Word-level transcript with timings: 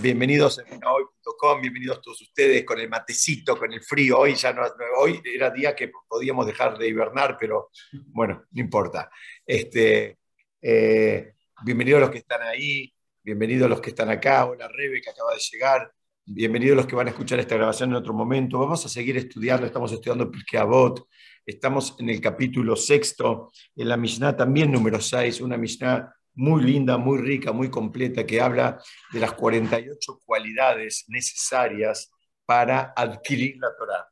Bienvenidos 0.00 0.60
a 0.60 0.92
hoy.com, 0.92 1.60
bienvenidos 1.60 2.00
todos 2.00 2.22
ustedes 2.22 2.64
con 2.64 2.78
el 2.78 2.88
matecito, 2.88 3.58
con 3.58 3.72
el 3.72 3.82
frío. 3.82 4.20
Hoy 4.20 4.36
ya 4.36 4.52
no, 4.52 4.62
hoy 4.96 5.20
era 5.24 5.50
día 5.50 5.74
que 5.74 5.90
podíamos 6.08 6.46
dejar 6.46 6.78
de 6.78 6.86
hibernar, 6.86 7.36
pero 7.36 7.70
bueno, 8.06 8.44
no 8.52 8.60
importa. 8.60 9.10
Este, 9.44 10.18
eh, 10.62 11.32
bienvenidos 11.64 11.98
a 11.98 12.00
los 12.02 12.10
que 12.10 12.18
están 12.18 12.42
ahí, 12.42 12.94
bienvenidos 13.24 13.66
a 13.66 13.70
los 13.70 13.80
que 13.80 13.90
están 13.90 14.08
acá. 14.08 14.46
Hola 14.46 14.68
Rebe, 14.68 15.00
que 15.00 15.10
acaba 15.10 15.34
de 15.34 15.40
llegar. 15.50 15.92
Bienvenidos 16.24 16.74
a 16.74 16.76
los 16.76 16.86
que 16.86 16.94
van 16.94 17.08
a 17.08 17.10
escuchar 17.10 17.40
esta 17.40 17.56
grabación 17.56 17.90
en 17.90 17.96
otro 17.96 18.14
momento. 18.14 18.60
Vamos 18.60 18.86
a 18.86 18.88
seguir 18.88 19.16
estudiando, 19.16 19.66
estamos 19.66 19.90
estudiando 19.90 20.30
Pirkei 20.30 20.60
Avot. 20.60 21.08
Estamos 21.44 21.96
en 21.98 22.10
el 22.10 22.20
capítulo 22.20 22.76
sexto, 22.76 23.50
en 23.74 23.88
la 23.88 23.96
Mishnah 23.96 24.36
también 24.36 24.70
número 24.70 25.00
6, 25.00 25.40
una 25.40 25.56
Mishnah 25.56 26.14
muy 26.38 26.62
linda, 26.62 26.96
muy 26.96 27.18
rica, 27.18 27.50
muy 27.50 27.68
completa, 27.68 28.24
que 28.24 28.40
habla 28.40 28.80
de 29.12 29.18
las 29.18 29.32
48 29.32 30.20
cualidades 30.24 31.04
necesarias 31.08 32.12
para 32.46 32.92
adquirir 32.96 33.56
la 33.58 33.76
Torah. 33.76 34.08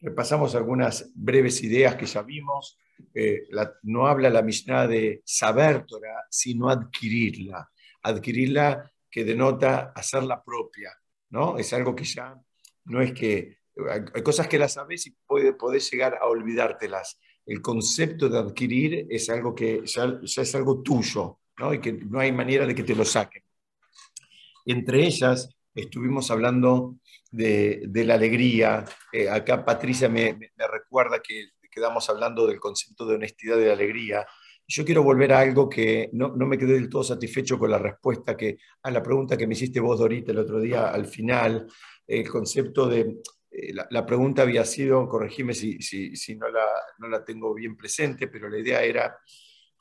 Repasamos 0.00 0.54
algunas 0.54 1.10
breves 1.16 1.64
ideas 1.64 1.96
que 1.96 2.06
ya 2.06 2.22
vimos. 2.22 2.78
Eh, 3.12 3.48
no 3.82 4.06
habla 4.06 4.30
la 4.30 4.42
Mishnah 4.42 4.86
de 4.86 5.20
saber 5.24 5.84
Torah, 5.84 6.24
sino 6.30 6.70
adquirirla. 6.70 7.68
Adquirirla 8.02 8.92
que 9.10 9.24
denota 9.24 9.92
hacerla 9.96 10.44
propia, 10.44 10.92
¿no? 11.30 11.58
Es 11.58 11.72
algo 11.72 11.94
que 11.94 12.04
ya 12.04 12.40
no 12.84 13.02
es 13.02 13.12
que... 13.12 13.58
Hay 14.14 14.22
cosas 14.22 14.46
que 14.46 14.60
las 14.60 14.74
sabes 14.74 15.08
y 15.08 15.16
puede, 15.26 15.54
podés 15.54 15.90
llegar 15.90 16.18
a 16.22 16.26
olvidártelas. 16.26 17.18
El 17.44 17.60
concepto 17.60 18.28
de 18.28 18.38
adquirir 18.38 19.08
es 19.10 19.28
algo 19.28 19.52
que 19.52 19.82
ya 19.84 20.20
es 20.22 20.54
algo 20.54 20.80
tuyo, 20.80 21.40
y 21.72 21.80
que 21.80 21.92
no 21.92 22.20
hay 22.20 22.32
manera 22.32 22.66
de 22.66 22.74
que 22.74 22.82
te 22.82 22.94
lo 22.94 23.04
saquen. 23.04 23.42
Entre 24.66 25.04
ellas 25.04 25.48
estuvimos 25.74 26.30
hablando 26.30 26.96
de, 27.30 27.88
la 27.92 28.14
alegría. 28.14 28.84
Eh, 29.12 29.28
acá 29.28 29.64
Patricia 29.64 30.08
me, 30.08 30.38
recuerda 30.70 31.20
que 31.20 31.50
quedamos 31.70 32.08
hablando 32.08 32.46
del 32.46 32.60
concepto 32.60 33.06
de 33.06 33.16
honestidad 33.16 33.58
y 33.58 33.64
de 33.64 33.72
alegría. 33.72 34.26
Yo 34.66 34.84
quiero 34.84 35.02
volver 35.02 35.32
a 35.32 35.40
algo 35.40 35.68
que 35.68 36.08
no, 36.12 36.30
me 36.30 36.56
quedé 36.56 36.74
del 36.74 36.88
todo 36.88 37.04
satisfecho 37.04 37.58
con 37.58 37.70
la 37.70 37.78
respuesta 37.78 38.36
que, 38.36 38.58
a 38.82 38.90
la 38.90 39.02
pregunta 39.02 39.36
que 39.36 39.46
me 39.46 39.54
hiciste 39.54 39.80
vos, 39.80 39.98
Dorita, 39.98 40.32
el 40.32 40.38
otro 40.38 40.60
día 40.60 40.88
al 40.88 41.06
final. 41.06 41.66
El 42.06 42.28
concepto 42.28 42.86
de, 42.86 43.20
eh, 43.50 43.72
la, 43.90 44.06
pregunta 44.06 44.42
había 44.42 44.64
sido, 44.64 45.08
corregime 45.08 45.54
si, 45.54 45.80
si, 45.80 46.36
no, 46.36 46.48
la, 46.48 46.64
no, 46.98 47.08
la, 47.08 47.24
tengo 47.24 47.52
bien 47.54 47.76
presente, 47.76 48.28
pero 48.28 48.48
la 48.48 48.58
idea 48.58 48.82
era 48.82 49.16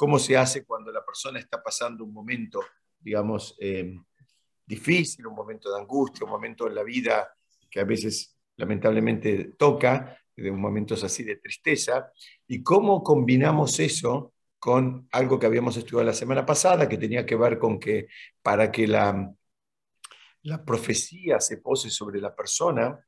cómo 0.04 0.20
se 0.20 0.36
hace 0.36 0.66
cuando 0.66 0.92
la 0.92 1.02
persona 1.06 1.40
está 1.40 1.64
pasando 1.64 2.04
un 2.04 2.12
momento, 2.12 2.60
digamos, 3.00 3.56
eh, 3.58 3.98
difícil, 4.66 5.26
un 5.28 5.34
momento 5.34 5.74
de 5.74 5.80
angustia, 5.80 6.26
un 6.26 6.30
momento 6.30 6.68
en 6.68 6.76
la 6.76 6.84
vida 6.84 7.34
que 7.72 7.80
a 7.80 7.86
veces 7.86 8.36
lamentablemente 8.58 9.54
toca, 9.58 10.18
de 10.36 10.52
momentos 10.52 11.06
así 11.06 11.24
de 11.24 11.38
tristeza, 11.38 12.12
y 12.46 12.62
cómo 12.62 13.02
combinamos 13.02 13.80
eso 13.80 14.34
con 14.60 15.08
algo 15.14 15.40
que 15.40 15.46
habíamos 15.46 15.78
estudiado 15.78 16.04
la 16.04 16.14
semana 16.14 16.46
pasada, 16.46 16.90
que 16.90 16.98
tenía 16.98 17.26
que 17.26 17.38
ver 17.38 17.58
con 17.58 17.80
que 17.80 18.10
para 18.42 18.74
que 18.74 18.86
la, 18.86 19.34
la 20.42 20.66
profecía 20.66 21.40
se 21.40 21.60
pose 21.60 21.90
sobre 21.90 22.20
la 22.20 22.36
persona, 22.36 23.00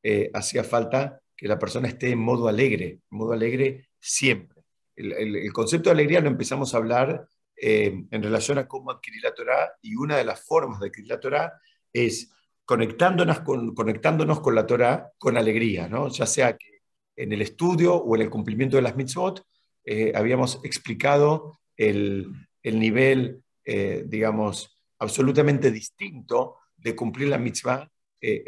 eh, 0.00 0.30
hacía 0.32 0.62
falta 0.62 1.20
que 1.36 1.48
la 1.48 1.58
persona 1.58 1.88
esté 1.88 2.10
en 2.10 2.20
modo 2.20 2.46
alegre, 2.46 3.00
en 3.10 3.18
modo 3.18 3.32
alegre 3.32 3.88
siempre 3.98 4.55
el, 4.96 5.52
concepto 5.52 5.90
de 5.90 5.94
alegría 5.94 6.20
lo 6.20 6.28
empezamos 6.28 6.74
a 6.74 6.78
hablar 6.78 7.28
eh, 7.56 8.04
en 8.10 8.22
relación 8.22 8.58
a 8.58 8.66
cómo 8.66 8.90
adquirir 8.90 9.22
la 9.22 9.34
Torah 9.34 9.72
y 9.82 9.94
una 9.94 10.16
de 10.16 10.24
las 10.24 10.44
formas 10.44 10.80
de 10.80 10.88
adquirir 10.88 11.10
la 11.10 11.20
Torah 11.20 11.52
es 11.92 12.32
conectándonos 12.64 13.40
con, 13.40 13.74
conectándonos 13.74 14.40
con 14.40 14.54
la 14.54 14.66
Torah 14.66 15.10
con 15.18 15.36
alegría, 15.36 15.88
¿no? 15.88 16.08
ya 16.08 16.26
sea 16.26 16.56
que 16.56 16.80
en 17.14 17.32
el 17.32 17.42
estudio 17.42 17.94
o 17.94 18.16
en 18.16 18.22
el 18.22 18.30
cumplimiento 18.30 18.76
de 18.76 18.82
las 18.82 18.96
mitzvot 18.96 19.42
eh, 19.84 20.12
habíamos 20.14 20.60
explicado 20.64 21.60
el, 21.76 22.32
nivel, 22.64 23.42
eh, 23.64 24.04
digamos, 24.06 24.76
absolutamente 24.98 25.70
distinto 25.70 26.56
de 26.76 26.96
cumplir 26.96 27.28
la 27.28 27.38
mitzvah 27.38 27.88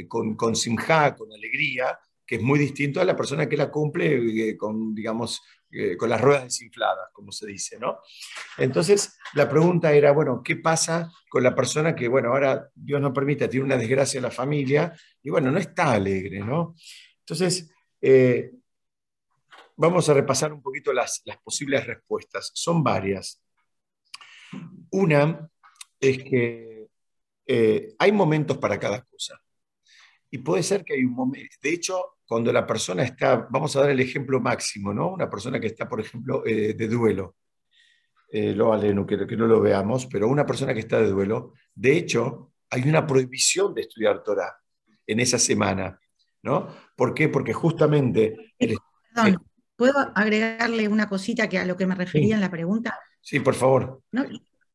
con, 0.09 0.35
con 0.35 0.57
simja, 0.57 1.15
con 1.15 1.33
alegría, 1.33 1.97
que 2.29 2.35
es 2.37 2.43
muy 2.43 2.59
distinto 2.59 3.01
a 3.01 3.07
la 3.07 3.17
persona 3.17 3.49
que 3.49 3.57
la 3.57 3.71
cumple 3.71 4.55
con, 4.59 4.95
digamos, 4.95 5.41
eh, 5.71 5.97
con 5.97 6.11
las 6.11 6.21
ruedas 6.21 6.45
desinfladas, 6.45 7.09
como 7.11 7.33
se 7.33 7.47
dice, 7.47 7.79
¿no? 7.79 8.01
Entonces, 8.59 9.19
la 9.33 9.49
pregunta 9.49 9.95
era, 9.95 10.13
bueno, 10.13 10.43
¿qué 10.45 10.57
pasa 10.57 11.11
con 11.31 11.43
la 11.43 11.55
persona 11.55 11.97
que, 11.97 12.07
bueno, 12.07 12.29
ahora 12.29 12.69
Dios 12.75 13.01
no 13.01 13.15
permite, 13.15 13.49
tiene 13.49 13.65
una 13.65 13.79
desgracia 13.79 14.19
en 14.19 14.25
la 14.25 14.31
familia 14.31 14.95
y, 15.23 15.31
bueno, 15.31 15.51
no 15.51 15.59
está 15.59 15.93
alegre, 15.93 16.41
¿no? 16.41 16.75
Entonces, 17.21 17.71
eh, 18.03 18.51
vamos 19.75 20.07
a 20.11 20.15
repasar 20.15 20.53
un 20.53 20.61
poquito 20.61 20.93
las, 20.93 21.23
posibles 21.43 21.87
respuestas. 21.87 22.51
Son 22.53 22.85
varias. 22.85 23.43
Una 24.91 25.49
es 25.99 26.19
que 26.19 26.89
eh, 27.47 27.95
hay 27.99 28.13
momentos 28.13 28.59
para 28.59 28.79
cada 28.79 29.03
cosa. 29.03 29.41
Y 30.31 30.39
puede 30.39 30.63
ser 30.63 30.85
que 30.85 30.95
hay 30.95 31.05
un 31.05 31.15
momento, 31.15 31.57
de 31.63 31.71
hecho, 31.71 32.19
cuando 32.27 32.53
la 32.53 32.67
persona 32.67 33.03
está, 33.03 33.49
vamos 33.51 33.75
a 33.75 33.81
dar 33.81 33.91
el 33.91 34.01
ejemplo 34.01 34.41
máximo, 34.41 34.93
¿no? 34.93 35.13
Una 35.13 35.31
persona 35.31 35.59
que 35.59 35.69
está, 35.69 35.89
por 35.89 36.01
ejemplo, 36.01 36.45
eh, 36.45 36.75
de 36.75 36.89
duelo, 36.89 37.37
eh, 38.31 38.53
lo 38.53 38.73
aleno, 38.73 39.07
que, 39.07 39.27
que 39.27 39.37
no 39.37 39.47
lo 39.47 39.61
veamos, 39.61 40.07
pero 40.07 40.29
una 40.29 40.45
persona 40.45 40.75
que 40.75 40.81
está 40.81 41.01
de 41.01 41.09
duelo, 41.09 41.55
de 41.75 41.97
hecho, 41.97 42.53
hay 42.69 42.87
una 42.87 43.07
prohibición 43.07 43.75
de 43.75 43.83
estudiar 43.83 44.23
Torah 44.23 44.55
en 45.07 45.21
esa 45.21 45.39
semana, 45.39 45.99
¿no? 46.43 46.69
¿Por 46.95 47.15
qué? 47.15 47.31
Porque 47.31 47.55
justamente... 47.55 48.55
Perdón, 48.59 49.43
¿puedo 49.75 49.97
agregarle 50.15 50.89
una 50.89 51.09
cosita 51.09 51.49
que 51.49 51.59
a 51.59 51.65
lo 51.65 51.77
que 51.77 51.87
me 51.87 51.95
refería 51.95 52.35
en 52.35 52.43
la 52.43 52.51
pregunta? 52.51 52.99
Sí, 53.21 53.41
por 53.41 53.55
favor. 53.55 54.03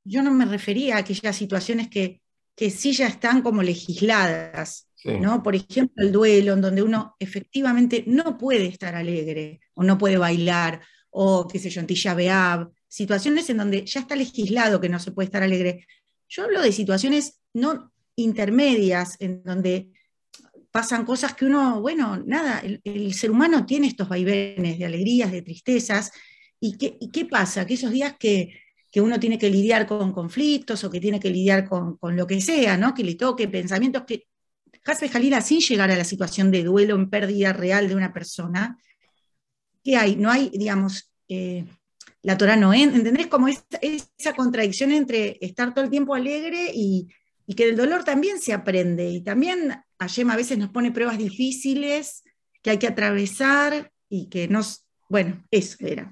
yo 0.03 0.23
no 0.23 0.33
me 0.33 0.45
refería 0.45 0.95
a 0.95 0.99
aquellas 0.99 1.35
situaciones 1.35 1.89
que, 1.89 2.21
que 2.55 2.71
sí 2.71 2.93
ya 2.93 3.07
están 3.07 3.41
como 3.41 3.61
legisladas, 3.61 4.89
¿no? 5.05 5.43
Por 5.43 5.55
ejemplo, 5.55 6.03
el 6.03 6.11
duelo, 6.11 6.53
en 6.53 6.61
donde 6.61 6.81
uno 6.81 7.15
efectivamente 7.19 8.03
no 8.07 8.37
puede 8.37 8.65
estar 8.65 8.95
alegre, 8.95 9.59
o 9.73 9.83
no 9.83 9.97
puede 9.97 10.17
bailar, 10.17 10.81
o 11.09 11.47
qué 11.47 11.59
sé 11.59 11.69
yo, 11.69 11.81
en 11.81 11.87
Tisha 11.87 12.15
situaciones 12.87 13.49
en 13.49 13.57
donde 13.57 13.85
ya 13.85 14.01
está 14.01 14.15
legislado 14.15 14.79
que 14.79 14.89
no 14.89 14.99
se 14.99 15.11
puede 15.11 15.25
estar 15.25 15.43
alegre. 15.43 15.87
Yo 16.29 16.43
hablo 16.43 16.61
de 16.61 16.71
situaciones 16.71 17.41
no 17.53 17.91
intermedias, 18.15 19.17
en 19.19 19.43
donde 19.43 19.89
pasan 20.71 21.05
cosas 21.05 21.33
que 21.33 21.45
uno, 21.45 21.81
bueno, 21.81 22.21
nada, 22.25 22.63
el, 22.83 23.13
ser 23.13 23.31
humano 23.31 23.65
tiene 23.65 23.87
estos 23.87 24.09
vaivenes 24.09 24.79
de 24.79 24.85
alegrías, 24.85 25.31
de 25.31 25.41
tristezas, 25.41 26.11
¿y 26.59 26.77
qué, 26.77 26.97
qué 27.11 27.25
pasa? 27.25 27.65
Que 27.65 27.75
esos 27.75 27.91
días 27.91 28.15
que, 28.17 28.59
uno 28.95 29.19
tiene 29.19 29.39
que 29.39 29.49
lidiar 29.49 29.87
con 29.87 30.11
conflictos 30.11 30.83
o 30.83 30.89
que 30.91 30.99
tiene 30.99 31.19
que 31.19 31.31
lidiar 31.31 31.67
con, 31.67 31.97
con, 31.97 32.15
lo 32.15 32.27
que 32.27 32.39
sea, 32.41 32.77
¿no? 32.77 32.93
Que 32.93 33.03
le 33.03 33.15
toque 33.15 33.47
pensamientos 33.47 34.03
que 34.05 34.27
Hasbe 34.85 35.09
Jalila, 35.09 35.41
sin 35.41 35.59
llegar 35.59 35.91
a 35.91 35.95
la 35.95 36.03
situación 36.03 36.51
de 36.51 36.63
duelo 36.63 36.95
en 36.95 37.09
pérdida 37.09 37.53
real 37.53 37.87
de 37.87 37.95
una 37.95 38.13
persona, 38.13 38.77
¿qué 39.83 39.95
hay? 39.95 40.15
No 40.15 40.29
hay, 40.29 40.49
digamos, 40.49 41.11
eh, 41.27 41.65
la 42.21 42.37
Torah 42.37 42.55
no 42.55 42.73
¿entendés? 42.73 43.27
Como 43.27 43.47
esa, 43.47 44.33
contradicción 44.35 44.91
entre 44.91 45.37
estar 45.41 45.73
todo 45.73 45.83
el 45.83 45.91
tiempo 45.91 46.15
alegre 46.15 46.71
y, 46.73 47.07
que 47.55 47.65
del 47.65 47.75
dolor 47.75 48.03
también 48.03 48.39
se 48.39 48.53
aprende. 48.53 49.09
Y 49.09 49.21
también 49.21 49.73
Ayem 49.99 50.31
a 50.31 50.35
veces 50.35 50.57
nos 50.57 50.69
pone 50.69 50.91
pruebas 50.91 51.17
difíciles 51.17 52.23
que 52.61 52.71
hay 52.71 52.77
que 52.79 52.87
atravesar 52.87 53.91
y 54.09 54.29
que 54.29 54.47
nos, 54.47 54.87
bueno, 55.09 55.45
eso 55.51 55.77
era. 55.85 56.11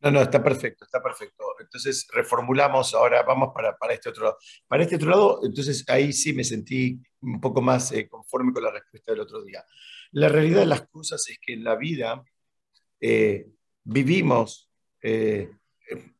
No, 0.00 0.10
no, 0.10 0.22
está 0.22 0.42
perfecto, 0.42 0.84
está 0.84 1.02
perfecto. 1.02 1.44
Entonces 1.58 2.06
reformulamos 2.12 2.94
ahora, 2.94 3.22
vamos 3.22 3.50
para, 3.54 3.76
para, 3.76 3.94
este 3.94 4.10
otro 4.10 4.24
lado. 4.24 4.38
Para 4.68 4.82
este 4.82 4.96
otro 4.96 5.10
lado, 5.10 5.40
entonces 5.42 5.84
ahí 5.88 6.12
sí 6.12 6.32
me 6.32 6.44
sentí 6.44 7.00
un 7.20 7.40
poco 7.40 7.62
más 7.62 7.92
eh, 7.92 8.08
conforme 8.08 8.52
con 8.52 8.62
la 8.62 8.70
respuesta 8.70 9.12
del 9.12 9.22
otro 9.22 9.42
día. 9.42 9.64
La 10.12 10.28
realidad 10.28 10.60
de 10.60 10.66
las 10.66 10.86
cosas 10.88 11.26
es 11.28 11.38
que 11.40 11.54
en 11.54 11.64
la 11.64 11.76
vida 11.76 12.22
eh, 13.00 13.46
vivimos 13.84 14.70
eh, 15.02 15.50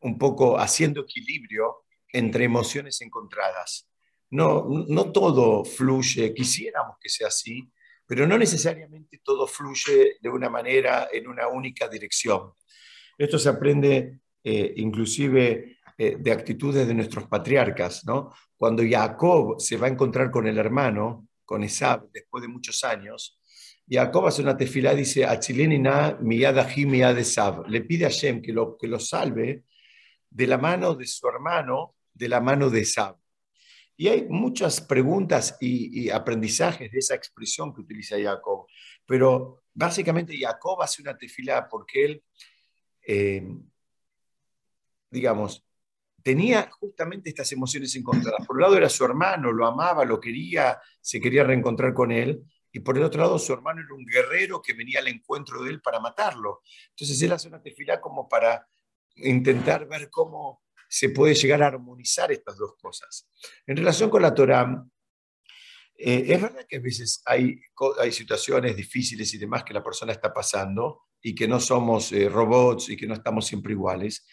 un 0.00 0.18
poco 0.18 0.58
haciendo 0.58 1.02
equilibrio 1.02 1.84
entre 2.12 2.44
emociones 2.44 3.00
encontradas. 3.02 3.88
No, 4.30 4.66
no 4.88 5.12
todo 5.12 5.64
fluye, 5.64 6.34
quisiéramos 6.34 6.96
que 7.00 7.08
sea 7.08 7.28
así, 7.28 7.70
pero 8.06 8.26
no 8.26 8.38
necesariamente 8.38 9.20
todo 9.22 9.46
fluye 9.46 10.16
de 10.20 10.28
una 10.28 10.48
manera 10.48 11.08
en 11.12 11.28
una 11.28 11.48
única 11.48 11.88
dirección. 11.88 12.52
Esto 13.18 13.38
se 13.38 13.48
aprende 13.48 14.20
inclusive 14.44 15.76
eh, 15.98 16.18
de 16.20 16.30
actitudes 16.30 16.86
de 16.86 16.92
nuestros 16.92 17.26
patriarcas, 17.26 18.04
¿no? 18.04 18.30
Cuando 18.54 18.82
Jacob 18.86 19.58
se 19.58 19.78
va 19.78 19.86
a 19.86 19.90
encontrar 19.90 20.30
con 20.30 20.46
el 20.46 20.58
hermano, 20.58 21.26
con 21.42 21.64
Esab, 21.64 22.10
después 22.12 22.42
de 22.42 22.48
muchos 22.48 22.84
años, 22.84 23.40
Jacob 23.88 24.26
hace 24.26 24.42
una 24.42 24.58
tefilá, 24.58 24.94
dice, 24.94 25.24
Achilenina 25.24 26.18
miyadahi 26.20 26.84
miyad 26.84 27.18
Esab, 27.18 27.66
le 27.66 27.80
pide 27.80 28.04
a 28.04 28.10
Shem 28.10 28.42
que 28.42 28.52
lo, 28.52 28.76
que 28.76 28.86
lo 28.86 29.00
salve 29.00 29.64
de 30.28 30.46
la 30.46 30.58
mano 30.58 30.94
de 30.94 31.06
su 31.06 31.26
hermano, 31.26 31.94
de 32.12 32.28
la 32.28 32.42
mano 32.42 32.68
de 32.68 32.80
Esab. 32.82 33.16
Y 33.96 34.08
hay 34.08 34.26
muchas 34.28 34.82
preguntas 34.82 35.56
y, 35.62 36.10
aprendizajes 36.10 36.92
de 36.92 36.98
esa 36.98 37.14
expresión 37.14 37.72
que 37.72 37.80
utiliza 37.80 38.20
Jacob. 38.20 38.66
Pero 39.06 39.62
básicamente 39.72 40.36
Jacob 40.38 40.82
hace 40.82 41.00
una 41.00 41.16
tefila 41.16 41.66
porque 41.66 42.04
él, 42.04 42.24
eh, 43.06 43.46
digamos, 45.10 45.64
tenía 46.22 46.68
justamente 46.70 47.28
estas 47.28 47.52
emociones 47.52 47.94
encontradas. 47.94 48.44
Por 48.46 48.56
un 48.56 48.62
lado 48.62 48.76
era 48.76 48.88
su 48.88 49.04
hermano, 49.04 49.52
lo 49.52 49.66
amaba, 49.66 50.04
lo 50.04 50.18
quería, 50.18 50.80
se 51.00 51.20
quería 51.20 51.44
reencontrar 51.44 51.94
con 51.94 52.10
él. 52.10 52.42
Y 52.72 52.80
por 52.80 52.98
el 52.98 53.04
otro 53.04 53.22
lado, 53.22 53.38
su 53.38 53.52
hermano 53.52 53.80
era 53.80 53.94
un 53.94 54.04
guerrero 54.04 54.60
que 54.60 54.74
venía 54.74 54.98
al 54.98 55.08
encuentro 55.08 55.62
de 55.62 55.70
él 55.70 55.80
para 55.80 56.00
matarlo. 56.00 56.62
Entonces 56.90 57.22
él 57.22 57.32
hace 57.32 57.48
una 57.48 57.62
tefila 57.62 58.00
como 58.00 58.28
para 58.28 58.66
intentar 59.14 59.86
ver 59.88 60.10
cómo 60.10 60.64
se 60.88 61.10
puede 61.10 61.34
llegar 61.34 61.62
a 61.62 61.68
armonizar 61.68 62.30
estas 62.32 62.56
dos 62.56 62.74
cosas. 62.76 63.28
En 63.66 63.76
relación 63.76 64.10
con 64.10 64.22
la 64.22 64.34
Torah, 64.34 64.84
eh, 65.96 66.24
es 66.28 66.42
verdad 66.42 66.66
que 66.68 66.76
a 66.76 66.80
veces 66.80 67.22
hay, 67.24 67.60
hay 67.98 68.12
situaciones 68.12 68.76
difíciles 68.76 69.32
y 69.32 69.38
demás 69.38 69.64
que 69.64 69.72
la 69.72 69.82
persona 69.82 70.12
está 70.12 70.34
pasando 70.34 71.04
y 71.26 71.34
que 71.34 71.48
no 71.48 71.58
somos 71.58 72.12
eh, 72.12 72.28
robots 72.28 72.88
y 72.88 72.96
que 72.96 73.08
no 73.08 73.14
estamos 73.14 73.46
siempre 73.46 73.72
iguales, 73.72 74.24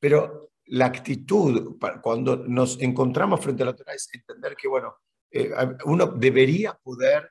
pero 0.00 0.52
la 0.64 0.86
actitud 0.86 1.76
cuando 2.00 2.36
nos 2.36 2.80
encontramos 2.80 3.40
frente 3.40 3.64
a 3.64 3.66
la 3.66 3.76
Torah 3.76 3.92
es 3.92 4.08
entender 4.14 4.56
que, 4.56 4.66
bueno, 4.66 4.96
eh, 5.30 5.50
uno 5.84 6.06
debería 6.06 6.72
poder, 6.72 7.30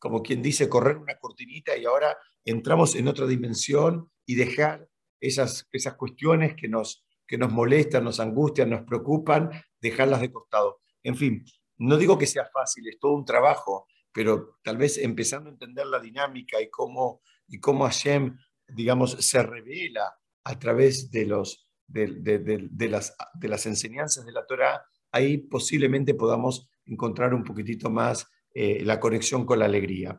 como 0.00 0.20
quien 0.20 0.42
dice, 0.42 0.68
correr 0.68 0.96
una 0.96 1.16
cortinita 1.16 1.76
y 1.76 1.84
ahora 1.84 2.16
entramos 2.44 2.96
en 2.96 3.06
otra 3.06 3.26
dimensión 3.26 4.10
y 4.26 4.34
dejar 4.34 4.88
esas, 5.20 5.68
esas 5.70 5.94
cuestiones 5.94 6.56
que 6.56 6.66
nos, 6.66 7.04
que 7.24 7.38
nos 7.38 7.52
molestan, 7.52 8.02
nos 8.02 8.18
angustian, 8.18 8.70
nos 8.70 8.82
preocupan, 8.82 9.50
dejarlas 9.80 10.22
de 10.22 10.32
costado. 10.32 10.80
En 11.04 11.14
fin, 11.14 11.44
no 11.78 11.96
digo 11.96 12.18
que 12.18 12.26
sea 12.26 12.46
fácil, 12.52 12.88
es 12.88 12.98
todo 12.98 13.12
un 13.12 13.24
trabajo, 13.24 13.86
pero 14.12 14.58
tal 14.64 14.76
vez 14.76 14.98
empezando 14.98 15.48
a 15.48 15.52
entender 15.52 15.86
la 15.86 16.00
dinámica 16.00 16.60
y 16.60 16.68
cómo, 16.68 17.22
y 17.52 17.60
cómo 17.60 17.84
Hashem, 17.84 18.38
digamos, 18.66 19.12
se 19.12 19.42
revela 19.42 20.14
a 20.44 20.58
través 20.58 21.10
de, 21.10 21.26
los, 21.26 21.68
de, 21.86 22.88
las, 22.88 23.14
de 23.34 23.48
las 23.48 23.66
enseñanzas 23.66 24.24
de 24.24 24.32
la 24.32 24.46
Torah, 24.46 24.82
ahí 25.12 25.36
posiblemente 25.36 26.14
podamos 26.14 26.70
encontrar 26.86 27.34
un 27.34 27.44
poquitito 27.44 27.90
más 27.90 28.26
eh, 28.54 28.82
la 28.84 28.98
conexión 28.98 29.44
con 29.44 29.58
la 29.58 29.66
alegría. 29.66 30.18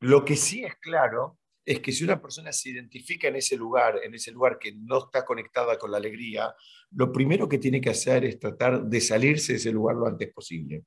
Lo 0.00 0.24
que 0.24 0.34
sí 0.34 0.64
es 0.64 0.74
claro 0.76 1.38
es 1.64 1.80
que 1.80 1.92
si 1.92 2.04
una 2.04 2.20
persona 2.20 2.52
se 2.52 2.70
identifica 2.70 3.28
en 3.28 3.36
ese 3.36 3.56
lugar, 3.56 4.00
en 4.02 4.14
ese 4.14 4.32
lugar 4.32 4.58
que 4.58 4.72
no 4.72 5.04
está 5.04 5.26
conectada 5.26 5.78
con 5.78 5.90
la 5.90 5.98
alegría, 5.98 6.54
lo 6.92 7.12
primero 7.12 7.46
que 7.48 7.58
tiene 7.58 7.82
que 7.82 7.90
hacer 7.90 8.24
es 8.24 8.38
tratar 8.38 8.82
de 8.82 9.00
salirse 9.00 9.52
de 9.52 9.58
ese 9.58 9.72
lugar 9.72 9.96
lo 9.96 10.06
antes 10.06 10.32
posible. 10.32 10.84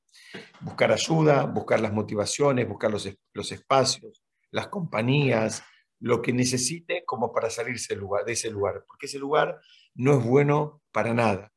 Buscar 0.61 0.91
ayuda, 0.91 1.45
buscar 1.45 1.79
las 1.79 1.93
motivaciones, 1.93 2.67
buscar 2.67 2.89
los, 2.89 3.07
los 3.33 3.51
espacios, 3.51 4.23
las 4.49 4.67
compañías, 4.67 5.63
lo 5.99 6.21
que 6.21 6.33
necesite 6.33 7.03
como 7.05 7.31
para 7.31 7.49
salirse 7.49 7.95
de, 7.95 8.31
ese 8.31 8.49
lugar, 8.49 8.83
porque 8.87 9.05
ese 9.05 9.19
lugar 9.19 9.59
no 9.95 10.17
es 10.19 10.25
bueno 10.25 10.81
para 10.91 11.13
nada. 11.13 11.51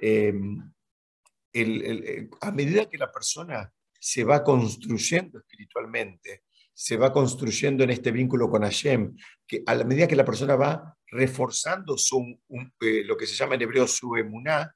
Em, 0.00 0.58
a 2.40 2.50
medida 2.50 2.88
que 2.88 2.98
la 2.98 3.10
persona 3.10 3.72
se 3.98 4.24
va 4.24 4.44
construyendo 4.44 5.38
espiritualmente, 5.38 6.44
se 6.72 6.96
va 6.96 7.12
construyendo 7.12 7.84
en 7.84 7.90
este 7.90 8.10
vínculo 8.10 8.50
con 8.50 8.62
Hashem, 8.62 9.16
que 9.46 9.62
a 9.66 9.74
la 9.74 9.84
medida 9.84 10.06
que 10.06 10.16
la 10.16 10.24
persona 10.24 10.56
va 10.56 10.96
reforzando 11.06 11.96
su, 11.96 12.38
eh, 12.80 13.02
lo 13.04 13.16
que 13.16 13.26
se 13.26 13.34
llama 13.34 13.54
en 13.54 13.62
hebreo 13.62 13.86
su 13.86 14.14
emuná, 14.16 14.74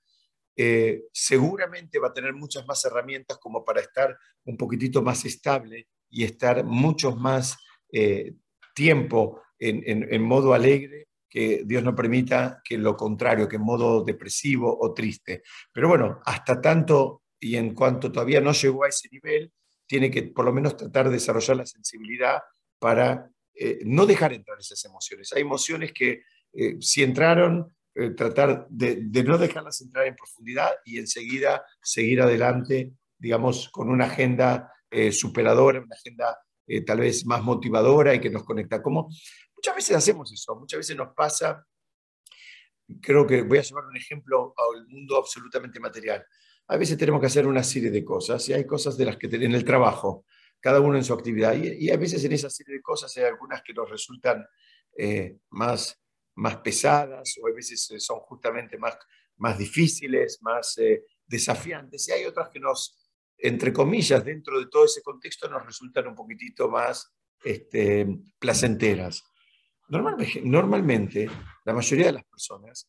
eh, 0.56 1.02
seguramente 1.12 1.98
va 1.98 2.08
a 2.08 2.12
tener 2.14 2.32
muchas 2.32 2.66
más 2.66 2.84
herramientas 2.84 3.38
como 3.38 3.64
para 3.64 3.80
estar 3.80 4.16
un 4.44 4.56
poquitito 4.56 5.02
más 5.02 5.24
estable 5.24 5.88
y 6.08 6.24
estar 6.24 6.64
mucho 6.64 7.14
más 7.14 7.56
eh, 7.92 8.34
tiempo 8.74 9.42
en, 9.58 10.22
modo 10.22 10.54
alegre, 10.54 11.08
que 11.28 11.62
Dios 11.64 11.84
no 11.84 11.94
permita 11.94 12.60
que 12.64 12.78
lo 12.78 12.96
contrario, 12.96 13.46
que 13.46 13.56
en 13.56 13.62
modo 13.62 14.02
depresivo 14.02 14.76
o 14.80 14.92
triste. 14.92 15.42
Pero 15.72 15.88
bueno, 15.88 16.20
hasta 16.24 16.60
tanto 16.60 17.22
y 17.38 17.56
en 17.56 17.74
cuanto 17.74 18.10
todavía 18.10 18.40
no 18.40 18.52
llegó 18.52 18.84
a 18.84 18.88
ese 18.88 19.08
nivel, 19.10 19.52
tiene 19.86 20.10
que 20.10 20.24
por 20.24 20.44
lo 20.44 20.52
menos 20.52 20.76
tratar 20.76 21.06
de 21.06 21.14
desarrollar 21.14 21.56
la 21.56 21.66
sensibilidad 21.66 22.38
para 22.78 23.30
eh, 23.54 23.80
no 23.84 24.06
dejar 24.06 24.32
entrar 24.32 24.58
esas 24.58 24.84
emociones. 24.84 25.32
Hay 25.32 25.42
emociones 25.42 25.92
que 25.92 26.22
eh, 26.52 26.76
si 26.80 27.02
entraron, 27.02 27.74
eh, 27.94 28.10
tratar 28.10 28.66
de, 28.68 28.96
no 29.24 29.36
dejarlas 29.36 29.80
entrar 29.80 30.06
en 30.06 30.16
profundidad 30.16 30.70
y 30.84 30.98
enseguida 30.98 31.64
seguir 31.82 32.22
adelante, 32.22 32.92
digamos, 33.18 33.68
con 33.68 33.90
una 33.90 34.06
agenda 34.06 34.72
superadora, 35.12 35.78
una 35.78 35.94
agenda 35.94 36.36
tal 36.86 37.00
vez 37.00 37.24
más 37.26 37.42
motivadora 37.42 38.14
y 38.14 38.20
que 38.20 38.30
nos 38.30 38.44
conecta. 38.44 38.82
Como 38.82 39.08
muchas 39.56 39.76
veces 39.76 39.96
hacemos 39.96 40.32
eso, 40.32 40.56
muchas 40.56 40.78
veces 40.78 40.96
nos 40.96 41.14
pasa, 41.14 41.64
creo 43.00 43.26
que 43.26 43.42
voy 43.42 43.58
a 43.58 43.62
llevar 43.62 43.84
un 43.84 43.96
ejemplo 43.96 44.54
al 44.56 44.86
mundo 44.88 45.16
absolutamente 45.16 45.80
material 45.80 46.24
a 46.70 46.76
veces 46.76 46.96
tenemos 46.96 47.20
que 47.20 47.26
hacer 47.26 47.48
una 47.48 47.64
serie 47.64 47.90
de 47.90 48.04
cosas 48.04 48.48
y 48.48 48.52
hay 48.52 48.64
cosas 48.64 48.96
de 48.96 49.04
las 49.04 49.16
que 49.16 49.26
en 49.26 49.54
el 49.54 49.64
trabajo, 49.64 50.24
cada 50.60 50.78
uno 50.78 50.96
en 50.96 51.02
su 51.02 51.12
actividad, 51.12 51.52
y, 51.56 51.90
a 51.90 51.96
veces 51.96 52.24
en 52.24 52.30
esa 52.30 52.48
serie 52.48 52.76
de 52.76 52.80
cosas 52.80 53.16
hay 53.16 53.24
algunas 53.24 53.60
que 53.62 53.74
nos 53.74 53.90
resultan 53.90 54.46
eh, 54.96 55.38
más, 55.48 56.00
más 56.36 56.58
pesadas 56.58 57.34
o 57.42 57.48
a 57.48 57.52
veces 57.52 57.90
eh, 57.90 57.98
son 57.98 58.20
justamente 58.20 58.78
más, 58.78 58.96
más 59.38 59.58
difíciles, 59.58 60.38
más 60.42 60.78
eh, 60.78 61.02
desafiantes, 61.26 62.08
y 62.08 62.12
hay 62.12 62.24
otras 62.24 62.50
que 62.50 62.60
nos, 62.60 62.99
entre 63.42 63.72
comillas, 63.72 64.24
dentro 64.24 64.58
de 64.58 64.66
todo 64.66 64.84
ese 64.84 65.02
contexto 65.02 65.48
nos 65.48 65.64
resultan 65.64 66.06
un 66.08 66.14
poquitito 66.14 66.68
más 66.68 67.12
este, 67.42 68.06
placenteras. 68.38 69.22
Normalmente, 69.88 70.42
normalmente, 70.44 71.30
la 71.64 71.72
mayoría 71.72 72.06
de 72.06 72.12
las 72.12 72.24
personas 72.24 72.88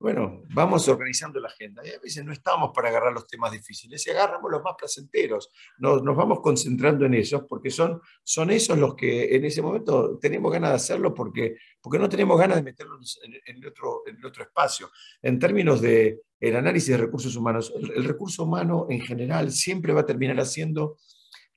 bueno, 0.00 0.44
vamos 0.54 0.88
organizando 0.88 1.38
la 1.40 1.48
agenda 1.48 1.86
y 1.86 1.90
a 1.90 2.00
veces 2.00 2.24
no 2.24 2.32
estamos 2.32 2.70
para 2.74 2.88
agarrar 2.88 3.12
los 3.12 3.26
temas 3.26 3.52
difíciles 3.52 4.04
y 4.06 4.10
agarramos 4.10 4.50
los 4.50 4.62
más 4.62 4.74
placenteros. 4.76 5.50
Nos, 5.78 6.02
nos 6.02 6.16
vamos 6.16 6.40
concentrando 6.40 7.04
en 7.04 7.12
esos 7.12 7.44
porque 7.46 7.70
son, 7.70 8.00
son 8.24 8.50
esos 8.50 8.78
los 8.78 8.94
que 8.94 9.36
en 9.36 9.44
ese 9.44 9.60
momento 9.60 10.18
tenemos 10.18 10.50
ganas 10.50 10.70
de 10.70 10.76
hacerlo 10.76 11.12
porque, 11.12 11.56
porque 11.82 11.98
no 11.98 12.08
tenemos 12.08 12.38
ganas 12.38 12.56
de 12.56 12.62
meterlos 12.62 13.20
en, 13.22 13.34
en, 13.44 13.66
otro, 13.66 14.02
en 14.06 14.24
otro 14.24 14.42
espacio. 14.42 14.90
En 15.20 15.38
términos 15.38 15.82
de 15.82 16.22
el 16.40 16.56
análisis 16.56 16.88
de 16.88 16.96
recursos 16.96 17.36
humanos, 17.36 17.70
el, 17.76 18.04
recurso 18.04 18.44
humano 18.44 18.86
en 18.88 19.02
general 19.02 19.52
siempre 19.52 19.92
va 19.92 20.00
a 20.00 20.06
terminar 20.06 20.40
haciendo 20.40 20.96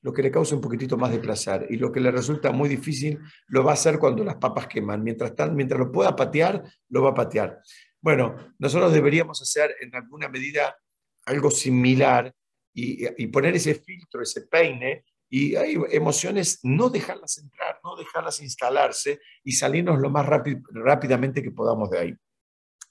lo 0.01 0.11
que 0.11 0.21
le 0.21 0.29
causa 0.29 0.55
un 0.55 0.61
poquitito 0.61 0.97
más 0.97 1.11
de 1.11 1.19
placer 1.19 1.65
y 1.69 1.77
lo 1.77 1.93
que 1.93 2.01
le 2.01 2.11
resulta 2.11 2.51
muy 2.51 2.67
difícil 2.67 3.19
lo 3.47 3.63
va 3.63 3.71
a 3.71 3.75
hacer 3.75 3.99
cuando 3.99 4.21
las 4.25 4.35
papas 4.35 4.67
queman. 4.67 5.01
Mientras, 5.01 5.33
mientras 5.53 5.79
lo 5.79 5.89
pueda 5.93 6.13
patear, 6.13 6.61
lo 6.89 7.03
va 7.03 7.11
a 7.11 7.13
patear. 7.13 7.61
Bueno, 8.03 8.35
nosotros 8.59 8.91
deberíamos 8.91 9.41
hacer 9.41 9.77
en 9.79 9.95
alguna 9.95 10.27
medida 10.27 10.77
algo 11.25 11.49
similar 11.49 12.35
y, 12.73 13.27
poner 13.27 13.55
ese 13.55 13.75
filtro, 13.75 14.21
ese 14.21 14.41
peine, 14.41 15.05
y 15.29 15.55
hay 15.55 15.77
emociones, 15.89 16.59
no 16.63 16.89
dejarlas 16.89 17.37
entrar, 17.37 17.79
no 17.81 17.95
dejarlas 17.95 18.41
instalarse 18.41 19.21
y 19.45 19.53
salirnos 19.53 19.99
lo 19.99 20.09
más 20.09 20.25
rápidamente 20.25 21.41
que 21.41 21.51
podamos 21.51 21.89
de 21.91 21.99
ahí. 21.99 22.17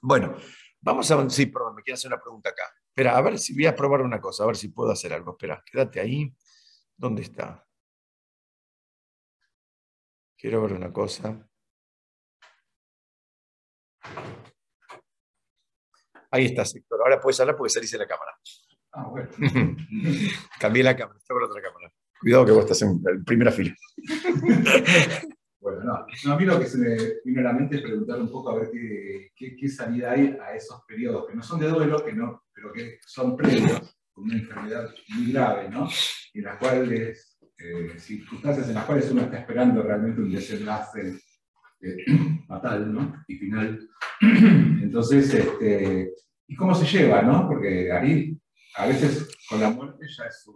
Bueno, 0.01 0.35
vamos 0.81 1.11
a... 1.11 1.29
Sí, 1.29 1.45
perdón, 1.45 1.75
me 1.75 1.83
quiero 1.83 1.97
hacer 1.97 2.09
una 2.11 2.21
pregunta 2.21 2.49
acá. 2.49 2.65
Espera, 2.89 3.15
a 3.15 3.21
ver 3.21 3.39
si 3.39 3.53
voy 3.53 3.67
a 3.67 3.77
probar 3.77 4.01
una 4.01 4.19
cosa, 4.19 4.45
a 4.45 4.47
ver 4.47 4.57
si 4.57 4.69
puedo 4.69 4.91
hacer 4.91 5.13
algo. 5.13 5.33
Espera, 5.33 5.63
quédate 5.71 6.01
ahí. 6.01 6.35
¿Dónde 6.97 7.21
está? 7.21 7.67
Quiero 10.39 10.63
ver 10.63 10.73
una 10.73 10.91
cosa. 10.91 11.47
Ahí 16.33 16.47
está, 16.47 16.65
sector. 16.65 16.99
Ahora 17.03 17.21
puedes 17.21 17.39
hablar 17.41 17.57
porque 17.57 17.71
salís 17.71 17.93
en 17.93 18.01
la 18.01 18.07
cámara. 18.07 18.33
Ah, 18.93 19.07
bueno. 19.09 19.29
Cambié 20.59 20.83
la 20.83 20.97
cámara, 20.97 21.19
está 21.19 21.35
por 21.35 21.45
otra 21.45 21.61
cámara. 21.61 21.93
Cuidado 22.19 22.47
que 22.47 22.53
vos 22.53 22.63
estás 22.63 22.83
en 22.83 23.25
primera 23.25 23.53
fila. 23.53 23.75
bueno, 25.61 25.85
no, 25.85 26.33
a 26.33 26.37
mí 26.39 26.45
lo 26.47 26.59
que 26.59 26.67
se 26.67 26.79
me 26.79 26.97
vino 27.25 27.41
a 27.41 27.45
la 27.45 27.53
mente 27.53 27.77
es 27.77 27.83
preguntar 27.83 28.19
un 28.19 28.31
poco 28.31 28.51
a 28.51 28.55
ver 28.61 28.71
qué, 28.71 29.31
qué, 29.37 29.69
salida 29.69 30.13
hay 30.13 30.39
a 30.41 30.55
esos 30.55 30.83
periodos, 30.87 31.27
que 31.29 31.35
no 31.35 31.43
son 31.43 31.61
de 31.61 31.69
duelo, 31.69 32.03
que 32.03 32.13
no, 32.15 32.45
pero 32.53 32.73
que 32.73 32.99
son 33.07 33.37
previos, 33.37 33.95
con 34.13 34.25
una 34.25 34.35
enfermedad 34.35 34.91
muy 35.09 35.33
grave, 35.33 35.69
¿no? 35.69 35.89
Y 36.33 36.39
en 36.39 36.45
las 36.45 36.57
cuales, 36.59 37.39
eh, 37.59 37.99
circunstancias 37.99 38.69
en 38.69 38.75
las 38.75 38.85
cuales 38.87 39.11
uno 39.11 39.23
está 39.23 39.39
esperando 39.39 39.83
realmente 39.83 40.21
un 40.21 40.33
desenlace 40.33 41.19
eh, 41.83 42.05
fatal, 42.49 42.93
¿no? 42.93 43.25
Y 43.27 43.37
final. 43.37 43.89
Entonces, 44.21 45.35
este, 45.35 46.13
¿y 46.47 46.55
cómo 46.55 46.75
se 46.75 46.87
lleva, 46.87 47.23
no? 47.23 47.49
Porque 47.49 47.91
ahí, 47.91 48.39
a 48.77 48.87
veces 48.87 49.29
con 49.49 49.61
la 49.61 49.71
muerte 49.71 50.07
ya 50.17 50.25
es 50.25 50.47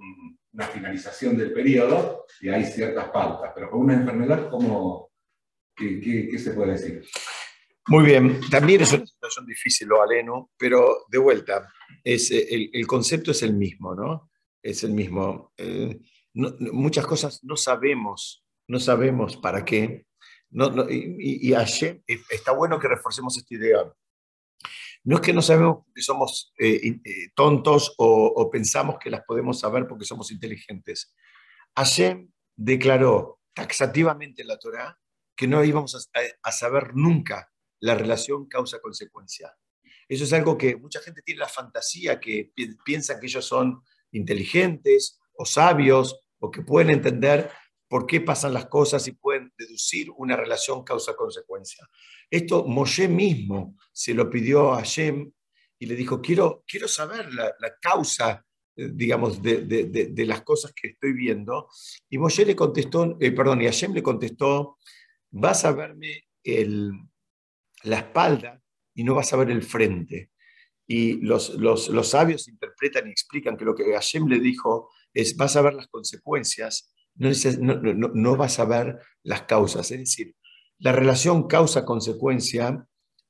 una 0.53 0.67
finalización 0.67 1.37
del 1.37 1.53
periodo 1.53 2.25
y 2.41 2.49
hay 2.49 2.65
ciertas 2.65 3.09
pautas, 3.11 3.53
pero 3.55 3.71
con 3.71 3.81
una 3.81 3.95
enfermedad, 3.95 4.49
¿cómo, 4.51 5.11
qué, 5.77 6.39
se 6.39 6.53
puede 6.53 6.73
decir? 6.73 7.05
Muy 7.89 8.05
bien, 8.05 8.41
también 8.51 8.81
es 8.81 8.93
una 8.93 9.07
situación 9.07 9.47
difícil, 9.47 9.89
lo 9.89 10.03
aleno, 10.03 10.51
pero 10.57 11.05
de 11.09 11.19
vuelta, 11.19 11.71
es, 12.03 12.31
el, 12.31 12.71
el, 12.73 12.87
concepto 12.87 13.31
es 13.31 13.43
el 13.43 13.55
mismo, 13.55 13.95
¿no? 13.95 14.31
Es 14.63 14.83
el 14.83 14.93
mismo. 14.93 15.53
Eh, 15.57 16.01
muchas 16.35 17.07
cosas 17.07 17.45
no 17.45 17.57
sabemos, 17.57 18.45
no 18.67 18.81
sabemos 18.81 19.37
para 19.37 19.65
qué. 19.65 20.06
No, 20.57 20.89
y, 20.89 21.51
y, 21.51 21.55
está 22.31 22.53
bueno 22.53 22.79
que 22.79 22.89
reforcemos 22.89 23.37
esta 23.37 23.55
idea. 23.55 23.93
No 25.05 25.17
es 25.17 25.21
que 25.21 25.35
no 25.35 25.43
sabemos 25.43 25.85
que 25.95 26.01
somos 26.01 26.55
eh, 26.59 26.99
eh, 27.05 27.29
tontos 27.35 27.95
o, 27.99 28.33
o, 28.35 28.51
pensamos 28.51 28.97
que 28.99 29.11
las 29.11 29.23
podemos 29.25 29.61
saber 29.61 29.87
porque 29.87 30.07
somos 30.07 30.33
inteligentes. 30.33 31.15
Hashem 31.77 32.33
declaró 32.57 33.41
taxativamente 33.53 34.41
en 34.41 34.49
la 34.49 34.59
Torah 34.59 34.99
que 35.37 35.47
no 35.47 35.63
íbamos 35.63 36.09
a, 36.43 36.53
saber 36.53 36.95
nunca 36.95 37.53
la 37.81 37.95
relación 37.95 38.49
causa-consecuencia. 38.49 39.55
Eso 40.09 40.25
es 40.25 40.33
algo 40.33 40.57
que 40.57 40.77
mucha 40.77 41.01
gente 41.01 41.21
tiene 41.21 41.41
la 41.41 41.49
fantasía, 41.49 42.19
que 42.19 42.51
piensan 42.83 43.21
que 43.21 43.27
ellos 43.27 43.45
son 43.45 43.83
inteligentes 44.13 45.21
o 45.35 45.45
sabios 45.45 46.19
o 46.39 46.51
que 46.51 46.63
pueden 46.63 46.89
entender 46.89 47.51
por 47.89 48.07
qué 48.07 48.21
pasan 48.21 48.55
las 48.55 48.67
cosas 48.67 49.07
y 49.07 49.13
pueden 49.13 49.53
deducir 49.57 50.11
una 50.17 50.37
relación 50.37 50.83
causa-consecuencia. 50.83 51.89
Esto 52.31 52.65
Moshe 52.65 53.09
mismo 53.09 53.77
se 53.93 54.15
lo 54.15 54.29
pidió 54.29 54.73
a 54.73 54.79
Hashem 54.79 55.31
y 55.79 55.87
le 55.87 55.95
dijo, 55.95 56.21
quiero, 56.21 56.65
quiero 56.67 56.89
saber 56.89 57.33
la, 57.33 57.55
causa, 57.81 58.45
eh, 58.75 58.91
digamos, 58.93 59.43
de, 59.43 60.25
las 60.27 60.43
cosas 60.43 60.73
que 60.73 60.89
estoy 60.89 61.13
viendo. 61.13 61.69
Y 62.09 62.19
Moshe 62.19 62.45
le 62.45 62.57
contestó, 62.57 63.17
eh, 63.21 63.33
perdón, 63.33 63.63
y 63.63 63.67
Hashem 63.67 63.93
le 63.93 64.03
contestó, 64.03 64.79
vas 65.31 65.65
a 65.65 65.73
verme 65.73 66.25
el, 66.43 66.93
la 67.83 67.99
espalda 67.99 68.61
y 68.95 69.05
no 69.05 69.15
vas 69.15 69.33
a 69.33 69.37
ver 69.37 69.51
el 69.51 69.63
frente. 69.63 70.31
Y 70.89 71.15
los, 71.21 71.51
los, 71.55 71.89
los, 71.89 72.09
sabios 72.09 72.49
interpretan 72.49 73.09
y 73.09 73.11
explican 73.11 73.57
que 73.57 73.65
lo 73.65 73.75
que 73.75 73.93
Hashem 73.93 74.29
le 74.29 74.39
dijo 74.39 74.91
es, 75.13 75.37
vas 75.37 75.57
a 75.57 75.63
ver 75.63 75.75
las 75.75 75.89
consecuencias, 75.89 76.95
no, 77.17 77.31
no, 77.61 78.09
no, 78.15 78.37
vas 78.37 78.59
a 78.59 78.65
ver 78.65 78.99
las 79.23 79.43
causas. 79.43 79.91
Es 79.91 79.99
decir, 79.99 80.35
la 80.79 80.93
relación 80.93 81.47
causa-consecuencia 81.47 82.87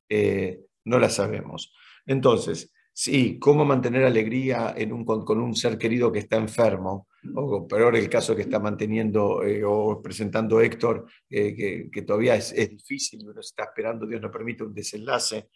eh, 0.08 0.60
no 0.84 0.98
la 0.98 1.10
sabemos. 1.10 1.72
Entonces, 2.06 2.72
Sí, 2.98 3.38
cómo 3.38 3.66
mantener 3.66 4.04
alegría 4.04 4.72
en 4.74 4.90
un, 4.90 5.04
con, 5.04 5.38
un 5.38 5.54
ser 5.54 5.76
querido 5.76 6.10
que 6.10 6.20
está 6.20 6.38
enfermo, 6.38 7.08
o 7.34 7.68
peor 7.68 7.94
el 7.94 8.08
caso 8.08 8.34
que 8.34 8.40
está 8.40 8.58
manteniendo 8.58 9.42
eh, 9.42 9.62
o 9.62 10.00
presentando 10.00 10.62
Héctor, 10.62 11.04
eh, 11.28 11.90
que, 11.92 12.02
todavía 12.02 12.36
es, 12.36 12.54
difícil, 12.54 13.22
pero 13.26 13.40
está 13.40 13.64
esperando, 13.64 14.06
Dios 14.06 14.22
nos 14.22 14.30
permite 14.30 14.64
un 14.64 14.72
desenlace. 14.72 15.50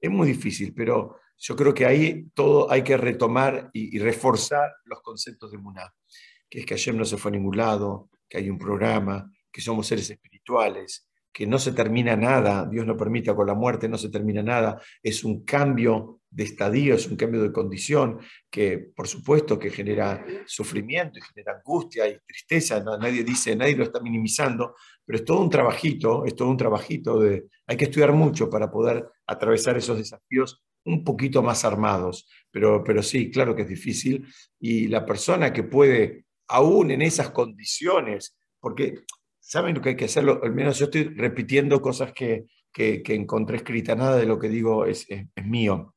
Es 0.00 0.10
muy 0.10 0.26
difícil, 0.26 0.74
pero 0.74 1.20
yo 1.38 1.54
creo 1.54 1.72
que 1.72 1.86
ahí 1.86 2.26
todo 2.34 2.68
hay 2.68 2.82
que 2.82 2.96
retomar 2.96 3.70
y, 3.72 4.00
reforzar 4.00 4.68
los 4.86 5.02
conceptos 5.02 5.52
de 5.52 5.58
Muná, 5.58 5.94
que 6.48 6.60
es 6.60 6.66
que 6.66 6.74
Hashem 6.74 6.96
no 6.96 7.04
se 7.04 7.16
fue 7.16 7.30
a 7.30 7.32
ningún 7.32 7.56
lado, 7.56 8.10
que 8.28 8.38
hay 8.38 8.50
un 8.50 8.58
programa, 8.58 9.30
que 9.50 9.60
somos 9.60 9.86
seres 9.86 10.10
espirituales, 10.10 11.08
que 11.32 11.46
no 11.46 11.58
se 11.58 11.72
termina 11.72 12.16
nada, 12.16 12.66
Dios 12.66 12.86
no 12.86 12.96
permita 12.96 13.34
con 13.34 13.46
la 13.46 13.54
muerte, 13.54 13.88
no 13.88 13.98
se 13.98 14.08
termina 14.08 14.42
nada, 14.42 14.80
es 15.02 15.22
un 15.22 15.44
cambio 15.44 16.20
de 16.30 16.44
estadio, 16.44 16.94
es 16.94 17.06
un 17.06 17.16
cambio 17.16 17.42
de 17.42 17.52
condición 17.52 18.18
que 18.50 18.78
por 18.78 19.06
supuesto 19.06 19.58
que 19.58 19.70
genera 19.70 20.24
sufrimiento 20.46 21.18
y 21.18 21.22
genera 21.22 21.58
angustia 21.58 22.08
y 22.08 22.18
tristeza, 22.26 22.82
nadie 22.82 23.22
dice, 23.22 23.54
nadie 23.54 23.76
lo 23.76 23.84
está 23.84 24.00
minimizando, 24.00 24.76
pero 25.04 25.18
es 25.18 25.24
todo 25.24 25.40
un 25.40 25.50
trabajito, 25.50 26.24
es 26.24 26.34
todo 26.34 26.48
un 26.48 26.56
trabajito 26.56 27.20
de, 27.20 27.46
hay 27.66 27.76
que 27.76 27.84
estudiar 27.84 28.12
mucho 28.12 28.48
para 28.48 28.70
poder 28.70 29.06
atravesar 29.26 29.76
esos 29.76 29.98
desafíos 29.98 30.62
un 30.86 31.04
poquito 31.04 31.42
más 31.42 31.64
armados, 31.64 32.28
pero, 32.50 32.82
pero 32.82 33.02
sí, 33.02 33.30
claro 33.30 33.54
que 33.54 33.62
es 33.62 33.68
difícil. 33.68 34.26
Y 34.58 34.88
la 34.88 35.04
persona 35.04 35.52
que 35.52 35.64
puede, 35.64 36.25
aún 36.48 36.90
en 36.90 37.02
esas 37.02 37.30
condiciones, 37.30 38.36
porque 38.60 39.04
saben 39.40 39.74
lo 39.74 39.80
que 39.80 39.90
hay 39.90 39.96
que 39.96 40.06
hacerlo, 40.06 40.40
al 40.42 40.52
menos 40.52 40.78
yo 40.78 40.86
estoy 40.86 41.04
repitiendo 41.04 41.80
cosas 41.80 42.12
que, 42.12 42.46
que, 42.72 43.02
encontré 43.14 43.56
escrita, 43.56 43.94
nada 43.94 44.16
de 44.16 44.26
lo 44.26 44.38
que 44.38 44.48
digo 44.48 44.84
es, 44.84 45.06
mío. 45.44 45.94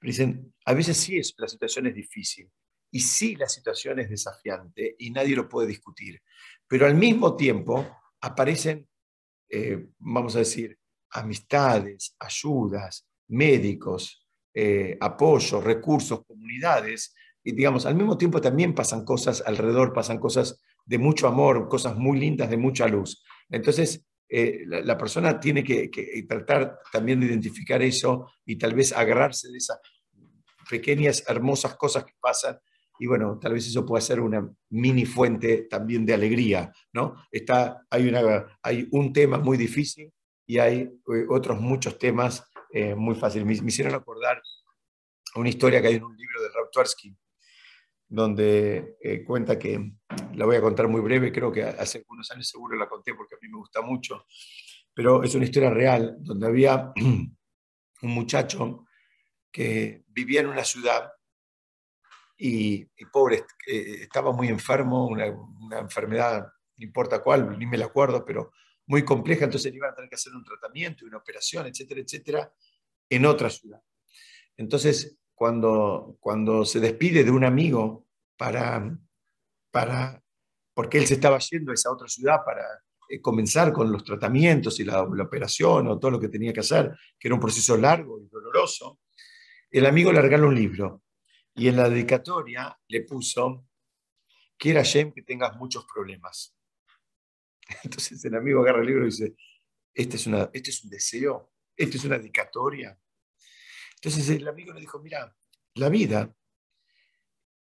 Dicen, 0.00 0.54
a 0.66 0.74
veces 0.74 0.96
sí 0.96 1.18
es, 1.18 1.34
la 1.38 1.48
situación 1.48 1.86
es 1.86 1.94
difícil 1.94 2.50
y 2.90 3.00
sí 3.00 3.34
la 3.36 3.48
situación 3.48 3.98
es 3.98 4.10
desafiante 4.10 4.94
y 4.98 5.10
nadie 5.10 5.34
lo 5.34 5.48
puede 5.48 5.68
discutir, 5.68 6.22
pero 6.68 6.86
al 6.86 6.94
mismo 6.94 7.36
tiempo 7.36 7.98
aparecen, 8.20 8.86
eh, 9.48 9.88
vamos 9.98 10.36
a 10.36 10.40
decir, 10.40 10.78
amistades, 11.10 12.14
ayudas, 12.18 13.08
médicos, 13.28 14.24
eh, 14.52 14.96
apoyo, 15.00 15.60
recursos, 15.60 16.24
comunidades, 16.24 17.14
y 17.44 17.52
digamos, 17.52 17.84
al 17.84 17.94
mismo 17.94 18.16
tiempo 18.16 18.40
también 18.40 18.74
pasan 18.74 19.04
cosas 19.04 19.42
alrededor, 19.46 19.92
pasan 19.92 20.18
cosas 20.18 20.58
de 20.86 20.98
mucho 20.98 21.28
amor, 21.28 21.68
cosas 21.68 21.96
muy 21.96 22.18
lindas, 22.18 22.48
de 22.48 22.56
mucha 22.56 22.88
luz. 22.88 23.22
Entonces, 23.50 24.06
eh, 24.28 24.62
la, 24.66 24.96
persona 24.96 25.38
tiene 25.38 25.62
que, 25.62 25.90
que, 25.90 26.24
tratar 26.26 26.78
también 26.90 27.20
de 27.20 27.26
identificar 27.26 27.82
eso 27.82 28.30
y 28.46 28.56
tal 28.56 28.74
vez 28.74 28.92
agarrarse 28.92 29.50
de 29.50 29.58
esas 29.58 29.78
pequeñas, 30.68 31.22
hermosas 31.28 31.76
cosas 31.76 32.04
que 32.04 32.14
pasan. 32.18 32.58
Y 32.98 33.06
bueno, 33.06 33.38
tal 33.38 33.52
vez 33.52 33.66
eso 33.66 33.84
pueda 33.84 34.00
ser 34.00 34.20
una 34.20 34.48
mini 34.70 35.04
fuente 35.04 35.66
también 35.68 36.06
de 36.06 36.14
alegría, 36.14 36.72
¿no? 36.92 37.26
Está, 37.30 37.84
hay, 37.90 38.08
una, 38.08 38.58
hay 38.62 38.88
un 38.92 39.12
tema 39.12 39.38
muy 39.38 39.58
difícil 39.58 40.12
y 40.46 40.58
hay 40.58 40.78
eh, 40.78 41.26
otros 41.28 41.60
muchos 41.60 41.98
temas 41.98 42.48
eh, 42.72 42.94
muy 42.94 43.14
fáciles. 43.14 43.46
Me, 43.62 43.68
hicieron 43.68 43.94
acordar 43.94 44.40
una 45.34 45.48
historia 45.48 45.82
que 45.82 45.88
hay 45.88 45.94
en 45.96 46.04
un 46.04 46.16
libro 46.16 46.42
de 46.42 46.48
Rav 46.48 46.70
donde 48.08 48.96
eh, 49.00 49.24
cuenta 49.24 49.58
que, 49.58 49.92
la 50.34 50.44
voy 50.46 50.56
a 50.56 50.60
contar 50.60 50.88
muy 50.88 51.00
breve, 51.00 51.32
creo 51.32 51.50
que 51.50 51.62
hace 51.62 51.98
algunos 51.98 52.30
años 52.30 52.48
seguro 52.48 52.76
la 52.76 52.88
conté 52.88 53.14
porque 53.14 53.34
a 53.34 53.38
mí 53.40 53.48
me 53.48 53.58
gusta 53.58 53.82
mucho, 53.82 54.26
pero 54.92 55.22
es 55.22 55.34
una 55.34 55.44
historia 55.44 55.70
real, 55.70 56.16
donde 56.20 56.46
había 56.46 56.92
un 56.96 57.36
muchacho 58.02 58.86
que 59.50 60.04
vivía 60.08 60.40
en 60.40 60.48
una 60.48 60.64
ciudad 60.64 61.10
y, 62.36 62.84
pobre, 63.12 63.44
eh, 63.66 64.02
estaba 64.02 64.32
muy 64.32 64.48
enfermo, 64.48 65.06
una, 65.06 65.26
enfermedad, 65.78 66.46
no 66.76 66.84
importa 66.84 67.22
cuál, 67.22 67.58
ni 67.58 67.66
me 67.66 67.78
la 67.78 67.86
acuerdo, 67.86 68.24
pero 68.24 68.52
muy 68.86 69.04
compleja, 69.04 69.44
entonces 69.44 69.72
le 69.72 69.78
iban 69.78 69.92
a 69.92 69.94
tener 69.94 70.10
que 70.10 70.16
hacer 70.16 70.34
un 70.34 70.44
tratamiento, 70.44 71.06
una 71.06 71.18
operación, 71.18 71.66
etcétera, 71.66 72.00
etcétera, 72.00 72.52
en 73.08 73.26
otra 73.26 73.48
ciudad. 73.48 73.80
Entonces, 74.56 75.16
cuando, 75.34 76.16
cuando 76.20 76.64
se 76.64 76.80
despide 76.80 77.24
de 77.24 77.30
un 77.30 77.44
amigo 77.44 78.06
para, 78.36 78.96
para, 79.70 80.22
porque 80.72 80.98
él 80.98 81.06
se 81.06 81.14
estaba 81.14 81.38
yendo 81.38 81.70
a 81.70 81.74
esa 81.74 81.92
otra 81.92 82.08
ciudad 82.08 82.38
para 82.44 82.64
eh, 83.08 83.20
comenzar 83.20 83.72
con 83.72 83.90
los 83.90 84.04
tratamientos 84.04 84.78
y 84.80 84.84
la, 84.84 85.06
la, 85.12 85.24
operación 85.24 85.88
o 85.88 85.98
todo 85.98 86.12
lo 86.12 86.20
que 86.20 86.28
tenía 86.28 86.52
que 86.52 86.60
hacer, 86.60 86.96
que 87.18 87.28
era 87.28 87.34
un 87.34 87.40
proceso 87.40 87.76
largo 87.76 88.20
y 88.20 88.28
doloroso, 88.28 89.00
el 89.70 89.86
amigo 89.86 90.12
le 90.12 90.22
regaló 90.22 90.48
un 90.48 90.54
libro 90.54 91.02
y 91.54 91.68
en 91.68 91.76
la 91.76 91.88
dedicatoria 91.88 92.78
le 92.88 93.02
puso, 93.02 93.66
quiera 94.56 94.84
Jem 94.84 95.12
que 95.12 95.22
tengas 95.22 95.56
muchos 95.56 95.84
problemas. 95.84 96.56
Entonces 97.82 98.24
el 98.24 98.34
amigo 98.34 98.60
agarra 98.60 98.80
el 98.80 98.86
libro 98.86 99.02
y 99.02 99.10
dice, 99.10 99.34
este 99.92 100.16
es, 100.16 100.26
una, 100.26 100.50
este 100.52 100.70
es 100.70 100.84
un 100.84 100.90
deseo, 100.90 101.52
este 101.76 101.96
es 101.96 102.04
una 102.04 102.18
dedicatoria. 102.18 102.98
Entonces 104.04 104.36
el 104.36 104.46
amigo 104.46 104.74
le 104.74 104.80
dijo, 104.80 105.00
mira, 105.00 105.34
la 105.76 105.88
vida 105.88 106.30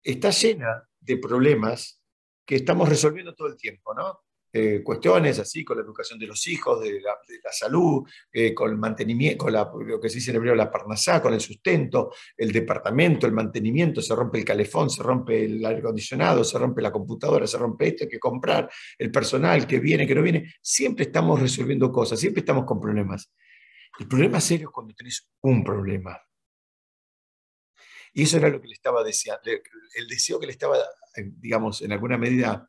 está 0.02 0.30
llena 0.30 0.82
de 0.98 1.16
problemas 1.18 2.02
que 2.44 2.56
estamos 2.56 2.88
resolviendo 2.88 3.36
todo 3.36 3.46
el 3.46 3.56
tiempo, 3.56 3.94
¿no? 3.94 4.22
Eh, 4.52 4.82
cuestiones 4.82 5.38
así 5.38 5.64
con 5.64 5.76
la 5.76 5.84
educación 5.84 6.18
de 6.18 6.26
los 6.26 6.44
hijos, 6.48 6.80
de 6.80 7.00
la, 7.00 7.12
salud, 7.52 8.02
eh, 8.32 8.52
con 8.52 8.68
el 8.68 8.76
mantenimiento, 8.76 9.44
con 9.44 9.52
lo 9.86 10.00
que 10.00 10.08
se 10.08 10.16
dice 10.16 10.32
en 10.32 10.38
hebreo 10.38 10.56
la 10.56 10.72
parnasá, 10.72 11.22
con 11.22 11.34
el 11.34 11.40
sustento, 11.40 12.12
el 12.36 12.50
departamento, 12.50 13.26
el 13.26 13.32
mantenimiento, 13.32 14.02
se 14.02 14.14
rompe 14.14 14.38
el 14.38 14.44
calefón, 14.44 14.90
se 14.90 15.04
rompe 15.04 15.44
el 15.44 15.64
aire 15.64 15.80
acondicionado, 15.80 16.42
se 16.42 16.58
rompe 16.58 16.82
la 16.82 16.90
computadora, 16.90 17.46
se 17.46 17.58
rompe 17.58 17.88
esto, 17.88 18.04
hay 18.04 18.10
que 18.10 18.18
comprar, 18.18 18.68
el 18.98 19.12
personal 19.12 19.68
que 19.68 19.78
viene, 19.78 20.04
que 20.04 20.16
no 20.16 20.22
viene, 20.22 20.52
siempre 20.60 21.04
estamos 21.04 21.40
resolviendo 21.40 21.92
cosas, 21.92 22.18
siempre 22.18 22.40
estamos 22.40 22.64
con 22.64 22.80
problemas. 22.80 23.30
El 23.98 24.08
problema 24.08 24.40
serio 24.40 24.68
es 24.68 24.72
cuando 24.72 24.94
tenés 24.94 25.28
un 25.42 25.62
problema. 25.62 26.20
Y 28.12 28.22
eso 28.22 28.36
era 28.36 28.48
lo 28.48 28.60
que 28.60 28.68
le 28.68 28.74
estaba 28.74 29.02
deseando, 29.02 29.50
el 29.50 30.06
deseo 30.08 30.38
que 30.38 30.46
le 30.46 30.52
estaba, 30.52 30.78
eh, 31.16 31.32
digamos, 31.36 31.82
en 31.82 31.92
alguna 31.92 32.16
medida 32.16 32.68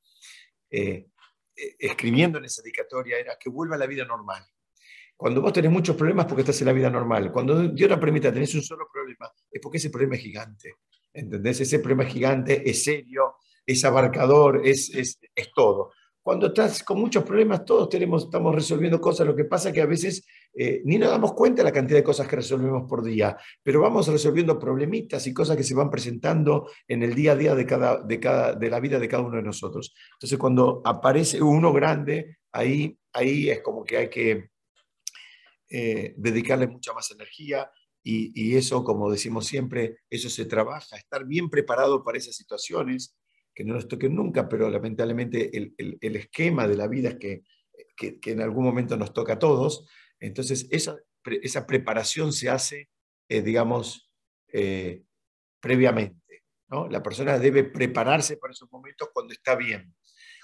eh, 0.69 1.07
escribiendo 1.55 2.37
en 2.39 2.45
esa 2.45 2.61
dedicatoria 2.61 3.19
era 3.19 3.37
que 3.39 3.49
vuelva 3.49 3.75
a 3.75 3.79
la 3.79 3.85
vida 3.85 4.05
normal. 4.05 4.43
Cuando 5.15 5.41
vos 5.41 5.53
tenés 5.53 5.71
muchos 5.71 5.95
problemas 5.95 6.25
porque 6.25 6.41
estás 6.41 6.59
en 6.61 6.67
la 6.67 6.73
vida 6.73 6.89
normal. 6.89 7.31
Cuando 7.31 7.69
Dios 7.69 7.89
no 7.89 7.99
permita 7.99 8.33
tener 8.33 8.49
un 8.53 8.61
solo 8.61 8.87
problema, 8.91 9.31
es 9.49 9.61
porque 9.61 9.77
ese 9.77 9.89
problema 9.89 10.15
es 10.15 10.21
gigante. 10.21 10.75
¿Entendés? 11.13 11.61
Ese 11.61 11.79
problema 11.79 12.03
es 12.03 12.11
gigante, 12.11 12.69
es 12.69 12.83
serio, 12.83 13.35
es 13.65 13.85
abarcador, 13.85 14.61
es, 14.65 14.93
es, 14.93 15.19
es 15.33 15.51
todo. 15.53 15.93
Cuando 16.25 16.47
estás 16.47 16.81
con 16.81 16.99
muchos 16.99 17.23
problemas, 17.23 17.63
todos 17.63 17.87
tenemos, 17.87 18.23
estamos 18.23 18.55
resolviendo 18.55 18.99
cosas. 18.99 19.27
Lo 19.27 19.35
que 19.35 19.45
pasa 19.45 19.69
es 19.69 19.75
que 19.75 19.81
a 19.81 19.85
veces 19.85 20.25
eh, 20.55 20.81
ni 20.83 20.97
nos 20.97 21.11
damos 21.11 21.33
cuenta 21.33 21.61
de 21.61 21.65
la 21.65 21.71
cantidad 21.71 21.99
de 21.99 22.03
cosas 22.03 22.27
que 22.27 22.37
resolvemos 22.37 22.89
por 22.89 23.03
día, 23.03 23.37
pero 23.61 23.79
vamos 23.79 24.07
resolviendo 24.07 24.57
problemitas 24.57 25.27
y 25.27 25.35
cosas 25.35 25.55
que 25.55 25.61
se 25.61 25.75
van 25.75 25.91
presentando 25.91 26.67
en 26.87 27.03
el 27.03 27.13
día 27.13 27.33
a 27.33 27.35
día 27.35 27.53
de, 27.53 27.67
cada, 27.67 28.01
de, 28.01 28.19
cada, 28.19 28.53
de 28.53 28.69
la 28.71 28.79
vida 28.79 28.97
de 28.97 29.07
cada 29.07 29.21
uno 29.21 29.37
de 29.37 29.43
nosotros. 29.43 29.93
Entonces, 30.13 30.39
cuando 30.39 30.81
aparece 30.83 31.39
uno 31.43 31.71
grande, 31.71 32.37
ahí, 32.51 32.97
ahí 33.13 33.51
es 33.51 33.61
como 33.61 33.83
que 33.83 33.97
hay 33.97 34.09
que 34.09 34.49
eh, 35.69 36.15
dedicarle 36.17 36.65
mucha 36.65 36.91
más 36.93 37.11
energía. 37.11 37.69
Y, 38.01 38.31
y 38.33 38.55
eso, 38.55 38.83
como 38.83 39.11
decimos 39.11 39.45
siempre, 39.45 39.99
eso 40.09 40.31
se 40.31 40.45
trabaja, 40.45 40.95
estar 40.95 41.23
bien 41.23 41.51
preparado 41.51 42.03
para 42.03 42.17
esas 42.17 42.35
situaciones, 42.35 43.15
que 43.55 43.63
no 43.63 43.73
nos 43.73 43.87
toquen 43.87 44.13
nunca, 44.13 44.49
pero 44.49 44.69
lamentablemente 44.69 45.57
el, 45.57 45.73
el, 45.77 46.15
esquema 46.17 46.67
de 46.67 46.75
la 46.75 46.87
vida 46.87 47.09
es 47.09 47.15
que, 47.15 47.43
que, 47.95 48.31
en 48.31 48.41
algún 48.41 48.65
momento 48.65 48.97
nos 48.97 49.13
toca 49.13 49.33
a 49.33 49.39
todos. 49.39 49.87
Entonces, 50.19 50.67
esa, 50.71 50.97
esa 51.41 51.65
preparación 51.65 52.33
se 52.33 52.49
hace, 52.49 52.89
eh, 53.29 53.41
digamos, 53.41 54.11
eh, 54.51 55.03
previamente. 55.61 56.43
¿no? 56.67 56.89
La 56.89 57.01
persona 57.01 57.39
debe 57.39 57.63
prepararse 57.63 58.35
para 58.35 58.51
esos 58.51 58.69
momentos 58.69 59.09
cuando 59.13 59.33
está 59.33 59.55
bien. 59.55 59.95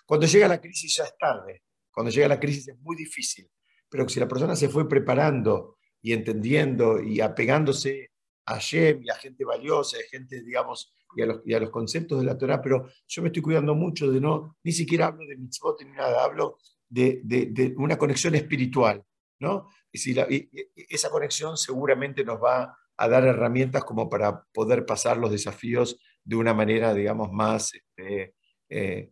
Cuando 0.05 0.25
llega 0.25 0.47
la 0.47 0.61
crisis 0.61 0.95
ya 0.95 1.03
es 1.03 1.17
tarde. 1.17 1.63
Cuando 1.91 2.11
llega 2.11 2.29
la 2.29 2.39
crisis 2.39 2.69
es 2.69 2.79
muy 2.79 2.95
difícil. 2.95 3.49
Pero 3.89 4.07
si 4.07 4.21
la 4.21 4.27
persona 4.27 4.55
se 4.55 4.69
fue 4.69 4.87
preparando 4.87 5.77
y 6.01 6.13
entendiendo 6.13 7.01
y 7.03 7.19
apegándose 7.19 8.10
y 8.59 9.09
a 9.09 9.15
gente 9.15 9.45
valiosa, 9.45 9.97
a 9.97 10.09
gente, 10.09 10.41
digamos, 10.41 10.93
y 11.15 11.21
a, 11.21 11.25
los, 11.25 11.41
y 11.45 11.53
a 11.53 11.59
los 11.59 11.69
conceptos 11.69 12.19
de 12.19 12.25
la 12.25 12.37
Torah, 12.37 12.61
pero 12.61 12.87
yo 13.07 13.21
me 13.21 13.27
estoy 13.27 13.41
cuidando 13.41 13.75
mucho 13.75 14.09
de 14.09 14.21
no, 14.21 14.57
ni 14.63 14.71
siquiera 14.71 15.07
hablo 15.07 15.25
de 15.25 15.35
mitzvot 15.37 15.81
ni 15.83 15.91
nada, 15.91 16.23
hablo 16.23 16.57
de, 16.87 17.21
de, 17.23 17.47
de 17.47 17.73
una 17.77 17.97
conexión 17.97 18.35
espiritual, 18.35 19.03
¿no? 19.39 19.67
Y, 19.91 19.97
si 19.97 20.13
la, 20.13 20.25
y, 20.29 20.49
esa 20.89 21.09
conexión 21.09 21.57
seguramente 21.57 22.23
nos 22.23 22.41
va 22.41 22.77
a 22.95 23.07
dar 23.09 23.25
herramientas 23.25 23.83
como 23.83 24.09
para 24.09 24.43
poder 24.53 24.85
pasar 24.85 25.17
los 25.17 25.31
desafíos 25.31 25.99
de 26.23 26.35
una 26.35 26.53
manera, 26.53 26.93
digamos, 26.93 27.31
más, 27.31 27.73
este, 27.73 28.35
eh, 28.69 29.11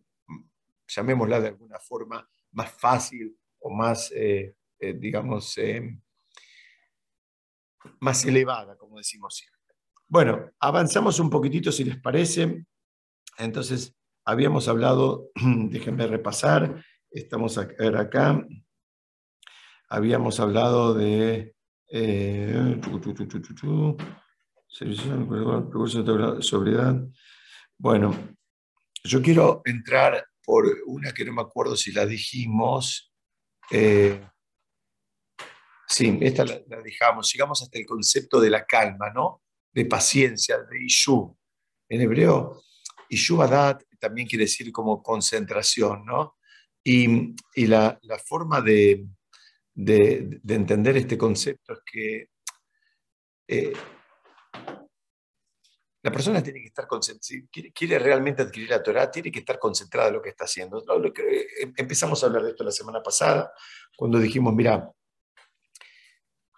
llamémosla 0.88 1.40
de 1.40 1.48
alguna 1.48 1.78
forma, 1.78 2.28
más 2.52 2.72
fácil 2.72 3.36
o 3.60 3.70
más, 3.70 4.12
eh, 4.14 4.54
eh, 4.78 4.94
digamos, 4.94 5.56
eh, 5.58 5.98
más 8.00 8.24
elevada, 8.24 8.76
como 8.76 8.98
decimos 8.98 9.34
siempre. 9.34 9.60
Bueno, 10.08 10.50
avanzamos 10.58 11.20
un 11.20 11.30
poquitito 11.30 11.70
si 11.70 11.84
les 11.84 12.00
parece. 12.00 12.66
Entonces, 13.38 13.94
habíamos 14.24 14.68
hablado, 14.68 15.30
déjenme 15.34 16.06
repasar, 16.06 16.84
estamos 17.10 17.58
acá, 17.58 18.44
habíamos 19.88 20.40
hablado 20.40 20.94
de 20.94 21.54
eh, 21.88 22.80
sobriedad. 26.40 27.08
Bueno, 27.78 28.36
yo 29.04 29.22
quiero 29.22 29.62
entrar 29.64 30.26
por 30.44 30.66
una 30.86 31.12
que 31.12 31.24
no 31.24 31.32
me 31.32 31.42
acuerdo 31.42 31.76
si 31.76 31.92
la 31.92 32.06
dijimos. 32.06 33.12
Eh, 33.70 34.20
sí, 35.90 36.18
esta 36.22 36.44
la, 36.44 36.60
dejamos. 36.82 37.32
Llegamos 37.32 37.62
hasta 37.62 37.78
el 37.78 37.84
concepto 37.84 38.40
de 38.40 38.50
la 38.50 38.64
calma, 38.64 39.10
¿no? 39.10 39.42
de 39.72 39.84
paciencia, 39.86 40.58
de 40.58 40.84
Ishu. 40.84 41.36
En 41.88 42.00
hebreo, 42.00 42.62
Ishu 43.08 43.42
Adat 43.42 43.82
también 43.98 44.26
quiere 44.26 44.44
decir 44.44 44.72
como 44.72 45.02
concentración, 45.02 46.04
¿no? 46.04 46.36
Y, 46.82 47.34
y 47.54 47.66
la, 47.66 47.98
la, 48.02 48.18
forma 48.18 48.60
de, 48.60 49.06
de, 49.74 50.40
de, 50.42 50.54
entender 50.54 50.96
este 50.96 51.18
concepto 51.18 51.74
es 51.74 51.80
que 51.84 52.30
eh, 53.46 53.72
la 56.02 56.10
persona 56.10 56.42
tiene 56.42 56.60
que 56.60 56.68
estar 56.68 56.86
concentrada, 56.86 57.22
si 57.22 57.46
quiere, 57.48 57.72
quiere, 57.72 57.98
realmente 57.98 58.40
adquirir 58.40 58.70
la 58.70 58.82
Torah, 58.82 59.10
tiene 59.10 59.30
que 59.30 59.40
estar 59.40 59.58
concentrada 59.58 60.08
en 60.08 60.14
lo 60.14 60.22
que 60.22 60.30
está 60.30 60.44
haciendo. 60.44 60.82
Eh, 61.04 61.46
empezamos 61.76 62.22
a 62.22 62.26
hablar 62.26 62.44
de 62.44 62.50
esto 62.50 62.64
la 62.64 62.70
semana 62.70 63.02
pasada, 63.02 63.52
cuando 63.94 64.18
dijimos, 64.18 64.54
mira, 64.54 64.90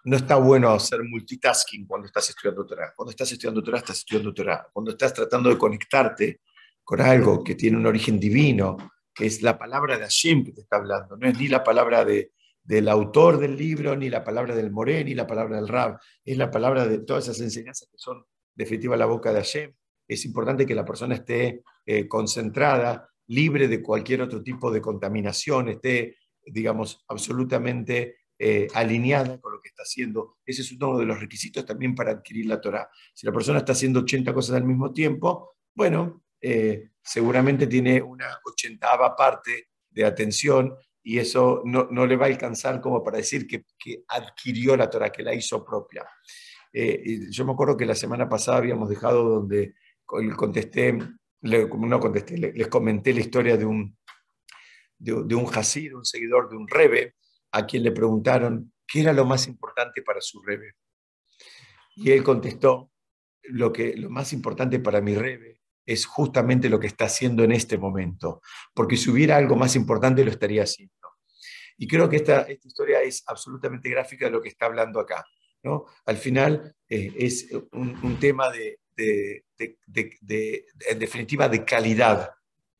no 0.05 0.17
está 0.17 0.35
bueno 0.35 0.69
hacer 0.71 1.01
multitasking 1.03 1.87
cuando 1.87 2.07
estás 2.07 2.29
estudiando 2.29 2.65
Torah. 2.65 2.93
Cuando 2.95 3.11
estás 3.11 3.31
estudiando 3.31 3.63
Torah, 3.63 3.77
estás 3.77 3.99
estudiando 3.99 4.33
Torah. 4.33 4.67
Cuando 4.71 4.91
estás 4.91 5.13
tratando 5.13 5.49
de 5.49 5.57
conectarte 5.57 6.41
con 6.83 6.99
algo 6.99 7.43
que 7.43 7.55
tiene 7.55 7.77
un 7.77 7.85
origen 7.85 8.19
divino, 8.19 8.77
que 9.13 9.25
es 9.25 9.41
la 9.41 9.57
palabra 9.57 9.97
de 9.97 10.03
Hashem 10.03 10.43
que 10.43 10.51
te 10.51 10.61
está 10.61 10.77
hablando, 10.77 11.15
no 11.15 11.27
es 11.27 11.39
ni 11.39 11.47
la 11.47 11.63
palabra 11.63 12.03
de, 12.03 12.33
del 12.63 12.89
autor 12.89 13.37
del 13.39 13.55
libro, 13.55 13.95
ni 13.95 14.09
la 14.09 14.23
palabra 14.23 14.55
del 14.55 14.71
Moré, 14.71 15.05
ni 15.05 15.13
la 15.13 15.25
palabra 15.25 15.55
del 15.55 15.67
Rab, 15.67 15.99
es 16.25 16.37
la 16.37 16.51
palabra 16.51 16.85
de 16.85 16.99
todas 16.99 17.25
esas 17.25 17.39
enseñanzas 17.39 17.87
que 17.89 17.97
son 17.97 18.25
definitiva 18.53 18.97
la 18.97 19.05
boca 19.05 19.31
de 19.31 19.39
Hashem. 19.39 19.73
Es 20.07 20.25
importante 20.25 20.65
que 20.65 20.75
la 20.75 20.83
persona 20.83 21.15
esté 21.15 21.63
eh, 21.85 22.07
concentrada, 22.07 23.09
libre 23.27 23.69
de 23.69 23.81
cualquier 23.81 24.21
otro 24.21 24.43
tipo 24.43 24.69
de 24.69 24.81
contaminación, 24.81 25.69
esté, 25.69 26.17
digamos, 26.45 27.05
absolutamente 27.07 28.17
eh, 28.39 28.67
alineada 28.73 29.39
con 29.39 29.53
lo 29.53 29.61
que 29.61 29.69
está 29.69 29.83
haciendo. 29.83 30.37
Ese 30.45 30.61
es 30.61 30.71
uno 30.71 30.97
de 30.97 31.05
los 31.05 31.19
requisitos 31.19 31.65
también 31.65 31.95
para 31.95 32.11
adquirir 32.11 32.47
la 32.47 32.59
Torah. 32.59 32.89
Si 33.13 33.25
la 33.25 33.31
persona 33.31 33.59
está 33.59 33.73
haciendo 33.73 33.99
80 34.01 34.33
cosas 34.33 34.55
al 34.55 34.63
mismo 34.63 34.91
tiempo, 34.91 35.55
bueno, 35.73 36.23
eh, 36.41 36.89
seguramente 37.01 37.67
tiene 37.67 38.01
una 38.01 38.39
ochentava 38.45 39.15
parte 39.15 39.69
de 39.89 40.05
atención 40.05 40.75
y 41.03 41.19
eso 41.19 41.61
no, 41.65 41.87
no, 41.91 42.05
le 42.05 42.15
va 42.15 42.25
a 42.25 42.29
alcanzar 42.29 42.81
como 42.81 43.03
para 43.03 43.17
decir 43.17 43.45
que, 43.45 43.65
que 43.77 44.03
adquirió 44.07 44.75
la 44.75 44.89
Torah, 44.89 45.11
que 45.11 45.23
la 45.23 45.33
hizo 45.33 45.63
propia. 45.63 46.05
Eh, 46.71 47.27
yo 47.29 47.45
me 47.45 47.51
acuerdo 47.51 47.77
que 47.77 47.85
la 47.85 47.95
semana 47.95 48.27
pasada 48.27 48.57
habíamos 48.57 48.89
dejado 48.89 49.23
donde 49.23 49.75
contesté, 50.35 50.97
no 51.41 51.99
contesté, 51.99 52.37
les 52.37 52.67
comenté 52.67 53.13
la 53.13 53.19
historia 53.19 53.57
de 53.57 53.65
un, 53.65 53.95
de, 54.97 55.23
de 55.23 55.35
un 55.35 55.45
un 55.45 56.05
seguidor 56.05 56.49
de 56.49 56.55
un 56.55 56.67
Rebe, 56.67 57.15
a 57.53 57.65
quien 57.65 57.83
le 57.83 57.91
preguntaron 57.91 58.73
qué 58.85 59.01
era 59.01 59.13
lo 59.13 59.25
más 59.25 59.47
importante 59.47 60.01
para 60.01 60.19
su 60.19 60.41
rebe. 60.41 60.73
Y 61.95 62.11
él 62.11 62.23
contestó, 62.23 62.91
lo, 63.43 63.71
que, 63.71 63.95
lo 63.95 64.09
más 64.09 64.33
importante 64.33 64.79
para 64.79 65.01
mi 65.01 65.15
rebe 65.15 65.61
es 65.85 66.05
justamente 66.05 66.69
lo 66.69 66.79
que 66.79 66.87
está 66.87 67.05
haciendo 67.05 67.43
en 67.43 67.51
este 67.51 67.77
momento, 67.77 68.41
porque 68.73 68.97
si 68.97 69.09
hubiera 69.11 69.37
algo 69.37 69.55
más 69.55 69.75
importante 69.75 70.23
lo 70.23 70.31
estaría 70.31 70.63
haciendo. 70.63 70.93
Y 71.77 71.87
creo 71.87 72.09
que 72.09 72.17
esta, 72.17 72.41
esta 72.41 72.67
historia 72.67 73.01
es 73.01 73.23
absolutamente 73.27 73.89
gráfica 73.89 74.25
de 74.25 74.31
lo 74.31 74.41
que 74.41 74.49
está 74.49 74.65
hablando 74.65 74.99
acá. 74.99 75.25
¿no? 75.63 75.85
Al 76.05 76.17
final 76.17 76.75
eh, 76.89 77.13
es 77.17 77.49
un, 77.71 78.17
tema 78.19 78.49
de, 78.49 78.79
de, 78.95 79.45
de, 79.57 80.65
en 80.89 80.99
definitiva, 80.99 81.49
de 81.49 81.65
calidad, 81.65 82.31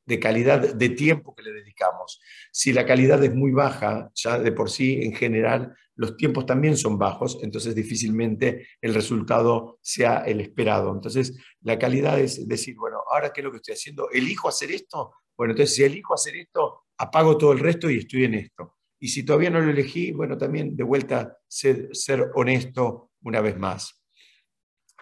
de 0.05 0.19
calidad 0.19 0.73
de 0.73 0.89
tiempo 0.89 1.33
que 1.35 1.43
le 1.43 1.51
dedicamos. 1.51 2.21
Si 2.51 2.73
la 2.73 2.85
calidad 2.85 3.23
es 3.23 3.33
muy 3.33 3.51
baja, 3.51 4.11
ya 4.13 4.39
de 4.39 4.51
por 4.51 4.69
sí 4.69 4.99
en 5.01 5.13
general 5.13 5.75
los 5.95 6.17
tiempos 6.17 6.45
también 6.45 6.75
son 6.75 6.97
bajos, 6.97 7.39
entonces 7.43 7.75
difícilmente 7.75 8.67
el 8.81 8.93
resultado 8.93 9.79
sea 9.81 10.23
el 10.25 10.41
esperado. 10.41 10.91
Entonces 10.91 11.37
la 11.61 11.77
calidad 11.77 12.19
es 12.19 12.47
decir, 12.47 12.75
bueno, 12.75 13.03
ahora 13.09 13.31
qué 13.31 13.41
es 13.41 13.45
lo 13.45 13.51
que 13.51 13.57
estoy 13.57 13.75
haciendo, 13.75 14.09
elijo 14.11 14.49
hacer 14.49 14.71
esto, 14.71 15.13
bueno, 15.37 15.51
entonces 15.51 15.75
si 15.75 15.83
elijo 15.83 16.13
hacer 16.13 16.35
esto, 16.35 16.83
apago 16.97 17.37
todo 17.37 17.53
el 17.53 17.59
resto 17.59 17.89
y 17.89 17.99
estoy 17.99 18.25
en 18.25 18.35
esto. 18.35 18.77
Y 18.99 19.09
si 19.09 19.23
todavía 19.23 19.49
no 19.49 19.59
lo 19.59 19.71
elegí, 19.71 20.11
bueno, 20.11 20.37
también 20.37 20.75
de 20.75 20.83
vuelta 20.83 21.37
ser, 21.47 21.91
honesto 22.35 23.11
una 23.21 23.41
vez 23.41 23.57
más. 23.57 24.01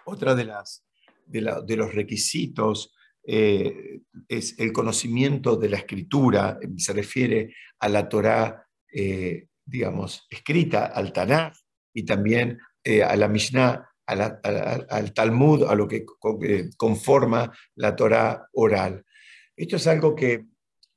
Otra 0.06 0.34
de, 0.34 0.46
las, 0.46 0.86
de, 1.26 1.42
la, 1.42 1.62
de 1.62 1.76
los 1.76 1.94
requisitos 1.94 2.96
eh, 3.24 4.02
es 4.28 4.58
el 4.60 4.74
conocimiento 4.74 5.56
de 5.56 5.70
la 5.70 5.78
escritura, 5.78 6.60
se 6.78 6.94
refiere 6.94 7.54
a 7.80 7.90
la 7.90 8.10
Torá, 8.10 8.68
eh, 8.92 9.48
digamos, 9.64 10.28
escrita, 10.30 10.88
al 10.88 11.14
Tanakh 11.14 11.54
y 11.94 12.04
también 12.04 12.60
eh, 12.84 13.04
a 13.04 13.16
la 13.16 13.28
Mishnah, 13.28 13.88
al 14.06 15.14
Talmud, 15.14 15.64
a 15.64 15.76
lo 15.76 15.88
que 15.88 16.04
conforma 16.76 17.52
la 17.76 17.96
Torá 17.96 18.48
oral. 18.54 19.06
Esto 19.56 19.76
es 19.78 19.88
algo 19.88 20.16
que 20.16 20.48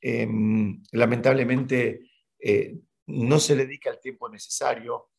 em, 0.00 0.82
lamentablemente 0.92 2.00
no 3.06 3.38
se 3.38 3.54
dedica 3.54 3.90
el 3.90 4.00
tiempo 4.00 4.28
necesario. 4.28 5.10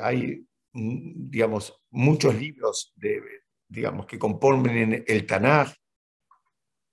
hay, 0.00 0.46
mm, 0.72 1.30
digamos, 1.30 1.82
muchos 1.90 2.34
libros 2.34 2.92
de, 2.94 3.22
digamos, 3.68 4.06
que 4.06 4.18
componen 4.18 5.04
el 5.06 5.26
Tanakh, 5.26 5.74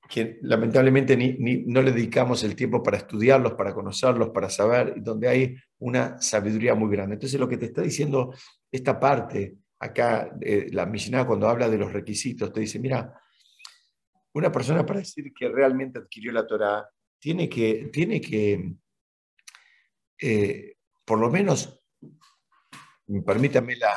que 0.10 0.39
lamentablemente 0.41 1.15
ni, 1.15 1.34
ni, 1.34 1.58
no 1.67 1.84
le 1.84 1.91
dedicamos 1.91 2.43
el 2.43 2.56
tiempo 2.56 2.82
para 2.82 2.98
estudiarlos, 2.98 3.54
para 3.54 3.74
conocerlos, 3.74 4.32
para 4.32 4.50
saber, 4.50 4.95
donde 4.98 5.28
hay 5.28 5.56
una 5.78 6.19
sabiduría 6.19 6.74
muy 6.74 6.89
grande. 6.89 7.13
Entonces 7.13 7.39
lo 7.39 7.48
que 7.48 7.58
te 7.58 7.67
está 7.67 7.84
diciendo 7.84 8.34
esta 8.72 9.00
parte, 9.00 9.58
acá, 9.78 10.36
eh, 10.41 10.67
la 10.72 10.88
Mishnah 10.88 11.28
cuando 11.28 11.48
habla 11.48 11.69
de 11.69 11.78
los 11.78 11.93
requisitos, 11.93 12.52
te 12.52 12.62
dice, 12.62 12.80
mira, 12.80 13.22
una 14.34 14.52
persona 14.52 14.84
para 14.84 15.00
decir 15.00 15.32
que 15.32 15.48
realmente 15.48 16.00
adquirió 16.00 16.32
la 16.32 16.48
Torah 16.48 16.89
tiene 17.19 17.48
que, 17.48 17.89
tiene 17.93 18.19
que 18.19 18.74
eh, 20.19 20.76
por 21.06 21.19
lo 21.19 21.30
menos, 21.30 21.80
permítame 23.26 23.76
la, 23.76 23.95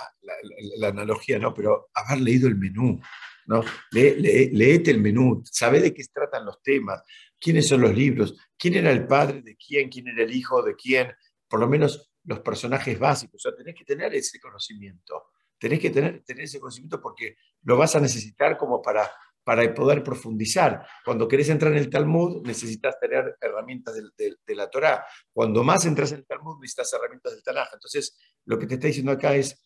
la, 0.79 0.89
analogía, 0.89 1.39
¿no? 1.39 1.53
pero 1.53 1.91
haber 1.95 2.21
leído 2.21 2.49
el 2.49 2.57
menú, 2.57 3.01
¿no? 3.47 3.63
leete 3.91 4.91
el 4.91 5.01
menú, 5.01 5.43
sabe 5.45 5.81
de 5.81 5.93
qué 5.93 6.03
tratan 6.13 6.45
los 6.45 6.63
temas, 6.63 7.03
quiénes 7.39 7.69
son 7.69 7.81
los 7.81 7.95
libros, 7.95 8.37
quién 8.57 8.75
era 8.75 8.91
el 8.91 9.07
padre 9.07 9.43
de 9.43 9.57
quién, 9.57 9.89
quién 9.89 10.09
era 10.09 10.23
el 10.23 10.35
hijo 10.35 10.63
de 10.63 10.75
quién, 10.77 11.13
por 11.49 11.61
lo 11.61 11.69
menos 11.69 12.13
los 12.25 12.41
personajes 12.41 12.99
básicos. 12.99 13.45
O 13.45 13.51
sea, 13.51 13.57
tenés 13.57 13.75
que 13.75 13.85
tener 13.85 14.15
ese 14.15 14.39
conocimiento. 14.41 15.25
Tenés 15.59 15.81
que 15.81 15.91
tener, 15.91 16.23
tener 16.25 16.45
ese 16.45 16.61
conocimiento 16.61 17.01
porque 17.01 17.37
lo 17.63 17.77
vas 17.77 17.95
a 17.95 18.01
necesitar 18.01 18.57
como 18.57 18.81
para, 18.81 19.11
para 19.45 19.73
poder 19.75 20.03
profundizar. 20.03 20.87
Cuando 21.05 21.29
querés 21.29 21.49
entrar 21.49 21.73
en 21.73 21.79
el 21.79 21.91
Talmud, 21.91 22.45
necesitas 22.47 22.99
tener 23.01 23.37
herramientas 23.41 23.95
de, 24.17 24.55
la 24.55 24.71
Torá. 24.71 25.05
Cuando 25.33 25.63
más 25.65 25.85
entras 25.85 26.13
en 26.13 26.19
el 26.19 26.27
Talmud, 26.27 26.61
necesitas 26.61 26.93
herramientas 26.93 27.33
del 27.33 27.43
Tanaj. 27.43 27.69
Entonces, 27.73 28.19
lo 28.45 28.59
que 28.59 28.67
te 28.67 28.75
está 28.75 28.87
diciendo 28.87 29.13
acá 29.13 29.35
es, 29.35 29.63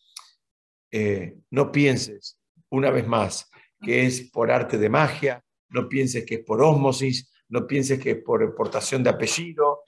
eh, 0.91 1.37
no 1.51 1.71
pienses, 1.71 2.39
una 2.69 2.91
vez 2.91 3.07
más, 3.07 3.49
que 3.81 4.05
es 4.05 4.29
por 4.31 4.51
arte 4.51 4.77
de 4.77 4.89
magia, 4.89 5.43
no 5.69 5.87
pienses 5.87 6.25
que 6.25 6.35
es 6.35 6.43
por 6.43 6.61
ósmosis, 6.61 7.31
no 7.49 7.67
pienses 7.67 7.99
que 7.99 8.11
es 8.11 8.23
por 8.23 8.55
portación 8.55 9.03
de 9.03 9.09
apellido, 9.09 9.81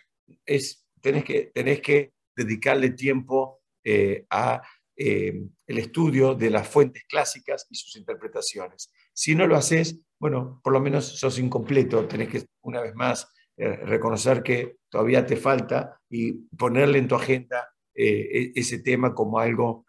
es, 0.45 0.86
tenés, 1.02 1.23
que, 1.23 1.52
tenés 1.54 1.82
que 1.82 2.13
dedicarle 2.36 2.91
tiempo 2.91 3.62
eh, 3.84 4.25
a 4.30 4.62
eh, 4.95 5.41
el 5.65 5.78
estudio 5.78 6.36
de 6.36 6.49
las 6.49 6.67
fuentes 6.67 7.04
clásicas 7.08 7.65
y 7.69 7.75
sus 7.75 7.95
interpretaciones. 7.95 8.91
Si 9.13 9.36
no 9.36 9.47
lo 9.47 9.56
haces, 9.56 9.99
bueno, 10.19 10.60
por 10.63 10.73
lo 10.73 10.82
menos 10.82 11.06
sos 11.06 11.39
incompleto, 11.39 12.06
tenés 12.08 12.30
que, 12.30 12.45
una 12.62 12.82
vez 12.82 12.93
más, 12.95 13.32
eh, 13.58 13.78
reconocer 13.86 14.43
que 14.43 14.78
todavía 14.89 15.25
te 15.25 15.38
falta 15.38 15.99
y 16.10 16.34
ponerle 16.34 16.99
en 16.99 17.08
tu 17.08 17.15
agenda 17.15 17.69
e-, 17.93 18.52
ese 18.56 18.80
tema 18.80 19.13
como 19.13 19.39
algo 19.39 19.86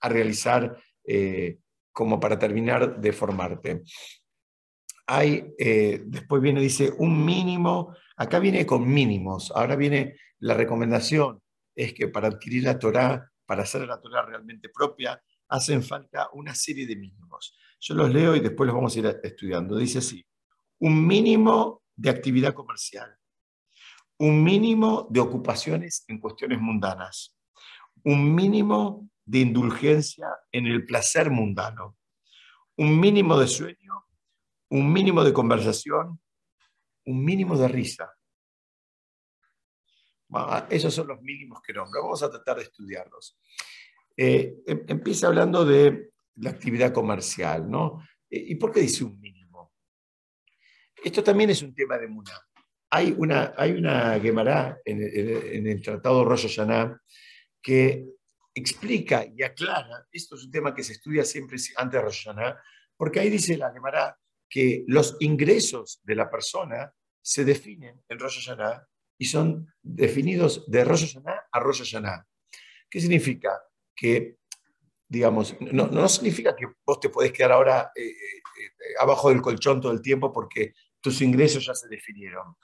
a 0.00 0.08
realizar 0.08 0.76
como 1.92 2.18
para 2.18 2.38
terminar 2.38 3.00
de 3.00 3.12
formarte 3.12 3.82
hay, 5.06 5.54
eh, 5.58 6.02
después 6.06 6.40
viene, 6.40 6.60
dice, 6.60 6.92
un 6.98 7.24
mínimo, 7.24 7.94
acá 8.16 8.38
viene 8.38 8.64
con 8.64 8.88
mínimos, 8.88 9.52
ahora 9.54 9.76
viene 9.76 10.16
la 10.38 10.54
recomendación, 10.54 11.42
es 11.74 11.92
que 11.92 12.08
para 12.08 12.28
adquirir 12.28 12.64
la 12.64 12.78
Torah, 12.78 13.30
para 13.44 13.62
hacer 13.62 13.86
la 13.86 14.00
Torah 14.00 14.24
realmente 14.24 14.68
propia, 14.68 15.22
hacen 15.48 15.82
falta 15.82 16.28
una 16.32 16.54
serie 16.54 16.86
de 16.86 16.96
mínimos. 16.96 17.56
Yo 17.80 17.94
los 17.94 18.10
leo 18.10 18.36
y 18.36 18.40
después 18.40 18.66
los 18.66 18.74
vamos 18.74 18.96
a 18.96 18.98
ir 19.00 19.20
estudiando. 19.22 19.76
Dice 19.76 19.98
así, 19.98 20.24
un 20.78 21.06
mínimo 21.06 21.82
de 21.94 22.10
actividad 22.10 22.54
comercial, 22.54 23.14
un 24.18 24.42
mínimo 24.42 25.08
de 25.10 25.20
ocupaciones 25.20 26.04
en 26.08 26.20
cuestiones 26.20 26.60
mundanas, 26.60 27.36
un 28.04 28.34
mínimo 28.34 29.10
de 29.32 29.38
indulgencia 29.40 30.28
en 30.52 30.66
el 30.66 30.84
placer 30.84 31.30
mundano, 31.30 31.96
un 32.76 32.98
mínimo 32.98 33.38
de 33.38 33.48
sueño 33.48 33.92
un 34.72 34.90
mínimo 34.90 35.22
de 35.22 35.34
conversación, 35.34 36.18
un 37.04 37.24
mínimo 37.24 37.58
de 37.58 37.68
risa. 37.68 38.10
Esos 40.70 40.94
son 40.94 41.08
los 41.08 41.20
mínimos 41.20 41.60
que 41.60 41.74
nombro. 41.74 42.02
Vamos 42.02 42.22
a 42.22 42.30
tratar 42.30 42.56
de 42.56 42.62
estudiarlos. 42.62 43.38
Eh, 44.16 44.54
em, 44.66 44.84
empieza 44.88 45.26
hablando 45.26 45.66
de 45.66 46.12
la 46.36 46.50
actividad 46.50 46.90
comercial, 46.90 47.70
¿no? 47.70 48.02
Eh, 48.30 48.44
¿Y 48.48 48.54
por 48.54 48.72
qué 48.72 48.80
dice 48.80 49.04
un 49.04 49.20
mínimo? 49.20 49.74
Esto 51.04 51.22
también 51.22 51.50
es 51.50 51.60
un 51.60 51.74
tema 51.74 51.98
de 51.98 52.08
Muna. 52.08 52.40
Hay 52.88 53.14
una, 53.18 53.52
hay 53.54 53.72
una 53.72 54.18
Gemara 54.20 54.78
en, 54.86 55.66
el 55.66 55.82
Tratado 55.82 56.24
Rosh 56.24 56.46
Hashanah 56.46 56.98
que 57.60 58.06
explica 58.54 59.24
y 59.24 59.42
aclara, 59.42 60.06
esto 60.12 60.34
es 60.34 60.44
un 60.44 60.50
tema 60.50 60.74
que 60.74 60.82
se 60.82 60.92
estudia 60.92 61.24
siempre 61.24 61.56
antes 61.76 62.00
de 62.00 62.04
Rosh 62.04 62.28
porque 62.96 63.20
ahí 63.20 63.30
dice 63.30 63.56
la 63.56 63.72
Gemara 63.72 64.18
que 64.48 64.84
los 64.86 65.16
ingresos 65.20 66.00
de 66.04 66.14
la 66.14 66.30
persona 66.30 66.92
se 67.22 67.44
definen 67.44 68.02
en 68.08 68.18
Rosh 68.18 68.50
y 69.18 69.24
son 69.24 69.72
definidos 69.82 70.70
de 70.70 70.84
Rosh 70.84 71.16
a 71.52 71.60
Rosh. 71.60 71.94
¿Qué 72.90 73.00
significa? 73.00 73.60
Que, 73.94 74.36
digamos, 75.08 75.56
no, 75.60 76.08
significa 76.08 76.54
que 76.54 76.66
vos 76.84 77.00
te 77.00 77.08
podés 77.08 77.32
quedar 77.32 77.52
ahora 77.52 77.92
eh, 77.94 78.02
eh, 78.02 78.94
abajo 79.00 79.30
del 79.30 79.40
colchón 79.40 79.80
todo 79.80 79.92
el 79.92 80.02
tiempo 80.02 80.32
porque 80.32 80.74
tus 81.00 81.22
ingresos 81.22 81.64
ya 81.64 81.74
se 81.74 81.88
definieron. 81.88 82.56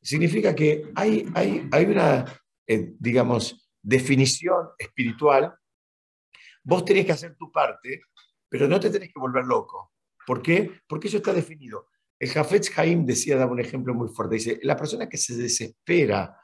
Significa 0.00 0.54
que 0.54 0.90
hay, 0.94 1.26
hay, 1.34 1.68
hay 1.70 1.84
una, 1.84 2.24
eh, 2.66 2.94
digamos, 2.98 3.65
definición 3.86 4.70
espiritual. 4.78 5.54
Vos 6.64 6.84
tenés 6.84 7.06
que 7.06 7.12
hacer 7.12 7.36
tu 7.36 7.52
parte, 7.52 8.02
pero 8.48 8.66
no 8.66 8.80
te 8.80 8.90
tenés 8.90 9.12
que 9.12 9.20
volver 9.20 9.44
loco. 9.44 9.92
¿Por 10.26 10.42
qué? 10.42 10.80
Porque 10.88 11.06
eso 11.06 11.18
está 11.18 11.32
definido. 11.32 11.86
El 12.18 12.30
Jafetz 12.30 12.76
Haim 12.76 13.04
decía, 13.04 13.36
daba 13.36 13.52
un 13.52 13.60
ejemplo 13.60 13.94
muy 13.94 14.08
fuerte, 14.08 14.34
dice, 14.34 14.58
la 14.62 14.76
persona 14.76 15.08
que 15.08 15.18
se 15.18 15.36
desespera 15.36 16.36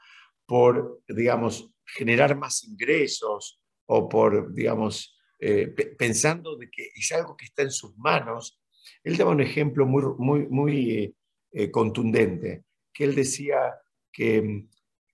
por, 0.45 1.01
digamos, 1.07 1.69
generar 1.85 2.37
más 2.37 2.63
ingresos 2.63 3.61
o 3.87 4.07
por, 4.07 4.53
digamos, 4.53 5.19
eh, 5.39 5.67
pensando 5.97 6.55
de 6.55 6.69
que 6.69 6.91
es 6.95 7.11
algo 7.11 7.35
que 7.35 7.45
está 7.45 7.63
en 7.63 7.71
sus 7.71 7.97
manos, 7.97 8.61
él 9.03 9.17
daba 9.17 9.31
un 9.31 9.41
ejemplo 9.41 9.85
muy, 9.85 10.03
muy, 10.17 10.47
muy 10.47 11.15
eh, 11.51 11.71
contundente, 11.71 12.63
que 12.93 13.03
él 13.03 13.15
decía 13.15 13.75
que, 14.13 14.67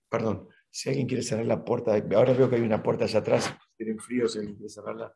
perdón, 0.08 0.49
si 0.70 0.88
alguien 0.88 1.06
quiere 1.06 1.22
cerrar 1.22 1.46
la 1.46 1.64
puerta, 1.64 1.92
ahora 2.14 2.32
veo 2.32 2.48
que 2.48 2.56
hay 2.56 2.62
una 2.62 2.82
puerta 2.82 3.04
allá 3.04 3.18
atrás, 3.18 3.52
tienen 3.76 3.98
frío, 3.98 4.28
si 4.28 4.38
alguien 4.38 4.56
quiere 4.56 4.70
cerrarla. 4.70 5.14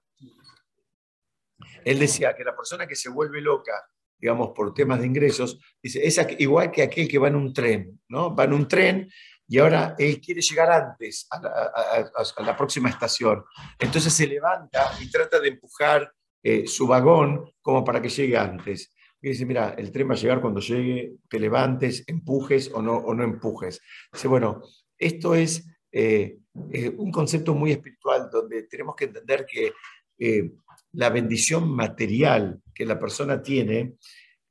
Él 1.85 1.99
decía 1.99 2.35
que 2.35 2.45
la 2.45 2.57
persona 2.57 2.87
que 2.87 2.97
se 2.97 3.09
vuelve 3.09 3.41
loca, 3.41 3.89
digamos, 4.19 4.51
por 4.55 4.75
temas 4.75 5.01
de 5.01 5.07
ingresos, 5.07 5.61
dice, 5.83 6.05
es 6.05 6.19
igual 6.39 6.71
que 6.71 6.83
aquel 6.83 7.09
que 7.09 7.19
va 7.19 7.29
en 7.29 7.37
un 7.37 7.53
tren, 7.53 8.01
¿no? 8.09 8.35
Va 8.35 8.45
en 8.45 8.53
un 8.53 8.67
tren 8.67 9.09
y 9.47 9.59
ahora 9.59 9.95
él 9.99 10.21
quiere 10.21 10.41
llegar 10.41 10.71
antes 10.71 11.27
a 11.31 12.43
la, 12.43 12.57
próxima 12.57 12.89
estación. 12.89 13.45
Entonces 13.79 14.13
se 14.13 14.27
levanta 14.27 14.93
y 15.01 15.11
trata 15.11 15.39
de 15.39 15.49
empujar 15.49 16.13
eh, 16.43 16.67
su 16.67 16.87
vagón 16.87 17.53
como 17.61 17.85
para 17.85 18.01
que 18.01 18.09
llegue 18.09 18.37
antes. 18.37 18.93
Y 19.21 19.29
dice, 19.29 19.47
mira, 19.47 19.75
el 19.79 19.91
tren 19.93 20.09
va 20.09 20.15
a 20.15 20.19
llegar 20.19 20.41
cuando 20.41 20.61
llegue, 20.61 21.15
te 21.29 21.39
levantes, 21.39 22.05
empujes 22.07 22.71
o 22.73 22.83
no, 22.83 22.97
o 22.97 23.15
no 23.15 23.25
empujes. 23.25 23.81
Dice, 24.13 24.29
bueno, 24.29 24.63
esto 24.99 25.35
es 25.35 25.67
eh, 25.93 26.39
eh, 26.73 26.95
un 26.97 27.11
concepto 27.11 27.55
muy 27.55 27.73
espiritual 27.73 28.29
donde 28.33 28.65
tenemos 28.65 28.95
que 28.97 29.05
entender 29.07 29.47
que 29.47 29.73
la 30.93 31.11
bendición 31.11 31.69
material 31.69 32.61
que 32.73 32.87
la 32.87 32.99
persona 32.99 33.43
tiene 33.43 33.97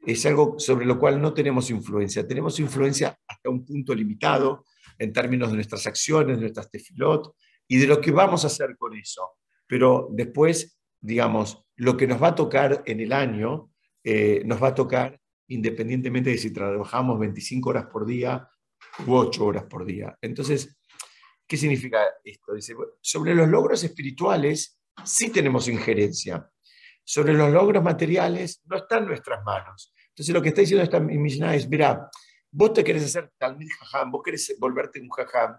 es 0.05 0.25
algo 0.25 0.59
sobre 0.59 0.85
lo 0.85 0.99
cual 0.99 1.21
no 1.21 1.33
tenemos 1.33 1.69
influencia. 1.69 2.27
Tenemos 2.27 2.59
influencia 2.59 3.17
hasta 3.27 3.49
un 3.49 3.65
punto 3.65 3.95
limitado 3.95 4.65
en 4.97 5.13
términos 5.13 5.49
de 5.49 5.55
nuestras 5.55 5.87
acciones, 5.87 6.37
de 6.37 6.41
nuestras 6.41 6.69
tefilot 6.69 7.35
y 7.67 7.77
de 7.77 7.87
lo 7.87 8.01
que 8.01 8.11
vamos 8.11 8.43
a 8.43 8.47
hacer 8.47 8.75
con 8.77 8.95
eso. 8.95 9.31
Pero 9.67 10.09
después, 10.11 10.77
digamos, 10.99 11.63
lo 11.77 11.95
que 11.95 12.07
nos 12.07 12.21
va 12.21 12.29
a 12.29 12.35
tocar 12.35 12.83
en 12.85 12.99
el 12.99 13.13
año, 13.13 13.71
eh, 14.03 14.43
nos 14.45 14.61
va 14.61 14.69
a 14.69 14.75
tocar 14.75 15.19
independientemente 15.47 16.29
de 16.29 16.37
si 16.37 16.51
trabajamos 16.51 17.19
25 17.19 17.69
horas 17.69 17.85
por 17.87 18.05
día 18.05 18.47
u 19.05 19.15
8 19.15 19.45
horas 19.45 19.63
por 19.63 19.85
día. 19.85 20.17
Entonces, 20.21 20.77
¿qué 21.47 21.57
significa 21.57 21.99
esto? 22.23 22.53
Dice, 22.53 22.75
sobre 23.01 23.35
los 23.35 23.47
logros 23.47 23.83
espirituales, 23.83 24.79
sí 25.03 25.29
tenemos 25.29 25.67
injerencia. 25.67 26.49
Sobre 27.03 27.33
los 27.33 27.51
logros 27.51 27.83
materiales 27.83 28.61
no 28.65 28.77
está 28.77 28.97
en 28.97 29.07
nuestras 29.07 29.43
manos. 29.43 29.93
Entonces 30.09 30.33
lo 30.33 30.41
que 30.41 30.49
está 30.49 30.61
diciendo 30.61 30.83
esta 30.83 30.99
Mishnah 30.99 31.55
es, 31.55 31.67
mira, 31.67 32.09
vos 32.51 32.73
te 32.73 32.83
querés 32.83 33.03
hacer 33.03 33.31
Talmid 33.37 33.67
Jajam, 33.79 34.11
vos 34.11 34.21
querés 34.23 34.55
volverte 34.59 35.01
un 35.01 35.09
Jajam, 35.09 35.57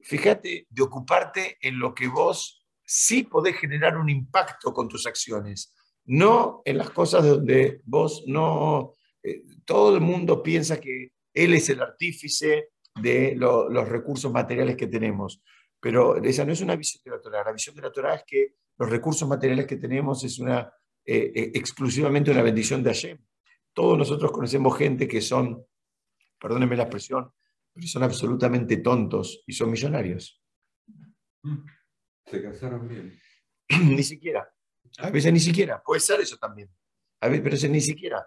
fíjate 0.00 0.66
de 0.68 0.82
ocuparte 0.82 1.56
en 1.60 1.78
lo 1.78 1.94
que 1.94 2.06
vos 2.08 2.66
sí 2.84 3.22
podés 3.22 3.56
generar 3.56 3.96
un 3.96 4.10
impacto 4.10 4.72
con 4.72 4.88
tus 4.88 5.06
acciones, 5.06 5.74
no 6.04 6.60
en 6.64 6.78
las 6.78 6.90
cosas 6.90 7.24
donde 7.24 7.80
vos 7.84 8.24
no... 8.26 8.94
Eh, 9.22 9.42
todo 9.64 9.94
el 9.94 10.00
mundo 10.00 10.42
piensa 10.42 10.80
que 10.80 11.12
él 11.32 11.54
es 11.54 11.68
el 11.70 11.80
artífice 11.80 12.70
de 13.00 13.34
los 13.36 13.88
recursos 13.88 14.32
materiales 14.32 14.76
que 14.76 14.86
tenemos. 14.86 15.42
Pero 15.80 16.16
esa 16.22 16.44
no 16.44 16.52
es 16.52 16.60
una 16.60 16.76
visión 16.76 17.02
de 17.04 17.10
la 17.10 17.20
Torah. 17.20 17.44
La 17.44 17.52
visión 17.52 17.74
de 17.74 17.82
la 17.82 17.92
Torah 17.92 18.14
es 18.14 18.24
que 18.26 18.54
los 18.78 18.90
recursos 18.90 19.28
materiales 19.28 19.66
que 19.66 19.76
tenemos 19.76 20.22
es 20.24 20.38
una, 20.38 20.72
eh, 21.04 21.32
eh, 21.34 21.52
exclusivamente 21.54 22.30
una 22.30 22.42
bendición 22.42 22.82
de 22.82 22.90
Hashem. 22.90 23.18
Todos 23.72 23.96
nosotros 23.96 24.30
conocemos 24.32 24.76
gente 24.76 25.08
que 25.08 25.20
son, 25.20 25.64
perdónenme 26.38 26.76
la 26.76 26.82
expresión, 26.82 27.32
pero 27.72 27.86
son 27.86 28.02
absolutamente 28.02 28.78
tontos 28.78 29.42
y 29.46 29.52
son 29.52 29.70
millonarios. 29.70 30.42
Se 32.26 32.42
casaron 32.42 32.88
bien. 32.88 33.18
ni 33.96 34.02
siquiera. 34.02 34.48
A 34.98 35.10
veces 35.10 35.32
ni 35.32 35.40
siquiera. 35.40 35.82
Puede 35.82 36.00
ser 36.00 36.20
eso 36.20 36.36
también. 36.36 36.68
A 37.20 37.28
veces, 37.28 37.42
pero 37.42 37.54
eso 37.54 37.68
ni 37.68 37.80
siquiera. 37.80 38.26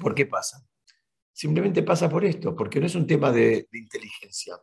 ¿Y 0.00 0.02
por 0.02 0.14
qué 0.14 0.24
pasa? 0.24 0.66
simplemente 1.40 1.82
pasa 1.82 2.08
por 2.08 2.24
esto, 2.24 2.54
porque 2.54 2.80
no 2.80 2.86
es 2.86 2.94
un 2.94 3.06
tema 3.06 3.30
de, 3.32 3.66
inteligencia, 3.72 4.58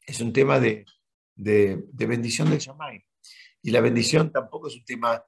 es 0.00 0.20
un 0.20 0.32
tema 0.32 0.58
de, 0.58 0.84
bendición 1.36 2.50
del 2.50 2.58
Yamai. 2.58 3.04
Y 3.62 3.70
la 3.70 3.80
bendición 3.80 4.32
tampoco 4.32 4.68
es 4.68 4.76
un 4.76 4.84
tema 4.84 5.24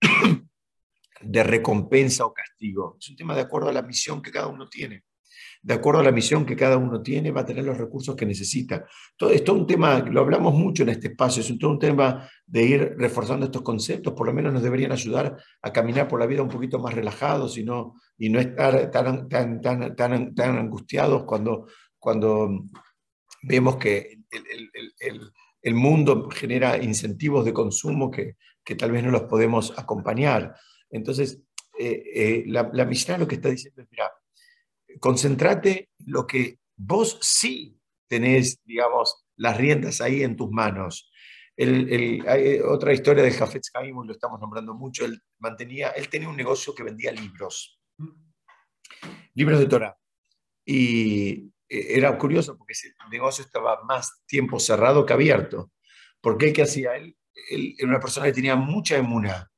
de 1.20 1.42
recompensa 1.44 2.26
o 2.26 2.32
castigo, 2.32 2.96
es 3.00 3.08
un 3.08 3.16
tema 3.16 3.34
de 3.34 3.42
acuerdo 3.42 3.68
a 3.68 3.72
la 3.72 3.82
misión 3.82 4.20
que 4.20 4.32
cada 4.32 4.46
uno 4.48 4.68
tiene 4.68 5.04
de 5.62 5.74
acuerdo 5.74 6.00
a 6.00 6.04
la 6.04 6.12
misión 6.12 6.46
que 6.46 6.56
cada 6.56 6.76
uno 6.76 7.02
tiene, 7.02 7.30
va 7.30 7.42
a 7.42 7.46
tener 7.46 7.64
los 7.64 7.76
recursos 7.76 8.14
que 8.14 8.26
necesita. 8.26 8.86
Todo 9.16 9.30
esto 9.30 9.52
es 9.52 9.58
un 9.58 9.66
tema, 9.66 9.98
lo 10.00 10.20
hablamos 10.20 10.54
mucho 10.54 10.82
en 10.82 10.90
este 10.90 11.08
espacio, 11.08 11.42
es 11.42 11.50
un, 11.50 11.58
todo 11.58 11.72
un 11.72 11.78
tema 11.78 12.28
de 12.46 12.64
ir 12.64 12.94
reforzando 12.96 13.46
estos 13.46 13.62
conceptos, 13.62 14.14
por 14.14 14.26
lo 14.26 14.32
menos 14.32 14.52
nos 14.52 14.62
deberían 14.62 14.92
ayudar 14.92 15.36
a 15.62 15.72
caminar 15.72 16.08
por 16.08 16.20
la 16.20 16.26
vida 16.26 16.42
un 16.42 16.48
poquito 16.48 16.78
más 16.78 16.94
relajados 16.94 17.58
y 17.58 17.64
no, 17.64 17.94
y 18.16 18.28
no 18.28 18.40
estar 18.40 18.90
tan, 18.90 19.28
tan, 19.28 19.60
tan, 19.60 19.96
tan, 19.96 20.34
tan 20.34 20.58
angustiados 20.58 21.24
cuando, 21.24 21.66
cuando 21.98 22.64
vemos 23.42 23.76
que 23.76 24.20
el, 25.60 25.74
mundo 25.74 26.30
genera 26.30 26.82
incentivos 26.82 27.44
de 27.44 27.52
consumo 27.52 28.10
que, 28.10 28.36
que, 28.64 28.74
tal 28.74 28.90
vez 28.90 29.04
no 29.04 29.10
los 29.10 29.24
podemos 29.24 29.78
acompañar. 29.78 30.54
Entonces, 30.90 31.42
eh, 31.78 32.02
eh, 32.14 32.44
la, 32.46 32.70
la 32.72 32.86
misión 32.86 33.20
lo 33.20 33.28
que 33.28 33.34
está 33.34 33.50
diciendo 33.50 33.82
es, 33.82 33.88
mira, 33.90 34.10
concentrate 35.00 35.90
en 35.98 36.12
lo 36.12 36.26
que 36.26 36.58
vos 36.76 37.18
sí 37.20 37.78
tenés, 38.08 38.60
digamos, 38.64 39.24
las 39.36 39.56
riendas 39.56 40.00
ahí 40.00 40.22
en 40.22 40.36
tus 40.36 40.50
manos. 40.50 41.10
Hay 41.56 42.60
otra 42.60 42.92
historia 42.92 43.22
de 43.22 43.32
Jafetz 43.32 43.70
Haim, 43.74 43.96
lo 44.04 44.12
estamos 44.12 44.40
nombrando 44.40 44.74
mucho, 44.74 45.04
él, 45.04 45.20
mantenía, 45.38 45.90
él 45.90 46.08
tenía 46.08 46.28
un 46.28 46.36
negocio 46.36 46.74
que 46.74 46.84
vendía 46.84 47.10
libros, 47.12 47.80
libros 49.34 49.58
de 49.58 49.66
Torah. 49.66 49.96
Y 50.64 51.52
eh, 51.68 51.96
era 51.96 52.16
curioso 52.16 52.56
porque 52.56 52.72
ese 52.72 52.94
negocio 53.10 53.44
estaba 53.44 53.82
más 53.84 54.22
tiempo 54.26 54.60
cerrado 54.60 55.04
que 55.04 55.14
abierto. 55.14 55.72
Porque 56.20 56.52
¿qué 56.52 56.62
hacía? 56.62 56.96
Él, 56.96 57.16
él 57.50 57.74
era 57.78 57.88
una 57.88 58.00
persona 58.00 58.26
que 58.26 58.32
tenía 58.32 58.54
mucha 58.54 58.96
emuna, 58.96 59.50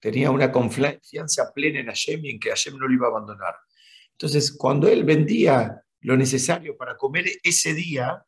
tenía 0.00 0.30
una 0.30 0.52
confianza 0.52 1.52
plena 1.52 1.80
en 1.80 1.86
Hashem 1.86 2.24
y 2.24 2.30
en 2.30 2.40
que 2.40 2.50
Hashem 2.50 2.76
no 2.76 2.86
lo 2.86 2.94
iba 2.94 3.06
a 3.06 3.10
abandonar. 3.10 3.54
Entonces, 4.20 4.50
cuando 4.50 4.88
él 4.88 5.04
vendía 5.04 5.80
lo 6.00 6.16
necesario 6.16 6.76
para 6.76 6.96
comer 6.96 7.26
ese 7.40 7.72
día, 7.72 8.20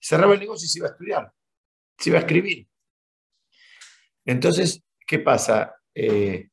cerraba 0.00 0.34
el 0.34 0.40
negocio 0.40 0.66
y 0.66 0.68
se 0.68 0.78
iba 0.78 0.86
a 0.86 0.92
estudiar, 0.92 1.32
se 1.98 2.10
iba 2.10 2.18
a 2.18 2.20
escribir. 2.20 2.68
Entonces, 4.24 4.84
¿qué 5.04 5.18
pasa? 5.18 5.74
Eh, 5.92 6.48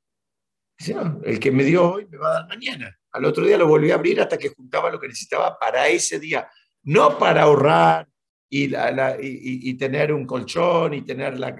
el 1.23 1.39
que 1.39 1.51
me 1.51 1.63
dio 1.63 1.91
hoy 1.91 2.07
me 2.07 2.17
va 2.17 2.29
a 2.29 2.33
dar 2.39 2.47
mañana. 2.47 2.99
Al 3.11 3.25
otro 3.25 3.45
día 3.45 3.59
lo 3.59 3.67
volví 3.67 3.91
a 3.91 3.95
abrir 3.95 4.19
hasta 4.19 4.39
que 4.39 4.49
juntaba 4.49 4.89
lo 4.89 4.99
que 4.99 5.07
necesitaba 5.07 5.59
para 5.59 5.87
ese 5.87 6.19
día, 6.19 6.49
no 6.81 7.19
para 7.19 7.43
ahorrar 7.43 8.09
y, 8.49 9.73
tener 9.75 10.11
un 10.11 10.25
colchón 10.25 10.95
y 10.95 11.03
tener 11.03 11.39
la, 11.39 11.55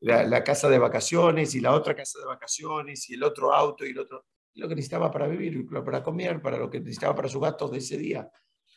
la, 0.00 0.42
casa 0.42 0.70
de 0.70 0.78
vacaciones 0.78 1.54
y 1.54 1.60
la 1.60 1.72
otra 1.72 1.94
casa 1.94 2.18
de 2.18 2.24
vacaciones 2.24 3.10
y 3.10 3.14
el 3.14 3.24
otro 3.24 3.52
auto 3.52 3.84
y 3.84 3.90
el 3.90 3.98
otro 3.98 4.24
lo 4.56 4.68
que 4.68 4.74
necesitaba 4.74 5.10
para 5.10 5.28
vivir, 5.28 5.66
para 5.68 6.02
comer, 6.02 6.40
para 6.40 6.58
lo 6.58 6.70
que 6.70 6.80
necesitaba 6.80 7.14
para 7.14 7.28
sus 7.28 7.40
gastos 7.40 7.70
de 7.72 7.78
ese 7.78 7.98
día. 7.98 8.28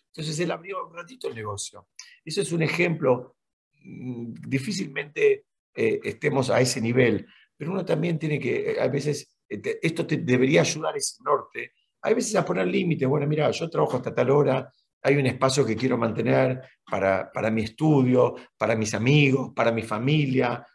Entonces 0.07 0.39
él 0.39 0.51
abrió 0.51 0.87
un 0.87 0.93
ratito 0.93 1.27
el 1.27 1.35
negocio. 1.35 1.87
Eso 2.23 2.41
es 2.41 2.51
un 2.51 2.61
ejemplo. 2.61 3.37
Mm, 3.81 4.33
difícilmente 4.47 5.45
eh, 5.73 5.99
estemos 6.03 6.49
a 6.49 6.59
ese 6.59 6.81
nivel, 6.81 7.25
pero 7.55 7.71
uno 7.71 7.85
también 7.85 8.19
tiene 8.19 8.39
que, 8.39 8.71
eh, 8.71 8.81
a 8.81 8.87
veces, 8.87 9.37
eh, 9.47 9.79
esto 9.81 10.05
te 10.05 10.17
debería 10.17 10.61
ayudar 10.61 10.97
ese 10.97 11.23
norte, 11.23 11.73
hay 12.01 12.13
veces 12.13 12.35
a 12.35 12.45
poner 12.45 12.67
límites. 12.67 13.07
Bueno, 13.07 13.27
mira, 13.27 13.49
yo 13.51 13.69
trabajo 13.69 13.97
hasta 13.97 14.13
tal 14.13 14.29
hora, 14.31 14.71
hay 15.01 15.15
un 15.15 15.27
espacio 15.27 15.65
que 15.65 15.75
quiero 15.75 15.97
mantener 15.97 16.61
para, 16.85 17.31
para 17.31 17.49
mi 17.49 17.61
estudio, 17.61 18.35
para 18.57 18.75
mis 18.75 18.93
amigos, 18.93 19.51
para 19.55 19.71
mi 19.71 19.83
familia, 19.83 20.65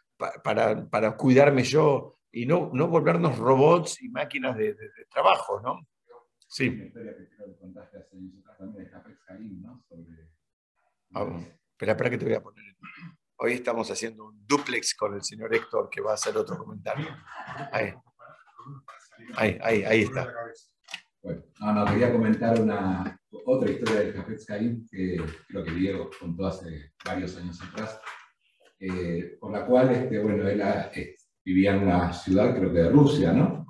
para, 0.43 0.89
para 0.89 1.15
cuidarme 1.15 1.63
yo 1.63 2.14
y 2.35 2.45
no, 2.45 2.69
no 2.73 2.89
volvernos 2.89 3.37
robots 3.37 4.01
y 4.01 4.09
máquinas 4.09 4.57
de, 4.57 4.73
de, 4.73 5.05
trabajo, 5.09 5.61
¿no? 5.61 5.87
Sí. 6.49 6.69
La 6.69 6.85
historia 6.85 7.15
que 7.15 7.29
creo 7.29 7.47
que 7.47 7.57
contaste 7.57 7.97
hace 7.97 8.09
también 8.57 8.89
de 8.89 9.17
Haim, 9.29 9.61
¿no? 9.61 9.81
Sobre... 9.87 10.31
Ah, 11.13 11.39
espera, 11.71 11.93
espera 11.93 12.09
que 12.09 12.17
te 12.17 12.25
voy 12.25 12.33
a 12.33 12.43
poner. 12.43 12.75
Hoy 13.37 13.53
estamos 13.53 13.89
haciendo 13.89 14.25
un 14.25 14.45
duplex 14.45 14.95
con 14.95 15.13
el 15.13 15.23
señor 15.23 15.55
Héctor 15.55 15.89
que 15.89 16.01
va 16.01 16.11
a 16.11 16.15
hacer 16.15 16.35
otro 16.35 16.57
comentario. 16.57 17.07
Ahí, 17.71 17.93
ahí, 19.37 19.57
ahí, 19.61 19.83
ahí 19.83 20.01
está. 20.01 20.27
Bueno, 21.23 21.41
no, 21.61 21.73
no, 21.73 21.85
quería 21.85 22.11
comentar 22.11 22.59
una, 22.59 23.17
otra 23.45 23.71
historia 23.71 24.01
de 24.01 24.11
Jafet 24.11 24.49
Haim 24.49 24.85
que 24.91 25.23
creo 25.47 25.63
que 25.63 25.71
Diego 25.71 26.09
contó 26.19 26.47
hace 26.47 26.91
varios 27.05 27.37
años 27.37 27.61
atrás, 27.61 27.97
eh, 28.77 29.37
por 29.39 29.53
la 29.53 29.65
cual, 29.65 29.89
este, 29.91 30.19
bueno, 30.19 30.45
él 30.49 30.61
ha, 30.61 30.91
vivía 31.45 31.75
en 31.75 31.83
una 31.83 32.11
ciudad, 32.11 32.55
creo 32.55 32.73
que 32.73 32.79
de 32.79 32.89
Rusia, 32.89 33.31
¿no? 33.31 33.67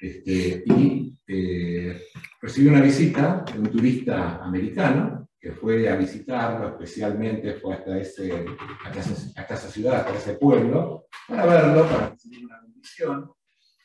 Este, 0.00 0.64
y 0.64 1.18
eh, 1.26 2.02
recibió 2.40 2.70
una 2.72 2.80
visita 2.80 3.44
de 3.52 3.58
un 3.58 3.70
turista 3.70 4.42
americano 4.42 5.28
que 5.38 5.52
fue 5.52 5.88
a 5.88 5.96
visitarlo, 5.96 6.68
especialmente 6.68 7.54
fue 7.54 7.74
hasta, 7.74 7.98
ese, 7.98 8.44
hasta, 8.84 9.54
esa, 9.54 9.68
ciudad, 9.68 10.00
hasta 10.00 10.14
ese 10.14 10.34
pueblo, 10.34 11.06
para 11.28 11.46
verlo, 11.46 11.86
para 11.86 12.10
recibir 12.10 12.44
una 12.44 12.60
bendición. 12.60 13.30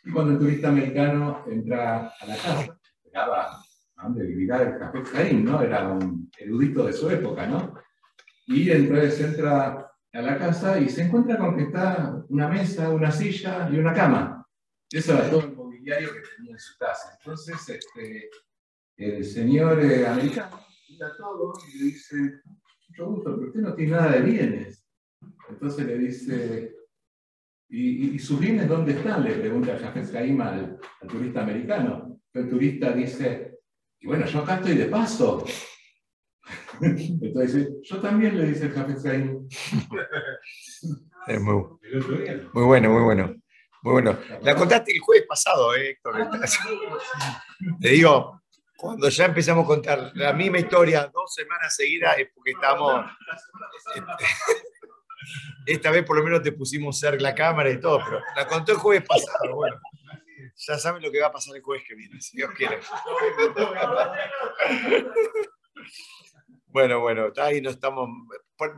Y 0.03 0.11
cuando 0.11 0.33
el 0.33 0.39
turista 0.39 0.69
americano 0.69 1.45
entra 1.49 2.13
a 2.19 2.25
la 2.25 2.35
casa, 2.35 2.77
esperaba 3.03 3.61
donde 4.01 4.25
vivirá 4.25 4.61
el 4.61 4.77
café 4.77 5.01
Caín, 5.03 5.45
¿no? 5.45 5.61
Era 5.61 5.87
un 5.87 6.29
erudito 6.37 6.85
de 6.85 6.93
su 6.93 7.09
época, 7.09 7.47
¿no? 7.47 7.73
Y 8.47 8.69
entonces 8.69 9.19
entra 9.21 9.89
a 10.15 10.21
la 10.21 10.37
casa 10.37 10.79
y 10.79 10.87
se 10.87 11.03
encuentra 11.03 11.37
con 11.37 11.57
que 11.57 11.63
está 11.63 12.23
una 12.29 12.47
mesa, 12.47 12.89
una 12.89 13.11
silla 13.11 13.69
y 13.69 13.77
una 13.77 13.93
cama. 13.93 14.47
Eso 14.89 15.13
era 15.13 15.29
todo 15.29 15.41
el 15.41 15.55
mobiliario 15.55 16.13
que 16.13 16.21
tenía 16.35 16.53
en 16.53 16.59
su 16.59 16.77
casa. 16.77 17.17
Entonces, 17.19 17.69
este, 17.69 18.29
el 18.95 19.25
señor 19.25 19.83
eh, 19.83 20.07
americano 20.07 20.65
mira 20.89 21.11
todo 21.17 21.53
y 21.67 21.77
le 21.77 21.85
dice, 21.85 22.15
mucho 22.87 23.05
gusto, 23.07 23.35
pero 23.35 23.47
usted 23.47 23.59
no 23.59 23.75
tiene 23.75 23.91
nada 23.91 24.11
de 24.11 24.21
bienes. 24.21 24.85
Entonces 25.49 25.85
le 25.85 25.97
dice, 25.97 26.75
¿y, 27.67 28.17
sus 28.19 28.39
bienes 28.39 28.69
dónde 28.69 28.93
están? 28.93 29.23
Le 29.23 29.33
pregunta 29.33 29.77
Jafet 29.77 30.11
Caim 30.13 30.39
al, 30.39 30.79
al 31.01 31.07
turista 31.09 31.41
americano. 31.41 32.21
El 32.33 32.49
turista 32.49 32.93
dice, 32.93 33.59
y 33.99 34.07
bueno, 34.07 34.25
yo 34.25 34.39
acá 34.39 34.55
estoy 34.55 34.75
de 34.75 34.85
paso. 34.85 35.43
Entonces, 36.81 37.69
yo 37.83 37.99
también 38.01 38.37
le 38.37 38.45
dice 38.45 38.65
el 38.65 38.73
Jafet 38.73 38.97
Es 41.27 41.41
muy, 41.41 41.63
muy 42.53 42.63
bueno, 42.63 42.89
muy 42.89 43.03
bueno. 43.03 43.35
Muy 43.81 43.93
bueno. 43.93 44.17
La 44.41 44.55
contaste 44.55 44.93
el 44.93 44.99
jueves 44.99 45.27
pasado, 45.27 45.75
eh, 45.75 45.91
Héctor. 45.91 46.27
Te 47.79 47.89
digo, 47.89 48.41
cuando 48.75 49.09
ya 49.09 49.25
empezamos 49.25 49.63
a 49.63 49.67
contar 49.67 50.11
la 50.15 50.33
misma 50.33 50.57
historia 50.57 51.09
dos 51.13 51.33
semanas 51.33 51.75
seguidas 51.75 52.17
es 52.17 52.29
porque 52.33 52.51
estamos. 52.51 53.05
Esta 55.67 55.91
vez 55.91 56.03
por 56.03 56.17
lo 56.17 56.23
menos 56.23 56.41
te 56.41 56.51
pusimos 56.51 56.99
cerca 56.99 57.21
la 57.21 57.35
cámara 57.35 57.69
y 57.69 57.79
todo, 57.79 57.99
pero 58.03 58.21
la 58.35 58.47
contó 58.47 58.71
el 58.71 58.77
jueves 58.79 59.07
pasado. 59.07 59.55
Bueno, 59.55 59.79
ya 60.55 60.77
saben 60.79 61.01
lo 61.03 61.11
que 61.11 61.21
va 61.21 61.27
a 61.27 61.31
pasar 61.31 61.55
el 61.55 61.61
jueves 61.61 61.83
que 61.87 61.95
viene, 61.95 62.19
si 62.21 62.37
Dios 62.37 62.51
quiere. 62.55 62.79
Bueno, 66.75 66.99
bueno, 66.99 67.31
ahí 67.37 67.61
no 67.61 67.69
estamos. 67.69 68.09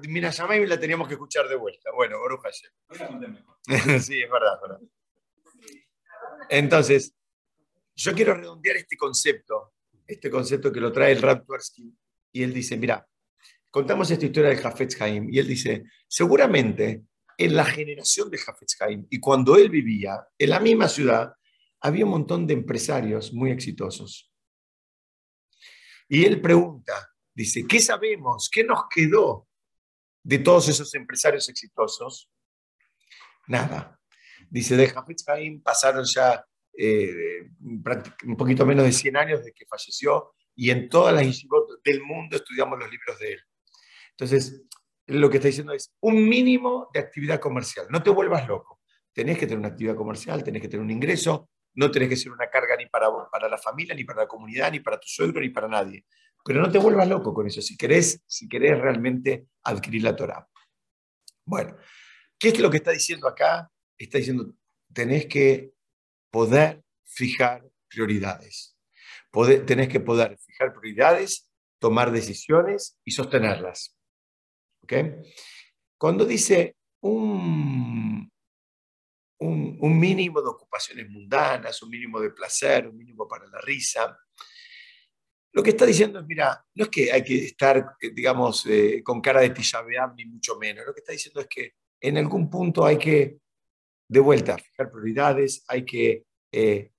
Mira, 0.07 0.29
llamé 0.29 0.59
y 0.59 0.67
la 0.67 0.79
teníamos 0.79 1.07
que 1.07 1.15
escuchar 1.15 1.47
de 1.47 1.55
vuelta. 1.55 1.89
Bueno, 1.95 2.19
Oruja 2.19 2.51
sí, 3.99 4.21
es 4.21 4.29
verdad, 4.29 4.61
verdad. 4.61 4.79
Entonces, 6.47 7.15
yo 7.95 8.13
quiero 8.13 8.35
redondear 8.35 8.77
este 8.77 8.95
concepto, 8.95 9.73
este 10.05 10.29
concepto 10.29 10.71
que 10.71 10.79
lo 10.79 10.91
trae 10.91 11.13
el 11.13 11.23
Rab 11.23 11.43
y 12.31 12.43
él 12.43 12.53
dice, 12.53 12.77
mira, 12.77 13.03
contamos 13.71 14.11
esta 14.11 14.27
historia 14.27 14.51
de 14.51 14.57
Jafetz 14.57 15.01
Haim, 15.01 15.27
y 15.31 15.39
él 15.39 15.47
dice, 15.47 15.85
seguramente 16.07 17.01
en 17.35 17.55
la 17.55 17.65
generación 17.65 18.29
de 18.29 18.37
Jafetz 18.37 18.79
Haim, 18.79 19.07
y 19.09 19.19
cuando 19.19 19.55
él 19.55 19.71
vivía 19.71 20.23
en 20.37 20.51
la 20.51 20.59
misma 20.59 20.87
ciudad, 20.87 21.33
había 21.81 22.05
un 22.05 22.11
montón 22.11 22.45
de 22.45 22.53
empresarios 22.53 23.33
muy 23.33 23.49
exitosos. 23.49 24.31
Y 26.07 26.25
él 26.25 26.39
pregunta, 26.39 26.93
Dice, 27.37 27.67
¿qué 27.67 27.79
sabemos? 27.79 28.49
¿Qué 28.51 28.63
nos 28.63 28.85
quedó 28.89 29.47
de 30.23 30.39
todos 30.39 30.69
esos 30.69 30.91
empresarios 30.95 31.47
exitosos? 31.47 32.31
Nada. 33.45 34.01
Dice, 34.49 34.75
de 34.75 34.87
Jafet 34.87 35.17
Haim 35.27 35.61
pasaron 35.61 36.03
ya 36.03 36.43
eh, 36.75 37.47
un 37.61 38.35
poquito 38.35 38.65
menos 38.65 38.85
de 38.85 38.91
100 38.91 39.17
años 39.17 39.39
desde 39.41 39.53
que 39.53 39.67
falleció 39.67 40.33
y 40.55 40.71
en 40.71 40.89
todas 40.89 41.13
las 41.13 41.25
instituciones 41.25 41.83
del 41.83 42.01
mundo 42.01 42.37
estudiamos 42.37 42.79
los 42.79 42.89
libros 42.89 43.19
de 43.19 43.33
él. 43.33 43.39
Entonces, 44.09 44.63
lo 45.05 45.29
que 45.29 45.37
está 45.37 45.49
diciendo 45.49 45.73
es 45.73 45.93
un 45.99 46.27
mínimo 46.27 46.89
de 46.91 47.01
actividad 47.01 47.39
comercial. 47.39 47.85
No 47.91 48.01
te 48.01 48.09
vuelvas 48.09 48.47
loco. 48.47 48.81
Tenés 49.13 49.37
que 49.37 49.45
tener 49.45 49.59
una 49.59 49.67
actividad 49.67 49.95
comercial, 49.95 50.43
tenés 50.43 50.63
que 50.63 50.69
tener 50.69 50.83
un 50.83 50.89
ingreso 50.89 51.51
no 51.77 51.91
tenés 51.91 52.09
que 52.09 52.15
ser 52.15 52.31
una 52.31 52.49
carga 52.49 52.75
ni 52.75 52.87
para 52.87 53.07
para 53.31 53.47
la 53.47 53.57
familia, 53.59 53.93
ni 53.93 54.03
para 54.03 54.21
la 54.21 54.27
comunidad, 54.27 54.71
ni 54.71 54.79
para 54.79 54.99
tu 54.99 55.07
suegro, 55.07 55.39
ni 55.39 55.49
para 55.49 55.67
nadie. 55.67 56.05
Pero 56.47 56.61
no 56.61 56.71
te 56.71 56.77
vuelvas 56.77 57.09
loco 57.09 57.33
con 57.33 57.45
eso, 57.45 57.61
si 57.61 57.75
querés, 57.75 58.23
si 58.25 58.47
querés 58.47 58.79
realmente 58.79 59.49
adquirir 59.63 60.03
la 60.03 60.15
Torah. 60.15 60.47
Bueno, 61.45 61.75
¿qué 62.39 62.47
es 62.47 62.59
lo 62.59 62.69
que 62.69 62.77
está 62.77 62.91
diciendo 62.91 63.27
acá? 63.27 63.69
Está 63.97 64.17
diciendo, 64.17 64.53
tenés 64.93 65.25
que 65.25 65.73
poder 66.31 66.81
fijar 67.03 67.65
prioridades. 67.89 68.77
tenés 69.65 69.89
que 69.89 69.99
poder 69.99 70.37
fijar 70.39 70.71
prioridades, 70.71 71.51
tomar 71.79 72.13
decisiones 72.13 72.97
y 73.03 73.11
sostenerlas. 73.11 73.97
Cuando 75.97 76.23
dice 76.23 76.77
un, 77.01 78.31
un, 79.39 79.99
mínimo 79.99 80.41
de 80.41 80.47
ocupaciones 80.47 81.09
mundanas, 81.09 81.83
un 81.83 81.89
mínimo 81.89 82.21
de 82.21 82.29
placer, 82.29 82.87
un 82.87 82.95
mínimo 82.95 83.27
para 83.27 83.47
la 83.47 83.59
risa, 83.59 84.17
lo 85.57 85.63
que 85.63 85.71
está 85.71 85.87
diciendo 85.87 86.19
es, 86.19 86.27
mira, 86.27 86.63
no 86.75 86.83
es 86.83 86.89
que 86.91 87.11
hay 87.11 87.23
que 87.23 87.45
estar, 87.45 87.95
eh, 87.99 88.11
digamos, 88.11 88.63
eh, 88.67 89.01
con 89.03 89.19
cara 89.19 89.41
de 89.41 89.49
tijabeam, 89.49 90.13
ni 90.15 90.23
mucho 90.25 90.55
menos. 90.59 90.85
Lo 90.85 90.93
que 90.93 90.99
está 90.99 91.13
diciendo 91.13 91.41
es 91.41 91.47
que 91.47 91.73
en 91.99 92.19
algún 92.19 92.47
punto 92.47 92.85
hay 92.85 92.99
que, 92.99 93.39
de 94.07 94.19
vuelta, 94.19 94.55
fijar 94.59 94.91
prioridades, 94.91 95.65
hay 95.67 95.83
que 95.83 96.27
eh, 96.51 96.91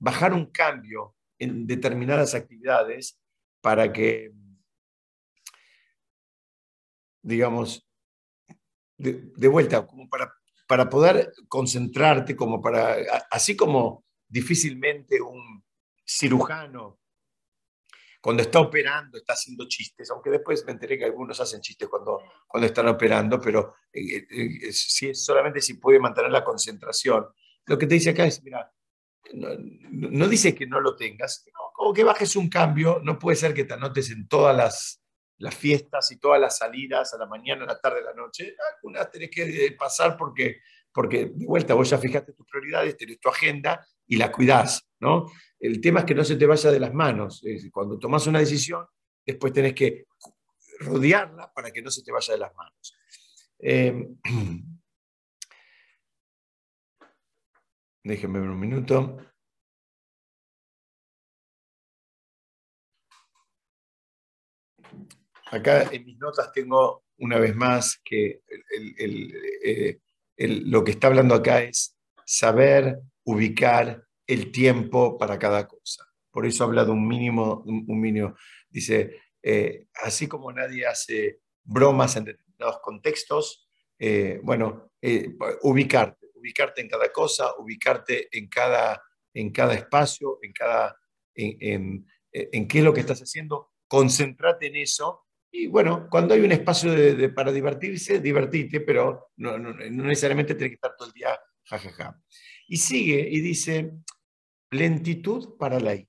bajar 0.00 0.32
un 0.32 0.46
cambio 0.46 1.14
en 1.38 1.64
determinadas 1.64 2.34
actividades 2.34 3.22
para 3.60 3.92
que, 3.92 4.32
digamos, 7.22 7.88
de, 8.98 9.48
vuelta, 9.48 9.86
como 9.86 10.08
para, 10.08 10.34
para 10.66 10.90
poder 10.90 11.32
concentrarte, 11.46 12.34
como 12.34 12.60
para, 12.60 12.96
así 13.30 13.54
como 13.54 14.04
difícilmente 14.28 15.20
un 15.20 15.62
cirujano 16.04 16.98
cuando 18.22 18.44
está 18.44 18.60
operando 18.60 19.18
está 19.18 19.32
haciendo 19.32 19.66
chistes, 19.66 20.08
aunque 20.12 20.30
después 20.30 20.64
me 20.64 20.72
enteré 20.72 20.96
que 20.96 21.04
algunos 21.04 21.40
hacen 21.40 21.60
chistes 21.60 21.88
cuando, 21.88 22.22
cuando 22.46 22.68
están 22.68 22.86
operando, 22.86 23.40
pero 23.40 23.74
eh, 23.92 24.18
eh, 24.18 24.58
eh, 24.62 24.72
si, 24.72 25.12
solamente 25.12 25.60
si 25.60 25.74
puede 25.74 25.98
mantener 25.98 26.30
la 26.30 26.44
concentración. 26.44 27.26
Lo 27.66 27.76
que 27.76 27.88
te 27.88 27.94
dice 27.94 28.10
acá 28.10 28.24
es, 28.24 28.40
mira, 28.44 28.72
no, 29.32 30.28
dice 30.28 30.54
que 30.54 30.68
no 30.68 30.80
lo 30.80 30.94
tengas, 30.94 31.44
como 31.74 31.92
que 31.92 32.04
bajes 32.04 32.36
un 32.36 32.48
cambio, 32.48 33.00
no 33.02 33.18
puede 33.18 33.36
ser 33.36 33.52
que 33.52 33.64
te 33.64 33.74
anotes 33.74 34.10
en 34.12 34.28
todas 34.28 34.56
las, 34.56 35.02
las 35.38 35.56
fiestas 35.56 36.12
y 36.12 36.20
todas 36.20 36.40
las 36.40 36.58
salidas 36.58 37.12
a 37.14 37.18
la 37.18 37.26
mañana, 37.26 37.64
a 37.64 37.66
la 37.66 37.80
tarde, 37.80 38.00
a 38.00 38.04
la 38.04 38.14
noche. 38.14 38.54
Algunas 38.76 39.10
tenés 39.10 39.30
que 39.30 39.74
pasar 39.76 40.16
porque, 40.16 40.60
porque 40.92 41.26
de 41.26 41.46
vuelta 41.46 41.74
vos 41.74 41.90
ya 41.90 41.98
fijaste 41.98 42.34
tus 42.34 42.46
prioridades, 42.46 42.96
tenés 42.96 43.18
tu 43.18 43.28
agenda 43.28 43.84
y 44.06 44.16
la 44.16 44.30
cuidás, 44.30 44.88
¿no? 45.00 45.26
El 45.62 45.80
tema 45.80 46.00
es 46.00 46.06
que 46.06 46.14
no 46.16 46.24
se 46.24 46.34
te 46.34 46.44
vaya 46.44 46.72
de 46.72 46.80
las 46.80 46.92
manos. 46.92 47.40
Cuando 47.70 47.96
tomas 47.96 48.26
una 48.26 48.40
decisión, 48.40 48.84
después 49.24 49.52
tenés 49.52 49.74
que 49.74 50.06
rodearla 50.80 51.52
para 51.52 51.70
que 51.70 51.80
no 51.80 51.88
se 51.88 52.02
te 52.02 52.10
vaya 52.10 52.34
de 52.34 52.40
las 52.40 52.54
manos. 52.54 52.94
Eh, 53.64 53.94
déjenme 58.02 58.40
ver 58.40 58.50
un 58.50 58.58
minuto. 58.58 59.18
Acá 65.46 65.82
en 65.92 66.04
mis 66.04 66.18
notas 66.18 66.50
tengo 66.50 67.04
una 67.18 67.38
vez 67.38 67.54
más 67.54 68.00
que 68.02 68.42
eh, 69.56 70.00
lo 70.38 70.82
que 70.82 70.90
está 70.90 71.06
hablando 71.06 71.36
acá 71.36 71.62
es 71.62 71.96
saber 72.24 72.98
ubicar 73.22 74.04
el 74.26 74.52
tiempo 74.52 75.18
para 75.18 75.38
cada 75.38 75.66
cosa. 75.66 76.06
Por 76.30 76.46
eso 76.46 76.64
habla 76.64 76.84
de 76.84 76.90
un 76.90 77.06
mínimo, 77.06 77.62
un 77.66 78.00
mínimo. 78.00 78.34
Dice, 78.70 79.20
eh, 79.42 79.88
así 79.94 80.28
como 80.28 80.52
nadie 80.52 80.86
hace 80.86 81.40
bromas 81.64 82.16
en 82.16 82.24
determinados 82.24 82.78
contextos, 82.80 83.68
eh, 83.98 84.40
bueno, 84.42 84.92
eh, 85.00 85.34
ubicarte, 85.62 86.28
ubicarte 86.34 86.80
en 86.80 86.88
cada 86.88 87.10
cosa, 87.10 87.52
ubicarte 87.58 88.28
en 88.36 88.48
cada, 88.48 89.02
en 89.34 89.50
cada 89.50 89.74
espacio, 89.74 90.38
en, 90.42 90.52
cada, 90.52 90.96
en, 91.34 92.06
en, 92.30 92.68
qué 92.68 92.78
es 92.78 92.84
lo 92.84 92.94
que 92.94 93.00
estás 93.00 93.20
haciendo, 93.20 93.72
concentrate 93.88 94.68
en 94.68 94.76
eso. 94.76 95.26
Y 95.50 95.66
bueno, 95.66 96.08
cuando 96.10 96.34
hay 96.34 96.40
un 96.40 96.52
espacio 96.52 96.94
para 97.34 97.52
divertirse, 97.52 98.20
divertite, 98.20 98.80
pero 98.80 99.32
no, 99.36 99.58
no, 99.58 99.74
necesariamente 99.74 100.54
tiene 100.54 100.70
que 100.70 100.76
estar 100.76 100.96
todo 100.96 101.08
el 101.08 101.14
día 101.14 101.38
jajaja. 101.64 102.20
Y 102.72 102.78
sigue 102.78 103.28
y 103.30 103.42
dice, 103.42 103.92
lentitud 104.70 105.58
para 105.58 105.78
la 105.78 105.94
ira. 105.94 106.08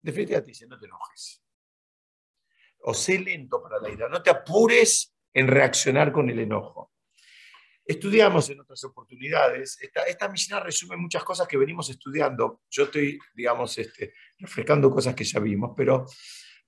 Definitivamente 0.00 0.52
dice, 0.52 0.68
no 0.68 0.78
te 0.78 0.86
enojes. 0.86 1.42
O 2.82 2.94
sé 2.94 3.18
lento 3.18 3.60
para 3.60 3.80
la 3.80 3.90
ira, 3.90 4.08
no 4.08 4.22
te 4.22 4.30
apures 4.30 5.12
en 5.32 5.48
reaccionar 5.48 6.12
con 6.12 6.30
el 6.30 6.38
enojo. 6.38 6.92
Estudiamos 7.84 8.48
en 8.50 8.60
otras 8.60 8.84
oportunidades, 8.84 9.76
esta, 9.82 10.04
esta 10.04 10.60
resume 10.60 10.96
muchas 10.96 11.24
cosas 11.24 11.48
que 11.48 11.56
venimos 11.56 11.90
estudiando. 11.90 12.62
Yo 12.70 12.84
estoy, 12.84 13.18
digamos, 13.34 13.76
este, 13.76 14.14
refrescando 14.38 14.88
cosas 14.88 15.16
que 15.16 15.24
ya 15.24 15.40
vimos, 15.40 15.72
pero 15.76 16.06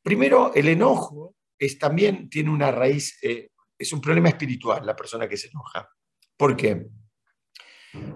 primero 0.02 0.52
el 0.57 0.66
enojo 0.66 1.37
es, 1.57 1.79
también 1.79 2.29
tiene 2.29 2.50
una 2.50 2.72
raíz, 2.72 3.16
eh, 3.22 3.52
es 3.79 3.92
un 3.92 4.00
problema 4.00 4.31
espiritual, 4.31 4.85
la 4.85 4.96
persona 4.96 5.29
que 5.29 5.37
se 5.37 5.50
enoja. 5.50 5.88
¿Por 6.37 6.57
qué? 6.57 6.88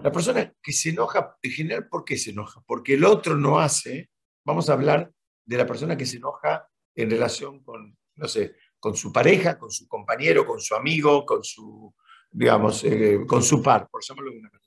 La 0.03 0.11
persona 0.11 0.53
que 0.61 0.73
se 0.73 0.89
enoja, 0.89 1.37
en 1.41 1.51
general, 1.51 1.87
¿por 1.87 2.03
qué 2.03 2.17
se 2.17 2.31
enoja? 2.31 2.63
Porque 2.65 2.95
el 2.95 3.05
otro 3.05 3.35
no 3.35 3.59
hace. 3.59 4.09
Vamos 4.43 4.69
a 4.69 4.73
hablar 4.73 5.11
de 5.45 5.57
la 5.57 5.65
persona 5.65 5.95
que 5.95 6.05
se 6.05 6.17
enoja 6.17 6.67
en 6.95 7.09
relación 7.09 7.63
con, 7.63 7.97
no 8.15 8.27
sé, 8.27 8.55
con 8.79 8.95
su 8.95 9.13
pareja, 9.13 9.57
con 9.59 9.71
su 9.71 9.87
compañero, 9.87 10.45
con 10.45 10.59
su 10.59 10.75
amigo, 10.75 11.25
con 11.25 11.43
su, 11.43 11.93
digamos, 12.31 12.83
eh, 12.83 13.19
con 13.27 13.43
su 13.43 13.61
par, 13.61 13.87
por 13.89 14.03
llamarlo 14.03 14.31
de 14.31 14.39
una 14.39 14.49
manera. 14.49 14.61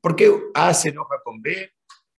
¿Por 0.00 0.16
qué 0.16 0.32
A 0.54 0.72
se 0.74 0.90
enoja 0.90 1.20
con 1.24 1.40
B? 1.40 1.72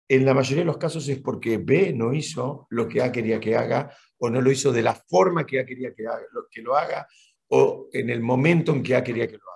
En 0.08 0.26
la 0.26 0.34
mayoría 0.34 0.64
de 0.64 0.66
los 0.66 0.78
casos 0.78 1.08
es 1.08 1.20
porque 1.20 1.58
B 1.58 1.94
no 1.94 2.14
hizo 2.14 2.68
lo 2.70 2.88
que 2.88 3.02
A 3.02 3.12
quería 3.12 3.40
que 3.40 3.56
haga 3.56 3.96
o 4.18 4.30
no 4.30 4.42
lo 4.42 4.52
hizo 4.52 4.72
de 4.72 4.82
la 4.82 4.96
forma 4.96 5.46
que 5.46 5.60
A 5.60 5.66
quería 5.66 5.94
que, 5.94 6.08
haga, 6.08 6.24
que 6.52 6.62
lo 6.62 6.76
haga 6.76 7.08
o 7.48 7.88
en 7.92 8.10
el 8.10 8.22
momento 8.22 8.74
en 8.74 8.84
que 8.84 8.96
A 8.96 9.04
quería 9.04 9.28
que 9.28 9.38
lo 9.38 9.44
haga. 9.50 9.53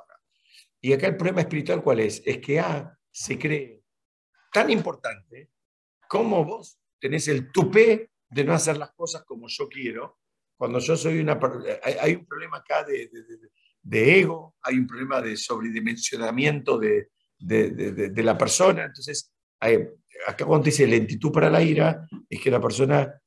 Y 0.81 0.93
acá 0.93 1.07
el 1.07 1.17
problema 1.17 1.41
espiritual, 1.41 1.81
¿cuál 1.81 2.01
es? 2.01 2.21
Es 2.25 2.37
que 2.39 2.59
A 2.59 2.97
se 3.11 3.37
cree 3.37 3.83
tan 4.51 4.69
importante 4.69 5.51
como 6.07 6.45
vos 6.45 6.79
tenés 6.99 7.27
el 7.27 7.51
tupé 7.51 8.11
de 8.29 8.43
no 8.43 8.53
hacer 8.53 8.77
las 8.77 8.91
cosas 8.91 9.23
como 9.23 9.47
yo 9.47 9.67
quiero. 9.67 10.19
Cuando 10.55 10.79
yo 10.79 10.95
soy 10.95 11.19
una... 11.19 11.39
Hay, 12.01 12.15
un 12.15 12.25
problema 12.25 12.57
acá 12.57 12.83
de, 12.83 14.19
ego, 14.19 14.55
hay 14.61 14.77
un 14.77 14.87
problema 14.87 15.21
de 15.21 15.35
sobredimensionamiento 15.37 16.77
de, 16.77 17.09
de 17.37 18.23
la 18.23 18.37
persona. 18.37 18.85
Entonces, 18.85 19.33
acá 19.59 20.45
cuando 20.45 20.65
dice 20.65 20.87
lentitud 20.87 21.31
para 21.31 21.49
la 21.49 21.61
ira, 21.61 22.07
es 22.29 22.41
que 22.41 22.51
la 22.51 22.61
persona 22.61 23.21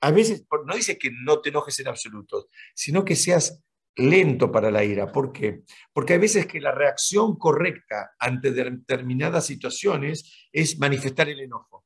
a 0.00 0.10
veces 0.10 0.46
no 0.66 0.74
dice 0.74 0.98
que 0.98 1.10
no 1.10 1.40
te 1.40 1.48
enojes 1.48 1.78
en 1.80 1.88
absoluto, 1.88 2.48
sino 2.74 3.04
que 3.04 3.16
seas 3.16 3.62
lento 3.96 4.52
para 4.52 4.70
la 4.70 4.84
ira. 4.84 5.10
¿Por 5.10 5.32
qué? 5.32 5.62
Porque 5.92 6.14
hay 6.14 6.18
veces 6.18 6.46
que 6.46 6.60
la 6.60 6.72
reacción 6.72 7.36
correcta 7.36 8.14
ante 8.18 8.52
determinadas 8.52 9.46
situaciones 9.46 10.48
es 10.52 10.78
manifestar 10.78 11.28
el 11.28 11.40
enojo. 11.40 11.84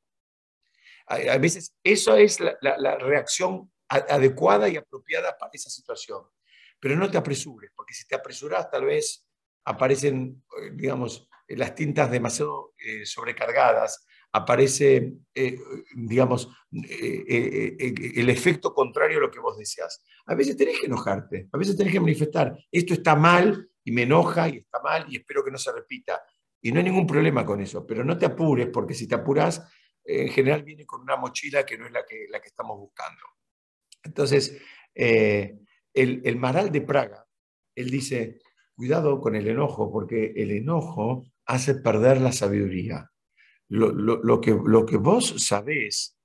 A 1.07 1.37
veces 1.37 1.75
eso 1.83 2.15
es 2.15 2.39
la, 2.39 2.95
reacción 2.95 3.69
adecuada 3.89 4.69
y 4.69 4.77
apropiada 4.77 5.37
para 5.37 5.51
esa 5.53 5.69
situación. 5.69 6.23
Pero 6.79 6.95
no 6.95 7.11
te 7.11 7.17
apresures, 7.17 7.71
porque 7.75 7.93
si 7.93 8.07
te 8.07 8.15
apresuras 8.15 8.69
tal 8.71 8.85
vez 8.85 9.27
aparecen, 9.65 10.43
eh, 10.57 10.71
digamos, 10.73 11.27
las 11.49 11.75
tintas 11.75 12.09
demasiado 12.09 12.73
eh, 12.77 13.05
sobrecargadas, 13.05 14.05
aparece, 14.33 15.13
eh, 15.35 15.59
digamos, 15.95 16.49
eh, 16.71 17.25
eh, 17.27 18.13
el 18.15 18.29
efecto 18.29 18.73
contrario 18.73 19.17
a 19.17 19.21
lo 19.21 19.31
que 19.31 19.39
vos 19.39 19.57
deseas. 19.57 20.03
A 20.25 20.35
veces 20.35 20.55
tenés 20.55 20.79
que 20.79 20.85
enojarte, 20.85 21.49
a 21.51 21.57
veces 21.57 21.75
tenés 21.75 21.93
que 21.93 21.99
manifestar, 21.99 22.57
esto 22.71 22.93
está 22.93 23.15
mal 23.15 23.69
y 23.83 23.91
me 23.91 24.03
enoja 24.03 24.47
y 24.47 24.57
está 24.57 24.79
mal 24.81 25.05
y 25.09 25.17
espero 25.17 25.43
que 25.43 25.51
no 25.51 25.57
se 25.57 25.71
repita. 25.71 26.21
Y 26.61 26.71
no 26.71 26.79
hay 26.79 26.85
ningún 26.85 27.07
problema 27.07 27.45
con 27.45 27.59
eso, 27.59 27.85
pero 27.85 28.03
no 28.03 28.17
te 28.17 28.25
apures, 28.25 28.67
porque 28.67 28.93
si 28.93 29.07
te 29.07 29.15
apuras, 29.15 29.67
en 30.03 30.29
general 30.29 30.63
viene 30.63 30.85
con 30.85 31.01
una 31.01 31.15
mochila 31.15 31.65
que 31.65 31.77
no 31.77 31.85
es 31.85 31.91
la 31.91 32.05
que, 32.05 32.27
la 32.29 32.39
que 32.39 32.47
estamos 32.47 32.77
buscando. 32.77 33.21
Entonces, 34.03 34.61
el, 34.93 35.61
el 35.93 36.35
Maral 36.37 36.71
de 36.71 36.81
Praga, 36.81 37.25
él 37.73 37.89
dice, 37.89 38.39
cuidado 38.75 39.19
con 39.19 39.35
el 39.35 39.47
enojo, 39.47 39.91
porque 39.91 40.33
el 40.35 40.51
enojo 40.51 41.25
hace 41.45 41.75
perder 41.75 42.21
la 42.21 42.31
sabiduría 42.31 43.10
lo, 43.71 44.41
que, 44.41 44.57
lo 44.65 44.85
que 44.85 44.97
vos 44.97 45.33
sabés, 45.37 46.17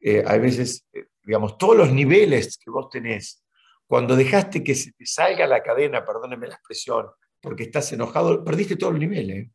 eh, 0.00 0.22
a 0.26 0.36
veces, 0.36 0.86
eh, 0.92 1.06
digamos, 1.22 1.56
todos 1.56 1.76
los 1.76 1.92
niveles 1.92 2.58
que 2.58 2.70
vos 2.70 2.88
tenés, 2.90 3.42
cuando 3.86 4.14
dejaste 4.14 4.62
que 4.62 4.74
se 4.74 4.92
te 4.92 5.06
salga 5.06 5.46
la 5.46 5.62
cadena, 5.62 6.04
perdóneme 6.04 6.46
la 6.46 6.54
expresión, 6.54 7.06
porque 7.40 7.64
estás 7.64 7.92
enojado, 7.92 8.44
perdiste 8.44 8.76
todos 8.76 8.92
los 8.92 9.00
niveles. 9.00 9.48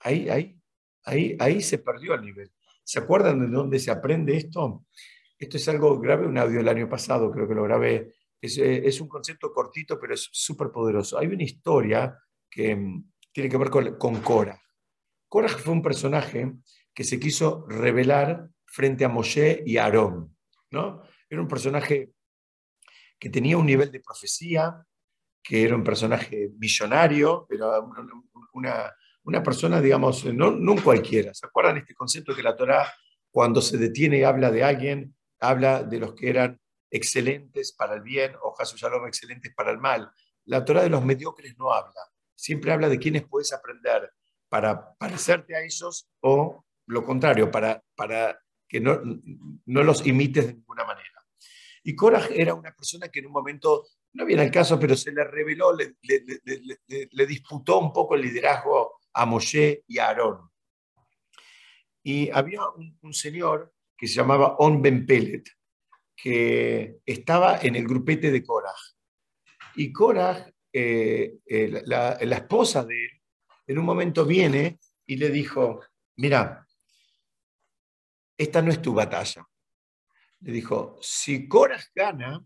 Ahí, 0.00 0.28
ahí, 0.28 0.58
ahí, 1.04 1.36
ahí 1.38 1.60
se 1.60 1.78
perdió 1.78 2.14
el 2.14 2.22
nivel. 2.22 2.50
¿Se 2.82 2.98
acuerdan 2.98 3.40
de 3.40 3.48
dónde 3.48 3.78
se 3.78 3.90
aprende 3.90 4.36
esto? 4.36 4.86
Esto 5.38 5.56
es 5.58 5.68
algo, 5.68 6.00
grave, 6.00 6.26
un 6.26 6.38
audio 6.38 6.58
del 6.58 6.68
año 6.68 6.88
pasado, 6.88 7.30
creo 7.30 7.46
que 7.46 7.54
lo 7.54 7.64
grabé. 7.64 8.14
Es, 8.40 8.56
eh, 8.56 8.82
es 8.86 9.00
un 9.00 9.08
concepto 9.08 9.52
cortito, 9.52 10.00
pero 10.00 10.14
es 10.14 10.28
súper 10.32 10.70
poderoso. 10.70 11.18
Hay 11.18 11.26
una 11.26 11.42
historia 11.42 12.18
que 12.50 12.74
mm, 12.74 13.12
tiene 13.32 13.50
que 13.50 13.56
ver 13.58 13.70
con, 13.70 13.96
con 13.96 14.20
Cora. 14.20 14.60
Cora 15.30 15.48
fue 15.48 15.72
un 15.72 15.80
personaje 15.80 16.54
que 16.92 17.04
se 17.04 17.20
quiso 17.20 17.64
revelar 17.68 18.48
frente 18.66 19.04
a 19.04 19.08
Moshe 19.08 19.62
y 19.64 19.76
Aarón. 19.76 20.36
¿no? 20.72 21.04
Era 21.28 21.40
un 21.40 21.46
personaje 21.46 22.10
que 23.16 23.30
tenía 23.30 23.56
un 23.56 23.66
nivel 23.66 23.92
de 23.92 24.00
profecía, 24.00 24.84
que 25.40 25.62
era 25.62 25.76
un 25.76 25.84
personaje 25.84 26.50
millonario, 26.58 27.46
pero 27.48 27.92
una, 28.54 28.92
una 29.22 29.40
persona, 29.40 29.80
digamos, 29.80 30.24
no, 30.24 30.50
no 30.50 30.74
cualquiera. 30.82 31.32
¿Se 31.32 31.46
acuerdan 31.46 31.76
este 31.76 31.94
concepto 31.94 32.34
que 32.34 32.42
la 32.42 32.56
Torá, 32.56 32.92
cuando 33.30 33.62
se 33.62 33.78
detiene 33.78 34.18
y 34.18 34.24
habla 34.24 34.50
de 34.50 34.64
alguien, 34.64 35.14
habla 35.38 35.84
de 35.84 36.00
los 36.00 36.14
que 36.14 36.28
eran 36.28 36.60
excelentes 36.90 37.72
para 37.72 37.94
el 37.94 38.02
bien 38.02 38.32
o 38.42 38.52
Jesús 38.56 38.80
Shalom 38.80 39.06
excelentes 39.06 39.54
para 39.54 39.70
el 39.70 39.78
mal? 39.78 40.10
La 40.46 40.64
Torá 40.64 40.82
de 40.82 40.90
los 40.90 41.04
mediocres 41.04 41.56
no 41.56 41.72
habla. 41.72 42.00
Siempre 42.34 42.72
habla 42.72 42.88
de 42.88 42.98
quienes 42.98 43.28
puedes 43.28 43.52
aprender 43.52 44.10
para 44.50 44.94
parecerte 44.94 45.56
a 45.56 45.62
ellos 45.62 46.10
o 46.20 46.64
lo 46.86 47.04
contrario, 47.04 47.50
para, 47.50 47.82
para 47.94 48.38
que 48.68 48.80
no, 48.80 49.00
no 49.64 49.82
los 49.82 50.06
imites 50.06 50.48
de 50.48 50.54
ninguna 50.54 50.84
manera. 50.84 51.08
Y 51.84 51.94
Korah 51.94 52.26
era 52.34 52.52
una 52.52 52.74
persona 52.74 53.08
que 53.08 53.20
en 53.20 53.26
un 53.26 53.32
momento, 53.32 53.86
no 54.12 54.26
viene 54.26 54.42
al 54.42 54.50
caso, 54.50 54.78
pero 54.78 54.96
se 54.96 55.12
le 55.12 55.24
reveló, 55.24 55.74
le, 55.74 55.96
le, 57.10 57.26
disputó 57.26 57.78
un 57.78 57.92
poco 57.92 58.16
el 58.16 58.22
liderazgo 58.22 58.98
a 59.14 59.24
Moshe 59.24 59.84
y 59.86 59.98
a 59.98 60.08
Aarón. 60.08 60.50
Y 62.02 62.28
había 62.30 62.60
un, 63.02 63.14
señor 63.14 63.72
que 63.96 64.08
se 64.08 64.16
llamaba 64.16 64.56
On 64.58 64.82
Ben 64.82 65.06
Pelet, 65.06 65.48
que 66.16 66.98
estaba 67.06 67.60
en 67.62 67.76
el 67.76 67.86
grupete 67.86 68.30
de 68.30 68.42
Korah. 68.42 68.74
Y 69.76 69.92
Korah, 69.92 70.50
eh, 70.72 71.38
eh, 71.46 71.82
la, 71.86 72.18
la, 72.20 72.36
esposa 72.36 72.84
de 72.84 73.04
él, 73.04 73.19
en 73.70 73.78
un 73.78 73.84
momento 73.84 74.26
viene 74.26 74.80
y 75.06 75.16
le 75.16 75.30
dijo, 75.30 75.80
mira, 76.16 76.66
esta 78.36 78.60
no 78.62 78.72
es 78.72 78.82
tu 78.82 78.92
batalla. 78.92 79.46
Le 80.40 80.50
dijo, 80.50 80.98
si 81.00 81.46
Korah 81.46 81.80
gana, 81.94 82.44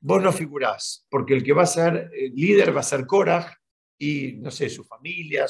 vos 0.00 0.22
no 0.22 0.30
figurás, 0.30 1.06
porque 1.08 1.32
el 1.32 1.42
que 1.42 1.54
va 1.54 1.62
a 1.62 1.66
ser 1.66 2.10
líder 2.34 2.76
va 2.76 2.80
a 2.80 2.84
ser 2.84 3.06
Korah 3.06 3.58
y, 3.96 4.34
no 4.34 4.50
sé, 4.50 4.68
su 4.68 4.84
familia, 4.84 5.46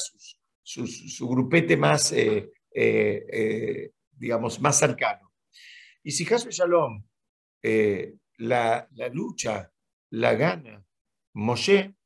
su 0.63 1.29
grupete 1.29 1.77
más, 1.77 2.13
eh, 2.13 2.53
eh, 2.73 3.27
eh, 3.33 3.91
digamos, 4.13 4.61
más 4.61 4.79
cercano. 4.79 5.33
Y 6.05 6.13
si 6.13 6.33
Hasu 6.33 6.51
Shalom, 6.51 7.03
la, 8.39 8.89
la, 8.93 9.09
lucha 9.09 9.69
la 10.11 10.35
gana 10.35 10.85
Moshe, 11.33 11.97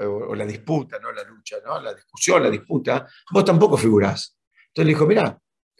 o, 0.00 0.34
la 0.34 0.44
disputa, 0.44 0.98
no 0.98 1.12
la 1.12 1.22
lucha, 1.24 1.56
¿no? 1.64 1.80
la 1.80 1.94
discusión, 1.94 2.42
la 2.42 2.50
disputa, 2.50 3.08
vos 3.30 3.44
tampoco 3.44 3.76
figurás. 3.76 4.36
Entonces 4.68 4.86
le 4.86 4.92
dijo, 4.92 5.06
mira, 5.06 5.38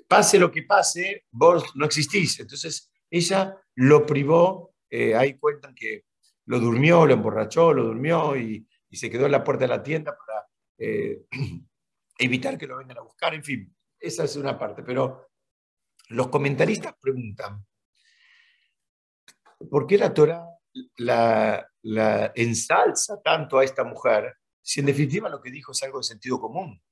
pase 0.08 0.38
lo 0.38 0.50
que 0.50 0.62
pase, 0.62 1.24
vos 1.30 1.64
no 1.74 1.86
existís. 1.86 2.40
Entonces 2.40 2.92
ella 3.10 3.56
lo 3.74 4.06
privó, 4.06 4.74
eh, 4.88 5.14
ahí 5.14 5.38
cuentan 5.38 5.74
que 5.74 6.04
lo 6.46 6.60
durmió, 6.60 7.06
lo 7.06 7.14
emborrachó, 7.14 7.72
lo 7.72 7.84
durmió 7.84 8.36
y, 8.36 8.66
se 8.92 9.10
quedó 9.10 9.26
en 9.26 9.32
la 9.32 9.42
puerta 9.42 9.64
de 9.64 9.68
la 9.68 9.82
tienda 9.82 10.16
para 10.16 10.46
eh, 10.78 11.24
evitar 12.18 12.56
que 12.56 12.68
lo 12.68 12.76
vengan 12.76 12.98
a 12.98 13.00
buscar, 13.00 13.34
en 13.34 13.42
fin, 13.42 13.76
esa 13.98 14.22
es 14.22 14.36
una 14.36 14.56
parte. 14.56 14.84
Pero 14.84 15.30
los 16.10 16.28
comentaristas 16.28 16.94
preguntan, 17.00 17.66
¿por 19.68 19.88
qué 19.88 19.98
la 19.98 20.14
Torah 20.14 20.53
la, 20.96 21.66
la 21.82 22.32
ensalza 22.34 23.20
tanto 23.22 23.58
a 23.58 23.64
esta 23.64 23.84
mujer 23.84 24.34
si 24.60 24.80
en 24.80 24.86
definitiva 24.86 25.28
lo 25.28 25.40
que 25.40 25.50
dijo 25.50 25.72
es 25.72 25.82
algo 25.82 25.98
de 25.98 26.04
sentido 26.04 26.40
común? 26.40 26.82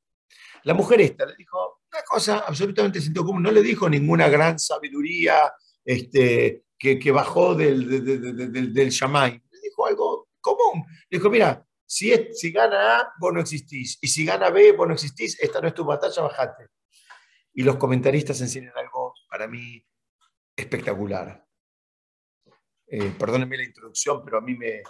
La 0.65 0.75
mujer 0.75 1.01
esta 1.01 1.27
le 1.27 1.35
dijo 1.37 1.81
una 1.93 2.03
cosa 2.03 2.39
absolutamente 2.41 3.01
sentido 3.01 3.25
común, 3.25 3.43
no 3.43 3.51
le 3.51 3.63
dijo 3.63 3.89
ninguna 3.89 4.29
gran 4.29 4.59
sabiduría 4.59 5.53
este, 5.85 6.65
que, 6.79 7.11
bajó 7.13 7.55
del, 7.55 7.89
del, 7.89 8.45
del, 8.45 8.73
le 8.75 9.61
dijo 9.63 9.87
algo 9.87 10.29
común. 10.41 10.85
Le 11.09 11.19
dijo, 11.19 11.31
mira, 11.31 11.65
si, 11.87 12.13
si 12.33 12.51
gana 12.51 12.99
A, 12.99 13.13
vos 13.21 13.33
no 13.33 13.41
existís, 13.41 13.99
y 14.01 14.09
si 14.09 14.25
gana 14.25 14.51
B, 14.51 14.73
vos 14.73 14.89
no 14.89 14.95
existís, 14.95 15.39
esta 15.41 15.61
no 15.61 15.69
es 15.69 15.75
tu 15.75 15.85
batalla, 15.85 16.23
bajate. 16.23 16.69
Y 17.55 17.63
los 17.63 17.77
comentaristas 17.77 18.41
enseñan 18.41 18.73
algo 18.77 19.15
para 19.29 19.47
mí 19.47 19.85
espectacular. 20.57 21.45
Eh, 22.95 23.11
perdónenme 23.19 23.57
la 23.57 23.65
introducción, 23.65 24.23
pero 24.23 24.37
a 24.37 24.43
mí 24.43 24.55
me, 24.55 24.83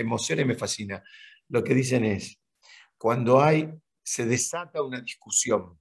emociona 0.00 0.42
y 0.42 0.44
me 0.44 0.54
fascina. 0.54 1.02
Lo 1.48 1.64
que 1.64 1.74
dicen 1.74 2.04
es, 2.04 2.40
cuando 2.96 3.42
hay 3.42 3.68
se 4.00 4.24
desata 4.24 4.80
una 4.80 5.00
discusión 5.00 5.76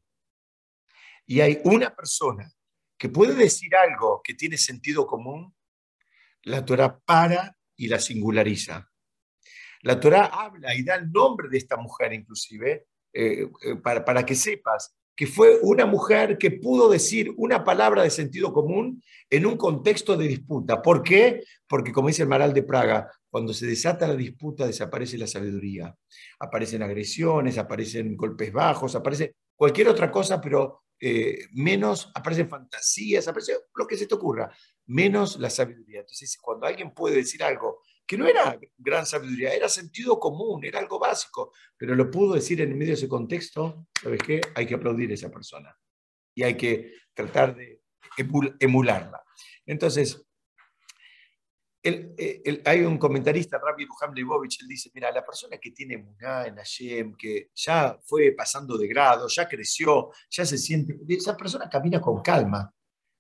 y 1.28 1.42
hay 1.42 1.62
una 1.64 1.96
persona 1.96 2.52
que 2.98 3.10
puede 3.10 3.36
decir 3.36 3.76
algo 3.76 4.22
que 4.24 4.34
tiene 4.34 4.58
sentido 4.58 5.06
común, 5.06 5.56
la 6.42 6.66
Torah 6.66 7.00
para 7.00 7.56
y 7.76 7.90
la 7.90 8.00
singulariza. 8.00 8.92
La 9.82 10.00
Torah 10.00 10.26
habla 10.26 10.74
y 10.74 10.84
da 10.84 10.96
el 10.96 11.12
nombre 11.12 11.48
de 11.48 11.60
esta 11.60 11.78
mujer 11.78 12.12
inclusive, 12.12 12.88
eh, 13.14 13.48
eh, 13.62 13.76
para, 13.84 14.04
para 14.04 14.26
que 14.26 14.34
sepas 14.34 14.98
que 15.16 15.28
fue 15.28 15.60
una 15.62 15.86
mujer 15.86 16.38
que 16.38 16.52
pudo 16.52 16.90
decir 16.90 17.34
una 17.38 17.64
palabra 17.64 18.04
de 18.04 18.10
sentido 18.10 18.52
común 18.52 19.02
en 19.30 19.46
un 19.46 19.58
contexto 19.58 20.18
de 20.18 20.28
disputa. 20.28 20.82
¿Por 20.82 21.04
qué? 21.04 21.44
Porque, 21.68 21.92
como 21.92 22.10
dice 22.10 22.24
el 22.24 22.30
Maral 22.30 22.54
de 22.54 22.64
Praga, 22.64 23.10
cuando 23.30 23.54
se 23.54 23.66
desata 23.66 24.08
la 24.08 24.16
disputa 24.16 24.66
desaparece 24.66 25.18
la 25.18 25.28
sabiduría. 25.28 25.96
Aparecen 26.40 26.84
agresiones, 26.84 27.58
aparecen 27.58 28.16
golpes 28.16 28.52
bajos, 28.52 28.96
aparece 28.96 29.36
cualquier 29.56 29.88
otra 29.88 30.12
cosa, 30.12 30.40
pero 30.42 30.84
eh, 31.00 31.40
menos 31.54 32.12
aparecen 32.16 32.50
fantasías, 32.50 33.28
aparece 33.28 33.54
lo 33.76 33.88
que 33.88 33.98
se 33.98 34.08
te 34.08 34.16
ocurra, 34.16 34.50
menos 34.86 35.40
la 35.40 35.50
sabiduría. 35.50 36.02
Entonces, 36.02 36.38
cuando 36.42 36.66
alguien 36.66 36.94
puede 36.94 37.18
decir 37.18 37.44
algo 37.44 37.82
que 38.06 38.18
no 38.18 38.28
era 38.28 38.60
gran 38.78 39.06
sabiduría, 39.06 39.54
era 39.54 39.68
sentido 39.68 40.20
común, 40.20 40.64
era 40.64 40.80
algo 40.80 41.00
básico, 41.00 41.54
pero 41.76 41.96
lo 41.96 42.10
pudo 42.12 42.36
decir 42.36 42.62
en 42.62 42.78
medio 42.78 42.92
de 42.92 43.00
ese 43.00 43.10
contexto, 43.10 43.88
¿sabes 44.02 44.22
qué? 44.22 44.42
Hay 44.56 44.66
que 44.68 44.76
aplaudir 44.76 45.10
a 45.12 45.16
esa 45.16 45.32
persona 45.32 45.76
y 46.36 46.44
hay 46.44 46.56
que 46.56 46.94
tratar 47.14 47.56
de 47.56 47.82
emularla. 48.60 49.24
Entonces, 49.66 50.22
hay 52.66 52.82
un 52.82 52.98
comentarista, 52.98 53.60
Rabbi 53.60 53.86
Ruham 53.86 54.14
Leibovich, 54.14 54.62
él 54.62 54.68
dice, 54.68 54.90
mira, 54.94 55.12
la 55.12 55.24
persona 55.24 55.58
que 55.58 55.72
tiene 55.72 55.98
muná 55.98 56.48
en 56.48 56.56
Hashem, 56.56 57.16
que 57.16 57.50
ya 57.54 58.00
fue 58.04 58.32
pasando 58.32 58.78
de 58.78 58.88
grado, 58.88 59.28
ya 59.28 59.48
creció, 59.48 60.12
ya 60.30 60.46
se 60.46 60.58
siente, 60.58 60.98
esa 61.08 61.38
persona 61.38 61.70
camina 61.70 62.02
con 62.02 62.22
calma. 62.22 62.72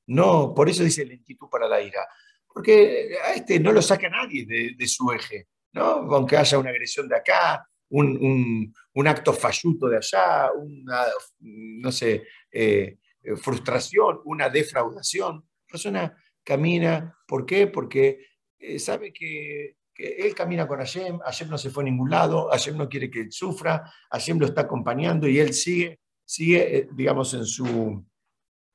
No, 0.07 0.53
por 0.53 0.69
eso 0.69 0.83
dice 0.83 1.05
lentitud 1.05 1.47
para 1.49 1.67
la 1.67 1.81
ira 1.81 2.07
porque 2.56 3.18
este 3.36 3.60
no 3.60 3.74
lo 3.74 3.82
saca 3.82 4.08
nadie 4.08 4.45
de, 4.45 4.88
su 4.88 5.12
eje, 5.12 5.49
¿no? 5.74 5.84
Aunque 5.84 6.38
haya 6.38 6.58
una 6.58 6.70
agresión 6.70 7.06
de 7.06 7.18
acá, 7.18 7.68
un, 7.89 8.74
acto 9.06 9.34
falluto 9.34 9.89
de 9.89 9.97
allá, 9.97 10.53
una, 10.53 11.03
no 11.41 11.91
sé, 11.91 12.24
eh, 12.49 12.97
frustración, 13.36 14.22
una 14.24 14.47
defraudación. 14.47 15.36
La 15.36 15.68
persona 15.70 16.18
camina, 16.45 17.20
¿por 17.28 17.45
qué? 17.45 17.68
Porque 17.68 18.26
eh, 18.58 18.80
sabe 18.80 19.12
que, 19.12 19.76
él 19.97 20.34
camina 20.34 20.66
con 20.66 20.80
Hashem, 20.80 21.20
Hashem 21.20 21.49
no 21.49 21.58
se 21.58 21.70
fue 21.70 21.84
a 21.84 21.88
ningún 21.88 22.10
lado, 22.10 22.47
Hashem 22.51 22.78
no 22.78 22.88
quiere 22.88 23.12
que 23.12 23.30
sufra, 23.32 23.84
Hashem 24.12 24.39
lo 24.39 24.45
está 24.45 24.62
acompañando 24.62 25.28
y 25.28 25.39
él 25.39 25.53
sigue, 25.53 25.99
sigue 26.24 26.78
eh, 26.78 26.88
digamos, 26.93 27.34
en 27.34 27.45
su, 27.45 28.06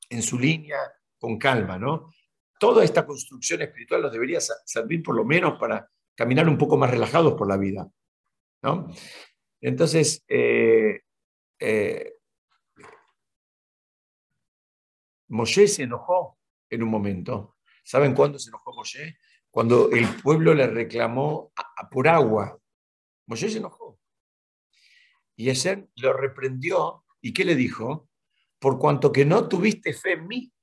en 0.07 0.21
su 0.21 0.37
línea 0.37 0.77
con 1.17 1.39
calma, 1.39 1.79
¿no? 1.79 2.11
Toda 2.61 2.83
esta 2.83 3.07
construcción 3.07 3.63
espiritual 3.63 4.03
nos 4.03 4.11
debería 4.11 4.39
servir 4.39 5.01
por 5.01 5.15
lo 5.15 5.25
menos 5.25 5.57
para 5.57 5.89
caminar 6.15 6.47
un 6.47 6.59
poco 6.59 6.77
más 6.77 6.91
relajados 6.91 7.33
por 7.33 7.47
la 7.47 7.57
vida. 7.57 7.89
Entonces, 9.59 10.23
eh, 10.27 11.01
eh, 11.59 12.13
Moshe 15.29 15.67
se 15.67 15.83
enojó 15.83 16.37
en 16.69 16.83
un 16.83 16.89
momento. 16.89 17.57
¿Saben 17.83 18.13
cuándo 18.13 18.37
se 18.37 18.51
enojó 18.51 18.75
Moshe? 18.75 19.17
Cuando 19.49 19.89
el 19.89 20.07
pueblo 20.21 20.53
le 20.53 20.67
reclamó 20.67 21.51
por 21.89 22.07
agua. 22.07 22.59
Moshe 23.25 23.49
se 23.49 23.57
enojó. 23.57 23.99
Y 25.35 25.49
ese 25.49 25.87
lo 25.95 26.13
reprendió. 26.13 27.05
¿Y 27.21 27.33
qué 27.33 27.43
le 27.43 27.55
dijo? 27.55 28.07
Por 28.59 28.77
cuanto 28.77 29.11
que 29.11 29.25
no 29.25 29.47
tuviste 29.47 29.93
fe 29.93 30.11
en 30.11 30.27
mí. 30.27 30.53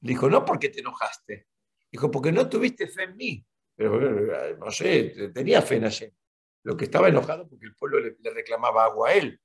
Dijo, 0.00 0.28
no 0.28 0.44
porque 0.44 0.68
te 0.68 0.80
enojaste. 0.80 1.48
Dijo, 1.90 2.10
porque 2.10 2.32
no 2.32 2.48
tuviste 2.48 2.86
fe 2.88 3.04
en 3.04 3.16
mí. 3.16 3.46
Pero 3.74 4.56
no 4.56 4.70
sé, 4.70 5.30
tenía 5.32 5.62
fe 5.62 5.76
en 5.76 5.82
Hashem. 5.82 6.10
Lo 6.64 6.76
que 6.76 6.84
estaba 6.84 7.08
enojado 7.08 7.48
porque 7.48 7.66
el 7.66 7.74
pueblo 7.74 8.00
le, 8.00 8.16
reclamaba 8.30 8.84
agua 8.84 9.10
a 9.10 9.14
él. 9.14 9.40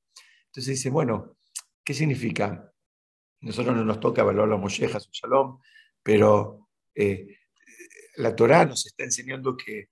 Entonces 0.47 0.75
dice, 0.75 0.89
bueno, 0.89 1.37
¿Qué 1.83 1.93
significa? 1.93 2.71
Nosotros 3.41 3.75
no 3.75 3.83
nos 3.83 3.99
toca 3.99 4.21
evaluar 4.21 4.47
la 4.47 4.57
molleja, 4.57 4.99
su 5.01 5.09
shalom, 5.11 5.59
pero 6.01 6.69
eh, 6.95 7.39
la 8.15 8.33
Torá 8.35 8.65
nos 8.65 8.85
está 8.85 9.03
enseñando 9.03 9.57
que 9.57 9.89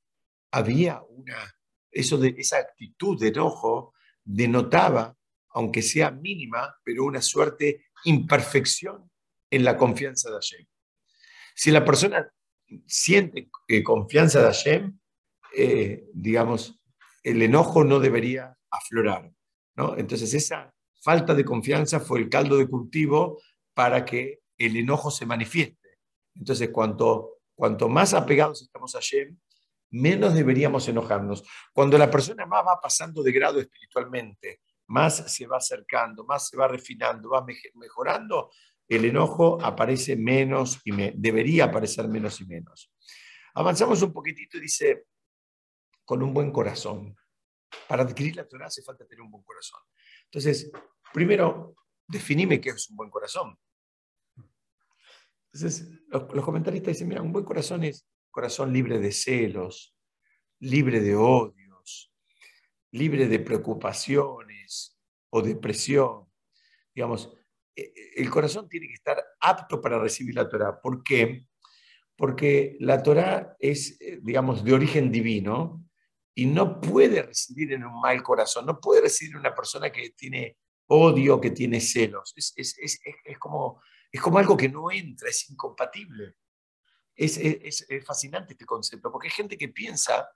había 0.52 1.02
una, 1.02 1.54
eso 1.90 2.18
de, 2.18 2.34
esa 2.38 2.60
actitud 2.60 3.20
de 3.20 3.28
enojo 3.28 3.94
denotaba, 4.24 5.18
aunque 5.50 5.82
sea 5.82 6.12
mínima, 6.12 6.74
pero 6.84 7.04
una 7.04 7.22
suerte 7.22 7.88
imperfección 8.06 9.12
en 9.52 9.64
la 9.64 9.78
confianza 9.78 10.30
de 10.30 10.36
Hashem. 10.36 10.66
Si 11.54 11.70
la 11.70 11.86
persona 11.86 12.28
siente 12.88 13.50
eh, 13.68 13.84
confianza 13.84 14.40
de 14.40 14.46
Hashem, 14.46 15.00
eh, 15.56 16.06
digamos, 16.14 16.82
el 17.24 17.42
enojo 17.42 17.84
no 17.84 18.00
debería 18.00 18.58
aflorar. 18.70 19.32
¿no? 19.76 19.98
Entonces 19.98 20.34
esa 20.34 20.74
falta 21.02 21.34
de 21.36 21.46
confianza 21.46 22.00
fue 22.00 22.20
el 22.20 22.30
caldo 22.30 22.58
de 22.58 22.68
cultivo 22.68 23.42
para 23.74 24.06
que 24.06 24.40
el 24.58 24.78
enojo 24.78 25.12
se 25.12 25.26
manifieste. 25.26 26.00
Entonces 26.36 26.70
cuanto, 26.70 27.42
cuanto 27.54 27.90
más 27.90 28.14
apegados 28.14 28.62
estamos 28.62 28.96
a 28.96 29.00
Hashem, 29.00 29.38
menos 29.92 30.34
deberíamos 30.34 30.88
enojarnos. 30.88 31.44
Cuando 31.74 31.98
la 31.98 32.10
persona 32.10 32.46
más 32.46 32.66
va 32.66 32.80
pasando 32.82 33.22
de 33.22 33.32
grado 33.32 33.60
espiritualmente, 33.60 34.62
más 34.88 35.32
se 35.32 35.48
va 35.48 35.58
acercando, 35.58 36.26
más 36.26 36.48
se 36.48 36.58
va 36.58 36.68
refinando, 36.68 37.30
va 37.30 37.46
mejorando, 37.76 38.52
el 38.88 39.06
enojo 39.06 39.62
aparece 39.64 40.16
menos 40.16 40.80
y 40.84 40.92
debería 41.14 41.66
aparecer 41.66 42.08
menos 42.08 42.42
y 42.42 42.46
menos. 42.46 42.92
Avanzamos 43.54 44.02
un 44.02 44.14
poquitito 44.14 44.58
y 44.58 44.62
dice, 44.62 45.06
con 46.06 46.22
un 46.24 46.34
buen 46.34 46.52
corazón. 46.52 47.16
Para 47.88 48.04
adquirir 48.04 48.36
la 48.36 48.48
Torah 48.48 48.68
hace 48.68 48.82
falta 48.82 49.06
tener 49.06 49.22
un 49.22 49.32
buen 49.32 49.44
corazón. 49.44 49.80
Entonces, 50.26 50.70
primero, 51.14 51.76
definime 52.08 52.60
qué 52.60 52.70
es 52.70 52.90
un 52.90 52.98
buen 52.98 53.10
corazón. 53.10 53.58
Entonces, 55.54 55.90
los, 56.08 56.34
los 56.34 56.46
comentaristas 56.46 56.94
dicen, 56.94 57.08
mira, 57.08 57.22
un 57.22 57.32
buen 57.32 57.46
corazón 57.46 57.84
es 57.84 58.06
corazón 58.30 58.74
libre 58.74 59.00
de 59.00 59.12
celos, 59.12 59.96
libre 60.60 61.02
de 61.02 61.16
odios, 61.16 62.14
libre 62.92 63.28
de 63.28 63.40
preocupaciones 63.40 64.98
o 65.30 65.42
depresión. 65.42 66.30
Digamos, 66.94 67.34
el 67.76 68.30
corazón 68.30 68.68
tiene 68.68 68.88
que 68.88 68.94
estar 68.94 69.24
apto 69.40 69.80
para 69.82 70.00
recibir 70.00 70.36
la 70.36 70.48
Torah. 70.48 70.80
¿Por 70.82 71.04
qué? 71.04 71.48
Porque 72.16 72.78
la 72.80 73.02
Torah 73.02 73.56
es, 73.60 74.00
eh, 74.02 74.20
digamos, 74.22 74.64
de 74.64 74.74
origen 74.74 75.12
divino 75.12 75.84
y 76.36 76.46
no 76.46 76.80
puede 76.80 77.24
residir 77.24 77.74
en 77.74 77.84
un 77.86 78.00
mal 78.00 78.22
corazón, 78.24 78.66
no 78.66 78.80
puede 78.80 79.02
residir 79.02 79.34
en 79.34 79.40
una 79.40 79.56
persona 79.56 79.92
que 79.92 80.12
tiene 80.12 80.58
odio, 80.88 81.40
que 81.40 81.52
tiene 81.52 81.80
celos. 81.80 82.34
Es, 82.36 82.54
es, 82.56 82.78
es, 82.80 83.00
es 83.24 83.40
como, 83.40 83.82
es 84.12 84.22
como 84.22 84.38
algo 84.38 84.58
que 84.58 84.70
no 84.70 84.92
entra, 84.92 85.30
es 85.30 85.50
incompatible. 85.50 86.36
Es, 87.16 87.86
fascinante 88.06 88.54
este 88.54 88.66
concepto, 88.66 89.12
porque 89.12 89.28
hay 89.28 89.34
gente 89.34 89.58
que 89.58 89.70
piensa 89.70 90.30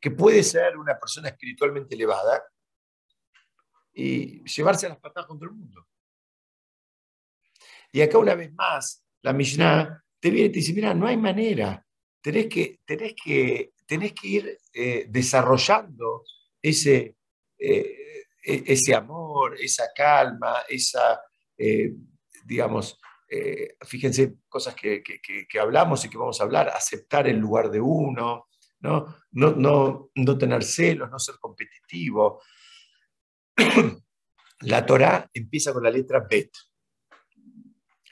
que 0.00 0.10
puede 0.10 0.42
ser 0.42 0.76
una 0.76 0.98
persona 0.98 1.28
espiritualmente 1.28 1.94
elevada 1.94 2.42
y 3.92 4.44
llevarse 4.44 4.86
a 4.86 4.90
las 4.90 4.98
patadas 4.98 5.26
contra 5.26 5.48
el 5.48 5.54
mundo. 5.54 5.86
Y 7.94 8.02
acá 8.02 8.18
una 8.18 8.34
vez 8.34 8.52
más, 8.52 9.06
la 9.22 9.32
Mishnah 9.32 10.02
te 10.18 10.30
viene 10.30 10.48
y 10.48 10.50
te 10.50 10.58
dice, 10.58 10.72
mira, 10.72 10.92
no 10.94 11.06
hay 11.06 11.16
manera, 11.16 11.86
tenés 12.20 12.48
que, 12.48 12.80
tenés 12.84 13.14
que 13.14 13.74
tenés 13.86 14.12
que 14.14 14.26
ir 14.28 14.58
eh, 14.72 15.06
desarrollando 15.08 16.24
ese, 16.60 17.18
eh, 17.56 18.24
e-, 18.42 18.64
ese 18.66 18.94
amor, 18.96 19.56
esa 19.60 19.84
calma, 19.94 20.64
esa, 20.68 21.20
eh, 21.56 21.92
digamos, 22.44 22.98
fíjense 23.80 24.34
cosas 24.48 24.74
que, 24.76 25.02
que, 25.02 25.58
hablamos 25.60 26.04
y 26.04 26.08
que 26.08 26.18
vamos 26.18 26.40
a 26.40 26.44
hablar, 26.44 26.68
aceptar 26.68 27.28
el 27.28 27.36
lugar 27.38 27.68
de 27.68 27.80
uno, 27.80 28.48
¿no? 28.80 29.16
No, 29.32 29.52
no, 29.56 30.10
no 30.14 30.38
tener 30.38 30.64
celos, 30.64 31.10
no 31.10 31.18
ser 31.18 31.36
competitivo. 31.40 32.40
La 34.60 34.84
Torah 34.84 35.28
empieza 35.32 35.72
con 35.72 35.82
la 35.82 35.90
letra 35.90 36.24
Bet 36.30 36.50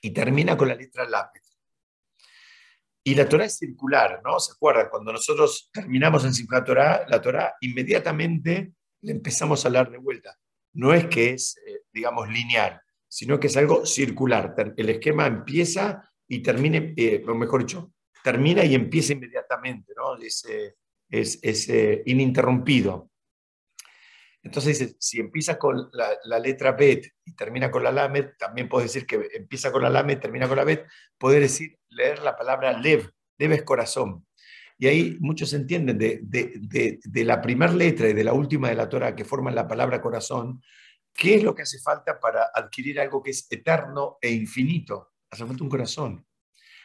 y 0.03 0.11
termina 0.11 0.57
con 0.57 0.69
la 0.69 0.75
letra 0.75 1.09
Lamed. 1.09 1.41
Y 3.05 3.15
la 3.15 3.29
Torah 3.29 3.47
es 3.47 3.57
circular, 3.57 4.21
¿no? 4.25 4.39
¿Se 4.39 4.53
acuerdan? 4.53 4.89
Cuando 4.91 5.13
nosotros 5.13 5.71
terminamos 5.73 6.25
en 6.25 6.35
Simchat 6.35 6.65
Torah, 6.65 7.05
la 7.09 7.21
Torah 7.21 7.55
inmediatamente 7.61 8.75
le 9.01 9.13
empezamos 9.13 9.65
a 9.65 9.69
hablar 9.69 9.91
de 9.91 9.99
vuelta. 9.99 10.37
No 10.75 10.93
es 10.95 11.07
que 11.07 11.31
es, 11.31 11.57
eh, 11.67 11.83
digamos, 11.93 12.29
lineal, 12.29 12.81
sino 13.09 13.41
que 13.41 13.49
es 13.49 13.57
algo 13.57 13.87
circular. 13.87 14.55
El 14.77 14.89
esquema 14.89 15.27
empieza 15.27 16.09
y 16.29 16.43
termina, 16.43 16.79
eh, 16.97 17.25
o 17.27 17.35
mejor 17.35 17.61
dicho, 17.63 17.93
termina 18.23 18.65
y 18.65 18.75
empieza 18.75 19.13
inmediatamente, 19.13 19.93
¿no? 19.97 20.17
Es, 20.17 20.45
es, 21.11 21.39
es 21.43 21.69
eh, 21.69 22.03
ininterrumpido. 22.07 23.11
Entonces 24.43 24.79
dice, 24.79 24.97
si 24.99 25.21
empieza 25.21 25.57
con 25.57 25.89
la, 25.93 26.39
letra 26.41 26.73
Bet 26.73 27.07
y 27.25 27.35
termina 27.35 27.71
con 27.71 27.85
la 27.85 27.93
Lamed, 27.93 28.31
también 28.37 28.69
puedes 28.69 28.93
decir 28.93 29.07
que 29.07 29.29
empieza 29.35 29.71
con 29.71 29.83
la 29.83 29.91
Lamed, 29.91 30.19
termina 30.19 30.49
con 30.49 30.57
la 30.57 30.65
Bet, 30.65 30.87
poder 31.17 31.43
decir, 31.43 31.79
leer 31.91 32.23
la 32.23 32.37
palabra 32.37 32.77
Lev, 32.77 33.09
Lev 33.39 33.53
es 33.53 33.63
corazón. 33.63 34.27
Y 34.79 34.89
ahí 34.89 35.17
muchos 35.21 35.53
entienden 35.53 35.97
de, 35.97 36.21
de, 36.25 36.99
de, 37.05 37.25
la 37.25 37.41
primera 37.41 37.73
letra 37.73 38.09
y 38.09 38.15
de 38.15 38.25
la 38.25 38.33
última 38.33 38.69
de 38.69 38.75
la 38.75 38.89
Torah 38.89 39.15
que 39.15 39.25
forman 39.25 39.55
la 39.55 39.69
palabra 39.69 40.01
corazón, 40.01 40.61
¿qué 41.15 41.37
es 41.37 41.45
lo 41.45 41.55
que 41.55 41.63
hace 41.63 41.79
falta 41.79 42.19
para 42.19 42.51
adquirir 42.53 42.99
algo 42.99 43.23
que 43.23 43.31
es 43.31 43.47
eterno 43.49 44.19
e 44.21 44.31
infinito? 44.31 45.13
Hace 45.31 45.47
falta 45.47 45.63
un 45.63 45.71
corazón. 45.71 46.27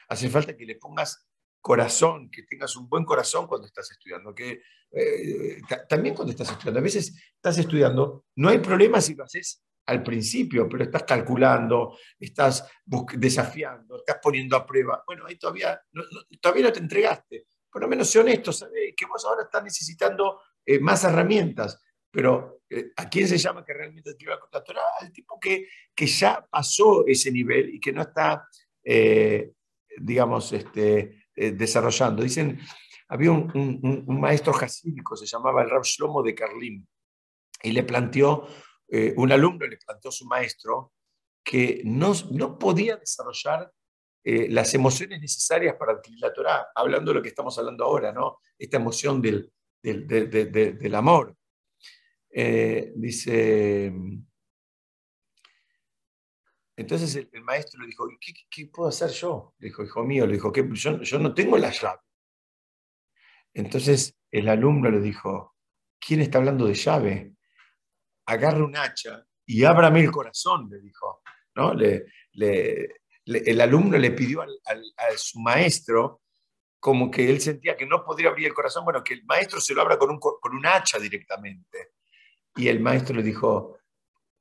Hace 0.09 0.29
falta 0.29 0.55
que 0.55 0.65
le 0.65 0.75
pongas 0.75 1.27
corazón, 1.59 2.29
que 2.29 2.43
tengas 2.43 2.75
un 2.75 2.87
buen 2.87 3.03
corazón 3.03 3.47
cuando 3.47 3.65
estás 3.65 3.89
estudiando, 3.89 4.35
que 4.35 4.61
eh, 4.91 5.61
también 5.87 6.15
cuando 6.15 6.31
estás 6.31 6.51
estudiando. 6.51 6.79
A 6.79 6.83
veces 6.83 7.13
estás 7.35 7.57
estudiando, 7.57 8.25
no 8.35 8.49
hay 8.49 8.59
problema 8.59 9.01
si 9.01 9.15
lo 9.15 9.23
haces 9.23 9.63
al 9.85 10.03
principio, 10.03 10.67
pero 10.67 10.83
estás 10.83 11.03
calculando, 11.03 11.97
estás 12.19 12.69
desafiando, 12.85 13.97
estás 13.97 14.17
poniendo 14.21 14.57
a 14.57 14.65
prueba. 14.65 15.03
Bueno, 15.05 15.25
ahí 15.25 15.37
todavía 15.37 15.79
no, 15.91 16.03
todavía 16.41 16.65
no 16.65 16.73
te 16.73 16.79
entregaste. 16.79 17.45
Por 17.69 17.81
lo 17.81 17.87
menos 17.87 18.09
sé 18.09 18.19
honesto, 18.19 18.51
sabes 18.51 18.93
que 18.95 19.05
vos 19.05 19.23
ahora 19.25 19.43
estás 19.43 19.63
necesitando 19.63 20.41
eh, 20.65 20.79
más 20.79 21.03
herramientas. 21.03 21.81
Pero 22.09 22.61
eh, 22.69 22.91
¿a 22.95 23.09
quién 23.09 23.27
se 23.27 23.37
llama 23.37 23.63
que 23.63 23.73
realmente 23.73 24.15
te 24.15 24.25
va 24.25 24.39
a 24.51 24.63
Torah? 24.63 24.81
Al 24.99 25.11
tipo 25.11 25.39
que, 25.39 25.67
que 25.93 26.07
ya 26.07 26.45
pasó 26.49 27.05
ese 27.05 27.31
nivel 27.31 27.75
y 27.75 27.79
que 27.79 27.93
no 27.93 28.01
está, 28.01 28.47
digamos, 29.99 30.51
este, 30.53 31.27
desarrollando. 31.35 32.23
Dicen, 32.23 32.59
había 33.09 33.31
un, 33.31 34.05
maestro 34.07 34.53
jasídico, 34.53 35.15
se 35.15 35.25
llamaba 35.25 35.63
el 35.63 35.69
Rab 35.69 35.83
Shlomo 35.83 36.21
de 36.23 36.35
Carlim, 36.35 36.85
y 37.63 37.71
le 37.71 37.83
planteó, 37.83 38.47
eh, 38.87 39.13
un 39.17 39.31
alumno 39.31 39.65
le 39.65 39.77
planteó 39.77 40.09
a 40.09 40.11
su 40.11 40.25
maestro 40.25 40.93
que 41.43 41.81
no, 41.85 42.13
no 42.31 42.59
podía 42.59 42.97
desarrollar 42.97 43.71
eh, 44.23 44.47
las 44.49 44.73
emociones 44.73 45.21
necesarias 45.21 45.75
para 45.79 45.93
adquirir 45.93 46.19
la 46.19 46.33
Torah, 46.33 46.67
hablando 46.75 47.11
de 47.11 47.15
lo 47.15 47.21
que 47.21 47.29
estamos 47.29 47.57
hablando 47.57 47.85
ahora, 47.85 48.11
¿no? 48.11 48.39
esta 48.57 48.77
emoción 48.77 49.21
del, 49.21 49.51
del, 49.81 50.95
amor. 50.95 51.35
Eh, 52.29 52.91
dice, 52.95 53.93
entonces 56.75 57.15
el, 57.15 57.41
maestro 57.41 57.81
le 57.81 57.87
dijo, 57.87 58.07
¿qué, 58.49 58.67
puedo 58.67 58.89
hacer 58.89 59.09
yo? 59.11 59.55
Le 59.59 59.67
dijo, 59.67 59.83
hijo 59.83 60.03
mío, 60.03 60.27
le 60.27 60.33
dijo, 60.33 60.51
yo, 60.53 61.01
yo 61.01 61.19
no 61.19 61.33
tengo 61.33 61.57
la 61.57 61.71
llave. 61.71 61.99
Entonces 63.57 64.15
el 64.29 64.49
alumno 64.49 64.91
le 64.91 64.99
dijo, 64.99 65.55
¿quién 65.99 66.21
está 66.21 66.37
hablando 66.37 66.67
de 66.67 66.75
llave? 66.75 67.33
Agarre 68.27 68.61
un 68.61 68.77
hacha 68.77 69.25
y 69.47 69.63
ábrame 69.63 70.01
el 70.01 70.11
corazón, 70.11 70.69
le 70.69 70.79
dijo. 70.79 71.21
¿no? 71.55 71.73
Le, 71.73 72.05
el 73.25 73.61
alumno 73.61 73.97
le 73.97 74.11
pidió 74.11 74.41
al, 74.41 74.59
a 74.63 75.17
su 75.17 75.39
maestro 75.39 76.21
como 76.79 77.09
que 77.09 77.27
él 77.27 77.41
sentía 77.41 77.75
que 77.75 77.87
no 77.87 78.05
podría 78.05 78.29
abrir 78.29 78.45
el 78.45 78.53
corazón, 78.53 78.85
bueno, 78.85 79.03
que 79.03 79.15
el 79.15 79.25
maestro 79.25 79.59
se 79.59 79.73
lo 79.73 79.81
abra 79.81 79.97
con 79.97 80.11
un, 80.11 80.19
con 80.19 80.55
un 80.55 80.65
hacha 80.67 80.99
directamente. 80.99 81.93
Y 82.55 82.67
el 82.67 82.79
maestro 82.79 83.15
le 83.15 83.23
dijo, 83.23 83.79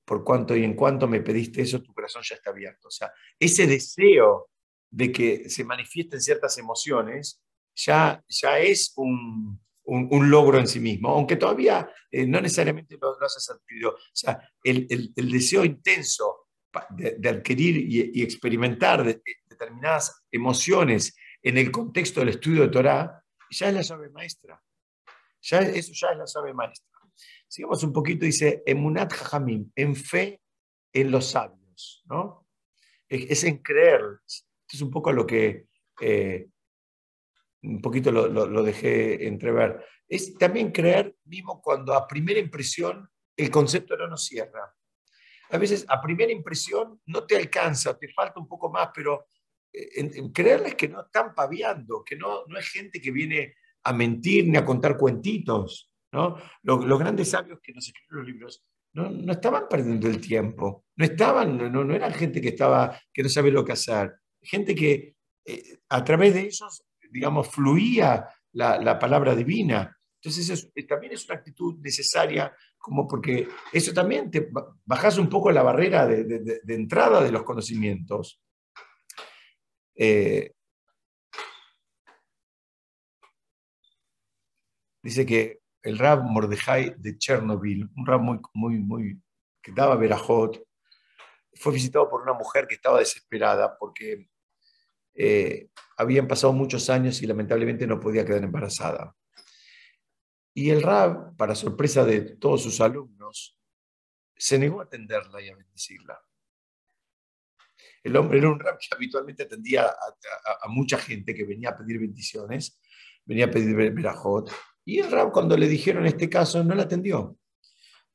por 0.05 0.23
cuanto 0.25 0.55
y 0.55 0.63
en 0.63 0.75
cuanto 0.75 1.09
me 1.09 1.23
pediste 1.23 1.63
eso, 1.63 1.83
tu 1.83 1.95
corazón 1.95 2.23
ya 2.23 2.35
está 2.35 2.51
abierto. 2.51 2.89
O 2.89 2.91
sea, 2.91 3.11
ese 3.39 3.67
deseo 3.67 4.51
de 4.91 5.11
que 5.11 5.49
se 5.49 5.65
manifiesten 5.65 6.21
ciertas 6.21 6.59
emociones 6.59 7.43
ya, 7.77 8.25
ya 8.27 8.59
es 8.59 8.93
un, 8.97 9.61
un, 9.85 10.31
logro 10.31 10.59
en 10.59 10.67
sí 10.67 10.81
mismo, 10.81 11.11
aunque 11.11 11.37
todavía 11.37 11.89
eh, 12.11 12.27
no 12.27 12.41
necesariamente 12.41 12.97
lo, 13.01 13.19
lo, 13.19 13.27
has 13.27 13.51
adquirido. 13.51 13.91
O 13.91 13.99
sea, 14.13 14.41
el, 14.65 14.87
el, 15.15 15.31
deseo 15.31 15.65
intenso 15.65 16.49
de, 16.91 17.29
adquirir 17.29 17.77
y, 17.77 18.23
experimentar 18.23 19.05
determinadas 19.05 20.25
emociones 20.33 21.15
en 21.43 21.59
el 21.59 21.71
contexto 21.71 22.21
del 22.21 22.31
estudio 22.31 22.63
de 22.63 22.69
Torah, 22.69 23.23
ya 23.51 23.69
es 23.69 23.75
la 23.75 23.83
llave 23.83 24.11
maestra. 24.11 24.61
Ya, 25.43 25.61
eso 25.61 25.93
ya 25.93 26.09
es 26.09 26.19
la 26.19 26.25
llave 26.27 26.55
maestra. 26.55 26.87
Sigamos 27.47 27.83
un 27.85 27.93
poquito, 27.93 28.25
dice, 28.25 28.63
Emunat 28.67 29.13
Jajamim, 29.13 29.71
en 29.77 29.95
fe 29.95 30.41
en 30.93 31.11
los 31.11 31.27
sabios, 31.27 32.03
¿no? 32.07 32.47
Es, 33.09 33.45
en 33.45 33.59
creer. 33.59 34.03
es 34.27 34.81
un 34.81 34.91
poco 34.91 35.13
lo 35.13 35.25
que 35.25 35.69
eh, 36.01 36.49
un 37.67 37.81
poquito 37.81 38.11
lo, 38.13 38.63
dejé 38.63 39.27
entrever. 39.27 39.85
Es 40.09 40.37
también 40.39 40.71
creer 40.71 41.17
mismo 41.25 41.61
cuando 41.61 41.95
a 41.95 42.07
primera 42.07 42.39
impresión 42.39 43.09
el 43.37 43.51
concepto 43.51 43.97
no 43.97 44.07
nos 44.07 44.25
cierra. 44.25 44.73
A 45.51 45.59
veces 45.59 45.85
a 45.89 46.01
primera 46.01 46.33
impresión 46.33 47.01
no 47.07 47.25
te 47.25 47.37
alcanza, 47.37 47.99
te 47.99 48.09
falta 48.13 48.41
un 48.41 48.49
poco 48.49 48.71
más, 48.71 48.91
pero 48.95 49.29
eh, 49.73 49.89
en, 49.97 50.33
creerles 50.33 50.75
que 50.75 50.89
no 50.89 51.03
están 51.03 51.35
paviando, 51.35 52.03
que 52.05 52.17
no, 52.17 52.45
no 52.47 52.59
es 52.59 52.69
gente 52.69 53.01
que 53.01 53.11
viene 53.11 53.55
a 53.85 53.93
mentir 53.93 54.49
ni 54.49 54.57
a 54.57 54.65
contar 54.65 54.97
cuentitos. 54.97 55.93
¿no? 56.13 56.37
Los, 56.63 56.99
grandes 56.99 57.31
sabios 57.31 57.61
que 57.63 57.73
nos 57.73 57.87
escriben 57.87 58.19
los 58.19 58.27
libros 58.27 58.65
no, 58.95 59.11
no, 59.11 59.33
estaban 59.33 59.69
perdiendo 59.69 60.09
el 60.09 60.21
tiempo, 60.21 60.87
no, 60.97 61.05
estaban, 61.05 61.59
no, 61.59 61.85
no 61.85 61.95
eran 61.95 62.15
gente 62.15 62.41
que, 62.41 62.49
estaba, 62.49 62.99
que 63.13 63.23
no 63.23 63.29
sabe 63.29 63.51
lo 63.51 63.63
que 63.63 63.73
hacer, 63.73 64.15
gente 64.41 64.75
que 64.75 65.17
eh, 65.45 65.79
a 65.91 66.03
través 66.03 66.35
de 66.35 66.41
ellos, 66.41 66.85
digamos, 67.11 67.49
fluía 67.49 68.29
la, 68.53 68.79
la 68.79 68.99
palabra 68.99 69.35
divina. 69.35 69.97
Entonces, 70.21 70.49
eso 70.49 70.69
también 70.89 71.13
es 71.13 71.25
una 71.27 71.37
actitud 71.37 71.79
necesaria, 71.81 72.55
como 72.79 73.07
porque 73.07 73.49
eso 73.73 73.93
también 73.93 74.31
te 74.31 74.49
bajas 74.85 75.19
un 75.19 75.29
poco 75.29 75.51
la 75.51 75.63
barrera 75.63 76.07
de 76.07 76.75
entrada 76.75 77.23
de 77.23 77.31
los 77.31 77.43
conocimientos. 77.45 78.41
Eh, 79.97 80.53
dice 85.03 85.25
que 85.25 85.61
el 85.83 85.99
Rab 85.99 86.25
Mordejai 86.25 86.95
de 86.99 87.17
Chernobyl, 87.17 87.89
un 87.97 88.07
Rab 88.07 88.21
muy, 88.21 88.41
muy, 88.53 88.79
muy, 88.79 89.23
que 89.63 89.73
daba 89.73 89.97
verajot, 89.97 90.63
fue 91.55 91.73
visitado 91.73 92.11
por 92.11 92.23
una 92.23 92.35
mujer 92.35 92.67
que 92.67 92.75
estaba 92.75 92.99
desesperada 92.99 93.79
porque 93.79 94.29
eh, 95.17 95.69
habían 95.97 96.29
pasado 96.29 96.53
muchos 96.53 96.91
años 96.91 97.23
y 97.23 97.27
lamentablemente 97.27 97.87
no 97.87 97.99
podía 97.99 98.25
quedar 98.25 98.45
embarazada. 98.45 99.15
Y 100.55 100.71
el 100.71 100.83
Rab, 100.83 101.37
para 101.37 101.55
sorpresa 101.55 102.05
de 102.05 102.37
todos 102.37 102.63
sus 102.63 102.81
alumnos, 102.81 103.59
se 104.37 104.59
negó 104.59 104.81
a 104.81 104.85
atenderla 104.85 105.41
y 105.43 105.49
a 105.49 105.57
bendecirla. 105.57 106.21
El 108.03 108.17
hombre 108.17 108.39
era 108.39 108.51
un 108.51 108.61
Rab 108.61 108.79
que 108.79 108.87
habitualmente 108.95 109.43
atendía 109.43 109.87
a, 109.87 110.69
mucha 110.69 110.99
gente 110.99 111.35
que 111.35 111.45
venía 111.45 111.71
a 111.71 111.77
pedir 111.77 111.99
bendiciones, 111.99 112.81
venía 113.25 113.47
a 113.47 113.51
pedir 113.51 113.75
verajot, 113.75 114.51
y 114.85 115.01
el 115.01 115.11
Rab 115.11 115.33
cuando 115.33 115.57
le 115.57 115.67
dijeron 115.67 116.07
este 116.07 116.31
caso 116.31 116.63
no 116.63 116.75
la 116.75 116.85
atendió. 116.85 117.37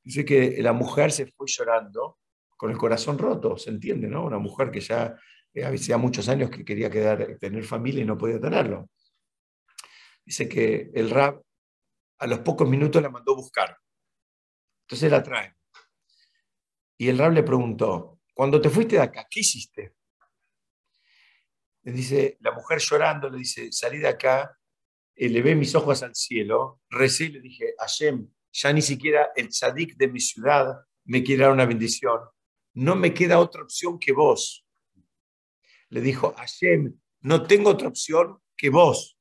Dice 0.04 0.24
que 0.24 0.62
la 0.62 0.74
mujer 0.74 1.12
se 1.12 1.28
fue 1.28 1.45
llorando 1.47 2.20
con 2.58 2.72
el 2.72 2.78
corazón 2.78 3.18
roto, 3.18 3.58
se 3.58 3.70
entiende, 3.70 4.08
¿no? 4.08 4.24
Una 4.26 4.39
mujer 4.39 4.72
que 4.72 4.80
ya 4.80 5.16
eh, 5.54 5.97
muchos 5.97 6.30
años 6.30 6.49
que 6.49 6.64
quería 6.64 6.89
quedar, 6.89 7.38
tener 7.39 7.64
familia 7.64 8.02
y 8.02 8.06
no 8.06 8.18
podía 8.18 8.39
tenerlo. 8.39 8.89
Dice 10.26 10.47
que 10.47 10.91
el 10.93 11.10
Rab 11.10 11.41
a 12.20 12.28
los 12.28 12.39
pocos 12.39 12.70
minutos 12.70 13.02
la 13.02 13.10
mandó 13.10 13.36
buscar. 13.36 13.76
Entonces 14.84 15.12
la 15.12 15.24
trae. 15.24 15.56
Y 16.97 17.10
el 17.10 17.18
Rab 17.18 17.34
le 17.34 17.43
preguntó, 17.43 18.20
cuando 18.34 18.62
te 18.62 18.70
fuiste 18.70 18.95
de 18.95 19.02
acá, 19.02 19.28
¿qué 19.30 19.39
hiciste? 19.39 19.95
Le 21.84 21.91
dice, 21.91 22.38
la 22.41 22.52
mujer 22.52 22.80
llorando, 22.80 23.30
le 23.30 23.39
dice, 23.39 23.72
salí 23.72 23.97
de 23.97 24.08
acá, 24.08 24.56
le 25.16 25.41
ve 25.41 25.56
mis 25.56 25.74
ojos 25.76 26.04
al 26.04 26.16
cielo, 26.16 26.82
recé 26.89 27.26
y 27.26 27.30
le 27.30 27.41
dije, 27.41 27.74
Hashem, 27.80 28.28
ya 28.52 28.74
ni 28.74 28.82
siquiera 28.82 29.32
el 29.36 29.49
tzadik 29.49 29.95
de 29.95 30.08
mi 30.08 30.20
ciudad 30.20 30.86
me 31.06 31.24
quiere 31.24 31.43
dar 31.43 31.52
una 31.52 31.66
bendición. 31.66 32.20
No 32.74 32.95
me 32.95 33.14
queda 33.14 33.39
otra 33.39 33.64
opción 33.64 33.99
que 33.99 34.12
vos 34.12 34.66
le 35.92 36.02
dijo, 36.02 36.34
Hashem, 36.38 36.98
no 37.22 37.44
tengo 37.44 37.70
otra 37.70 37.89
opción 37.89 38.39
que 38.58 38.70
vos. 38.70 39.18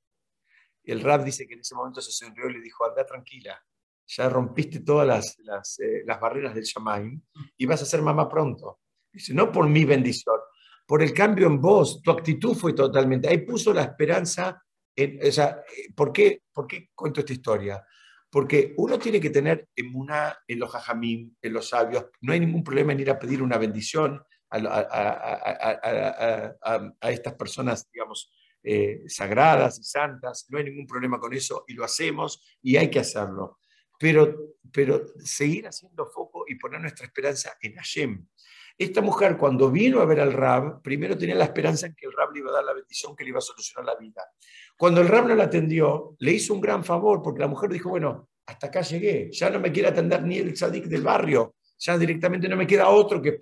Y 0.83 0.93
el 0.93 1.03
rab 1.03 1.25
dice 1.25 1.47
que 1.47 1.55
en 1.55 1.61
ese 1.61 1.75
momento 1.75 2.01
se 2.01 2.13
sonrió 2.13 2.49
y 2.49 2.55
le 2.55 2.61
dijo, 2.61 2.85
anda 2.85 3.05
tranquila, 3.05 3.61
ya 4.07 4.29
rompiste 4.29 4.81
todas 4.81 5.07
las, 5.07 5.39
las, 5.41 5.79
eh, 5.81 6.05
barreras 6.07 6.55
del 6.55 6.65
Shamaim 6.65 7.21
y 7.57 7.67
vas 7.67 7.83
a 7.83 7.87
ser 7.87 8.03
mamá 8.03 8.29
pronto. 8.29 8.81
Dice, 9.13 9.35
no 9.35 9.51
por 9.51 9.69
mi 9.69 9.85
bendición, 9.85 10.39
por 10.87 11.03
el 11.03 11.13
cambio 11.13 11.49
en 11.49 11.61
vos, 11.61 12.01
tu 12.03 12.11
actitud 12.11 12.55
fue 12.55 12.73
totalmente, 12.73 13.29
ahí 13.29 13.39
puso 13.39 13.75
la 13.75 13.83
esperanza, 13.83 14.63
en, 14.95 15.19
o 15.27 15.33
sea, 15.33 15.63
¿por 15.95 16.13
qué, 16.13 16.43
¿por 16.53 16.67
qué 16.67 16.91
cuento 16.95 17.21
esta 17.21 17.33
historia? 17.33 17.85
Porque 18.31 18.75
uno 18.77 18.97
tiene 18.97 19.21
que 19.21 19.31
tener 19.31 19.69
emuná 19.75 20.39
en 20.47 20.61
los 20.61 20.71
jajamim, 20.71 21.35
en 21.43 21.53
los 21.53 21.69
sabios. 21.69 22.07
No 22.21 22.33
hay 22.33 22.39
ningún 22.39 22.63
problema 22.63 22.93
en 22.93 23.01
ir 23.01 23.11
a 23.11 23.19
pedir 23.19 23.43
una 23.43 23.59
bendición, 23.59 24.23
a, 24.51 27.11
estas 27.11 27.35
personas, 27.35 27.89
digamos, 27.93 28.33
eh, 28.63 29.03
sagradas 29.07 29.79
y 29.79 29.85
santas, 29.85 30.47
no 30.49 30.59
hay 30.59 30.65
ningún 30.65 30.87
problema 30.87 31.19
con 31.19 31.33
eso 31.33 31.65
y 31.67 31.75
lo 31.75 31.85
hacemos 31.85 32.43
y 32.63 32.77
hay 32.77 32.91
que 32.91 33.01
hacerlo. 33.01 33.59
Pero, 33.99 34.55
pero 34.73 35.07
seguir 35.19 35.69
haciendo 35.69 36.07
foco 36.07 36.45
y 36.49 36.57
poner 36.57 36.81
nuestra 36.81 37.07
esperanza 37.07 37.57
en 37.61 37.75
Hashem. 37.75 38.27
Esta 38.79 39.03
mujer 39.03 39.37
cuando 39.37 39.71
vino 39.71 40.01
a 40.01 40.07
ver 40.07 40.21
al 40.21 40.33
Rab, 40.33 40.81
primero 40.81 41.17
tenía 41.17 41.35
la 41.35 41.45
esperanza 41.45 41.87
en 41.87 41.95
que 41.95 42.07
el 42.07 42.13
Rab 42.13 42.33
le 42.33 42.39
iba 42.39 42.51
a 42.51 42.55
dar 42.55 42.65
la 42.65 42.73
bendición 42.73 43.15
que 43.15 43.25
le 43.25 43.31
iba 43.31 43.39
a 43.39 43.43
solucionar 43.43 43.85
la 43.85 44.01
vida. 44.01 44.23
Cuando 44.75 45.03
el 45.03 45.09
Rab 45.09 45.29
no 45.29 45.35
la 45.35 45.45
atendió, 45.45 46.17
le 46.19 46.33
hizo 46.33 46.55
un 46.55 46.63
gran 46.63 46.83
favor 46.83 47.21
porque 47.21 47.41
la 47.41 47.47
mujer 47.47 47.69
dijo, 47.69 47.91
bueno, 47.91 48.31
hasta 48.47 48.69
acá 48.69 48.81
llegué, 48.81 49.31
ya 49.31 49.51
no 49.51 49.61
me 49.61 49.71
quiere 49.71 49.91
atender 49.91 50.23
ni 50.23 50.39
el 50.39 50.55
tzadik 50.55 50.87
del 50.87 51.03
barrio, 51.03 51.57
ya 51.81 51.97
directamente 51.97 52.49
no 52.49 52.57
me 52.57 52.67
queda 52.67 52.91
otro 52.91 53.23
que, 53.23 53.33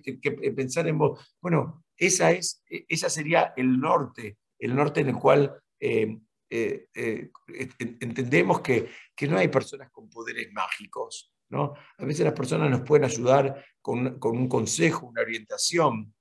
pensar 0.53 0.87
en 0.87 0.97
vos. 0.97 1.37
Bueno, 1.41 1.85
esa, 1.97 2.31
es, 2.31 2.63
esa 2.67 3.11
sería 3.11 3.53
el 3.57 3.81
norte, 3.81 4.39
el 4.59 4.75
norte 4.75 5.01
en 5.01 5.09
el 5.09 5.17
cual 5.17 5.61
eh, 5.81 6.19
eh, 6.49 6.87
eh, 6.95 7.31
entendemos 7.79 8.61
que, 8.61 8.89
no 9.23 9.37
hay 9.37 9.49
personas 9.49 9.91
con 9.91 10.09
poderes 10.09 10.53
mágicos. 10.53 11.35
¿no? 11.51 11.75
A 11.99 12.05
veces 12.05 12.25
las 12.25 12.35
personas 12.35 12.71
nos 12.71 12.83
pueden 12.83 13.05
ayudar 13.05 13.65
con, 13.83 14.19
un 14.23 14.49
consejo, 14.49 15.07
una 15.07 15.23
orientación, 15.23 16.15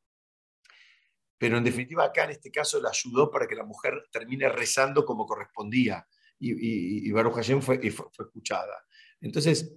pero 1.38 1.60
en 1.60 1.64
definitiva 1.64 2.04
acá 2.04 2.24
en 2.24 2.32
este 2.32 2.50
caso 2.50 2.82
la 2.82 2.90
ayudó 2.90 3.30
para 3.30 3.46
que 3.46 3.56
la 3.56 3.64
mujer 3.64 4.06
termine 4.12 4.50
rezando 4.50 5.06
como 5.06 5.28
correspondía 5.28 6.04
y, 6.40 7.08
y, 7.08 7.12
Baruch 7.12 7.44
fue, 7.62 7.92
fue, 7.92 8.10
escuchada. 8.26 8.86
Entonces, 9.22 9.76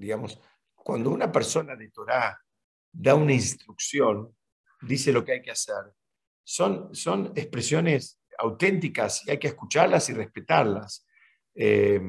digamos, 0.00 0.40
cuando 0.74 1.10
una 1.10 1.30
persona 1.30 1.76
de 1.76 1.90
Torah 1.90 2.40
da 2.90 3.14
una 3.14 3.34
instrucción, 3.34 4.34
dice 4.80 5.12
lo 5.12 5.24
que 5.24 5.32
hay 5.32 5.42
que 5.42 5.50
hacer, 5.50 5.92
son, 6.42 6.94
son 6.94 7.32
expresiones 7.36 8.18
auténticas 8.38 9.26
y 9.26 9.30
hay 9.30 9.38
que 9.38 9.48
escucharlas 9.48 10.08
y 10.08 10.14
respetarlas. 10.14 11.06
Eh, 11.54 12.00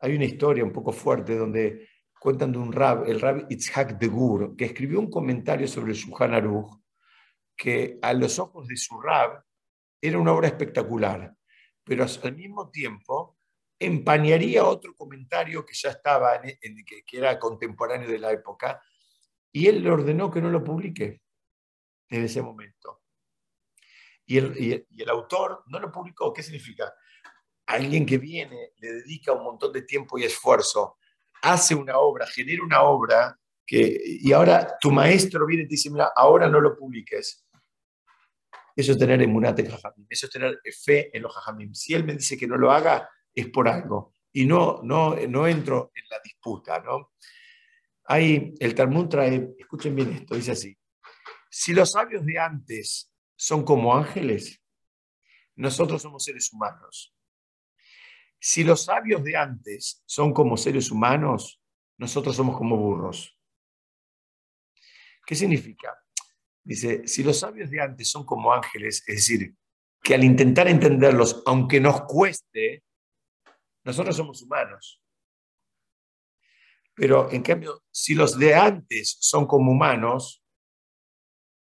hay 0.00 0.16
una 0.16 0.24
historia 0.24 0.64
un 0.64 0.72
poco 0.72 0.92
fuerte 0.92 1.36
donde 1.36 1.88
cuentan 2.18 2.52
de 2.52 2.58
un 2.58 2.72
rab, 2.72 3.04
el 3.08 3.20
rab 3.20 3.46
Itzhak 3.48 3.98
de 3.98 4.08
Gur, 4.08 4.56
que 4.56 4.64
escribió 4.64 4.98
un 4.98 5.10
comentario 5.10 5.68
sobre 5.68 5.92
el 5.92 5.96
Shulchan 5.96 6.34
Aruch, 6.34 6.80
que 7.56 7.98
a 8.02 8.12
los 8.12 8.38
ojos 8.40 8.66
de 8.66 8.76
su 8.76 9.00
rab 9.00 9.44
era 10.00 10.18
una 10.18 10.32
obra 10.32 10.48
espectacular, 10.48 11.34
pero 11.84 12.04
al 12.04 12.36
mismo 12.36 12.70
tiempo 12.70 13.38
empañaría 13.86 14.64
otro 14.64 14.94
comentario 14.94 15.64
que 15.64 15.74
ya 15.74 15.90
estaba, 15.90 16.36
en, 16.36 16.84
que, 16.84 17.04
era 17.16 17.38
contemporáneo 17.38 18.08
de 18.08 18.18
la 18.18 18.32
época, 18.32 18.82
y 19.52 19.66
él 19.66 19.82
le 19.82 19.90
ordenó 19.90 20.30
que 20.30 20.40
no 20.40 20.50
lo 20.50 20.64
publique 20.64 21.22
en 22.08 22.24
ese 22.24 22.42
momento. 22.42 23.02
Y 24.26 24.38
el, 24.38 24.54
y 24.58 25.02
el, 25.02 25.08
autor 25.10 25.64
no 25.66 25.78
lo 25.78 25.90
publicó. 25.90 26.32
¿Qué 26.32 26.42
significa? 26.42 26.92
Alguien 27.66 28.06
que 28.06 28.18
viene, 28.18 28.72
le 28.78 28.92
dedica 28.92 29.32
un 29.32 29.44
montón 29.44 29.72
de 29.72 29.82
tiempo 29.82 30.18
y 30.18 30.24
esfuerzo, 30.24 30.98
hace 31.42 31.74
una 31.74 31.98
obra, 31.98 32.26
genera 32.26 32.62
una 32.62 32.82
obra, 32.82 33.38
que, 33.66 34.00
y 34.04 34.32
ahora 34.32 34.76
tu 34.80 34.90
maestro 34.90 35.46
viene 35.46 35.64
y 35.64 35.66
te 35.66 35.74
dice, 35.74 35.90
mira, 35.90 36.12
ahora 36.14 36.48
no 36.48 36.60
lo 36.60 36.76
publiques. 36.76 37.44
Eso 38.74 38.92
es 38.92 38.98
tener 38.98 39.20
emunate 39.20 39.68
jajamim, 39.68 40.06
eso 40.08 40.26
es 40.26 40.32
tener 40.32 40.60
fe 40.82 41.14
en 41.16 41.22
los 41.22 41.34
jajamim. 41.34 41.74
Si 41.74 41.94
él 41.94 42.04
me 42.04 42.14
dice 42.14 42.38
que 42.38 42.46
no 42.46 42.56
lo 42.56 42.72
haga, 42.72 43.08
es 43.34 43.48
por 43.48 43.68
algo. 43.68 44.14
Y 44.32 44.46
no, 44.46 44.80
no, 44.82 45.14
no 45.28 45.46
entro 45.46 45.92
en 45.94 46.04
la 46.08 46.18
disputa, 46.22 46.80
¿no? 46.80 47.12
Hay, 48.04 48.54
el 48.58 48.74
Talmud 48.74 49.08
trae, 49.08 49.54
escuchen 49.58 49.94
bien 49.94 50.12
esto, 50.12 50.34
dice 50.34 50.52
así, 50.52 50.76
si 51.50 51.72
los 51.72 51.92
sabios 51.92 52.24
de 52.24 52.38
antes 52.38 53.12
son 53.36 53.64
como 53.64 53.94
ángeles, 53.94 54.60
nosotros 55.56 56.02
somos 56.02 56.24
seres 56.24 56.52
humanos. 56.52 57.14
Si 58.40 58.64
los 58.64 58.84
sabios 58.84 59.22
de 59.22 59.36
antes 59.36 60.02
son 60.06 60.32
como 60.32 60.56
seres 60.56 60.90
humanos, 60.90 61.60
nosotros 61.98 62.34
somos 62.34 62.56
como 62.56 62.76
burros. 62.76 63.38
¿Qué 65.24 65.34
significa? 65.34 65.96
Dice, 66.64 67.06
si 67.06 67.22
los 67.22 67.38
sabios 67.38 67.70
de 67.70 67.80
antes 67.80 68.10
son 68.10 68.24
como 68.24 68.52
ángeles, 68.52 69.04
es 69.06 69.16
decir, 69.16 69.54
que 70.02 70.14
al 70.14 70.24
intentar 70.24 70.66
entenderlos, 70.68 71.42
aunque 71.46 71.80
nos 71.80 72.02
cueste, 72.02 72.82
nosotros 73.84 74.16
somos 74.16 74.42
humanos. 74.42 75.02
Pero 76.94 77.30
en 77.30 77.42
cambio, 77.42 77.82
si 77.90 78.14
los 78.14 78.38
de 78.38 78.54
antes 78.54 79.16
son 79.20 79.46
como 79.46 79.72
humanos, 79.72 80.44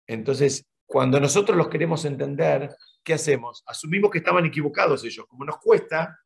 entonces 0.06 0.66
cuando 0.86 1.20
nosotros 1.20 1.58
los 1.58 1.68
queremos 1.68 2.06
entender, 2.06 2.74
¿qué 3.04 3.14
hacemos? 3.14 3.64
Asumimos 3.68 4.10
que 4.10 4.20
estaban 4.20 4.46
equivocados 4.46 5.04
ellos. 5.04 5.26
Como 5.28 5.44
nos 5.44 5.58
cuesta, 5.58 6.18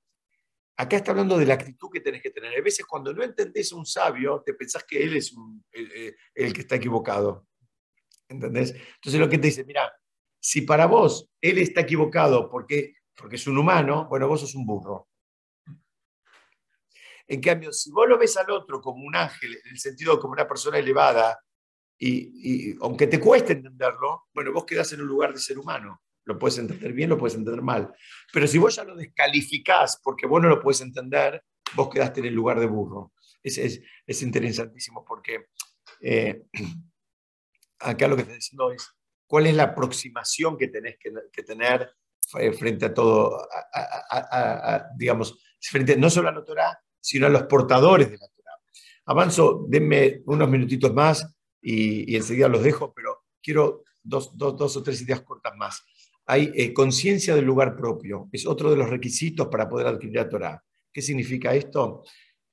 acá 0.78 0.98
está 0.98 1.12
hablando 1.12 1.38
de 1.38 1.46
la 1.46 1.56
actitud 1.56 1.90
que 1.92 2.00
tenés 2.00 2.22
que 2.22 2.30
tener. 2.30 2.58
A 2.58 2.62
veces 2.62 2.86
cuando 2.86 3.14
no 3.14 3.24
entendés 3.24 3.72
a 3.72 3.76
un 3.76 3.86
sabio, 3.86 4.44
te 4.46 4.54
pensás 4.54 4.84
que 4.84 5.02
él 5.02 5.18
es 5.18 5.34
el, 5.72 6.16
el, 6.36 6.54
que 6.54 6.62
está 6.62 6.76
equivocado. 6.76 7.48
¿Entendés? 8.28 8.76
Entonces 8.96 9.20
lo 9.20 9.28
que 9.28 9.40
te 9.40 9.48
dice, 9.48 9.66
mira, 9.66 9.92
si 10.40 10.62
para 10.62 10.86
vos 10.86 11.30
él 11.42 11.58
está 11.58 11.82
equivocado 11.82 12.50
porque, 12.50 12.96
porque 13.16 13.38
es 13.38 13.48
un 13.48 13.58
humano, 13.58 14.08
bueno, 14.10 14.28
vos 14.28 14.42
sos 14.42 14.56
un 14.56 14.66
burro. 14.66 15.11
En 17.32 17.40
cambio, 17.40 17.72
si 17.72 17.90
vos 17.92 18.10
lo 18.10 18.18
ves 18.18 18.36
al 18.36 18.52
otro 18.52 18.82
como 18.82 19.06
un 19.06 19.16
ángel, 19.16 19.54
en 19.64 19.72
el 19.72 19.80
sentido 19.80 20.20
como 20.20 20.34
una 20.34 20.46
persona 20.46 20.78
elevada, 20.78 21.40
y, 21.98 22.76
aunque 22.82 23.08
te 23.08 23.22
cueste 23.22 23.54
entenderlo, 23.54 24.24
bueno, 24.34 24.52
vos 24.52 24.66
quedás 24.66 24.92
en 24.92 25.00
un 25.00 25.08
lugar 25.08 25.34
de 25.34 25.40
ser 25.40 25.58
humano. 25.58 26.02
Lo 26.26 26.38
puedes 26.38 26.58
entender 26.58 26.92
bien, 26.92 27.10
lo 27.10 27.18
puedes 27.18 27.38
entender 27.38 27.62
mal. 27.62 27.96
Pero 28.34 28.48
si 28.48 28.58
vos 28.58 28.76
ya 28.76 28.84
lo 28.84 28.98
descalificás 28.98 30.02
porque 30.04 30.28
vos 30.28 30.42
no 30.42 30.50
lo 30.50 30.60
puedes 30.60 30.82
entender, 30.82 31.42
vos 31.74 31.90
quedaste 31.90 32.20
en 32.20 32.26
el 32.26 32.34
lugar 32.34 32.60
de 32.60 32.66
burro. 32.66 33.14
Es, 33.42 33.58
es, 33.58 33.82
es 34.06 34.22
interesantísimo 34.24 35.06
porque 35.06 35.46
eh, 36.02 36.44
acá 37.80 38.10
lo 38.10 38.18
que 38.18 38.24
está 38.24 38.34
diciendo 38.34 38.74
es 38.74 38.90
cuál 39.26 39.48
es 39.48 39.56
la 39.56 39.64
aproximación 39.64 40.58
que 40.58 40.68
tenés 40.68 40.98
que, 41.00 41.44
tener 41.44 41.94
eh, 42.38 42.52
frente 42.52 42.88
a 42.88 42.94
todo, 42.94 43.48
digamos, 44.98 45.42
frente 45.62 45.96
no 45.96 46.10
solo 46.10 46.28
a 46.28 46.34
la 46.34 46.44
Torah, 46.44 46.78
sino 47.02 47.26
a 47.28 47.30
los 47.30 47.44
portadores 47.44 48.10
de 48.10 48.18
la 48.18 48.28
Torah. 48.28 48.62
Avanzo, 49.06 49.66
denme 49.68 50.22
unos 50.26 50.50
minutitos 50.50 50.94
más 50.94 51.36
y, 51.62 52.16
enseguida 52.16 52.48
los 52.48 52.64
dejo, 52.64 52.94
pero 52.94 53.24
quiero 53.42 53.84
dos, 54.02 54.32
o 54.32 54.84
tres 54.84 55.02
ideas 55.02 55.22
cortas 55.22 55.54
más. 55.58 55.84
Hay 56.28 56.52
eh, 56.56 56.74
conciencia 56.74 57.36
del 57.36 57.46
lugar 57.46 57.76
propio, 57.76 58.30
es 58.32 58.46
otro 58.46 58.70
de 58.70 58.78
los 58.78 58.90
requisitos 58.90 59.48
para 59.48 59.68
poder 59.68 59.88
adquirir 59.88 60.16
la 60.16 60.30
Torah. 60.30 60.64
¿Qué 60.94 61.02
significa 61.02 61.54
esto? 61.54 62.04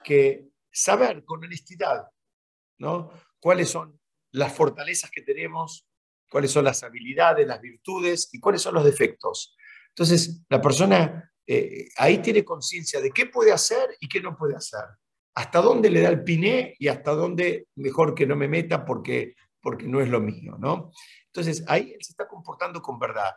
Que 0.02 0.48
saber 0.72 1.24
con 1.24 1.44
honestidad, 1.44 2.08
¿no? 2.78 3.10
¿Cuáles 3.38 3.68
son 3.68 3.98
las 4.32 4.52
fortalezas 4.52 5.10
que 5.10 5.22
tenemos, 5.22 5.86
cuáles 6.28 6.50
son 6.50 6.64
las 6.64 6.82
habilidades, 6.82 7.46
las 7.46 7.60
virtudes 7.60 8.28
y 8.32 8.40
cuáles 8.40 8.62
son 8.62 8.74
los 8.74 8.84
defectos. 8.84 9.56
Entonces, 9.90 10.42
la 10.48 10.60
persona 10.60 11.32
eh, 11.50 11.88
ahí 11.96 12.18
tiene 12.18 12.44
conciencia 12.44 13.00
de 13.00 13.10
qué 13.10 13.24
puede 13.24 13.52
hacer 13.52 13.96
y 14.00 14.06
qué 14.06 14.20
no 14.20 14.36
puede 14.36 14.54
hacer. 14.54 14.84
Hasta 15.34 15.62
dónde 15.62 15.88
le 15.88 16.02
da 16.02 16.10
el 16.10 16.22
piné 16.22 16.76
y 16.78 16.88
hasta 16.88 17.12
dónde 17.12 17.68
mejor 17.76 18.14
que 18.14 18.26
no 18.26 18.36
me 18.36 18.48
meta 18.48 18.84
porque, 18.84 19.34
porque 19.58 19.86
no 19.86 20.02
es 20.02 20.10
lo 20.10 20.20
mío, 20.20 20.58
¿no? 20.58 20.92
Entonces, 21.24 21.64
ahí 21.66 21.92
él 21.92 22.02
se 22.02 22.12
está 22.12 22.28
comportando 22.28 22.82
con 22.82 22.98
verdad. 22.98 23.32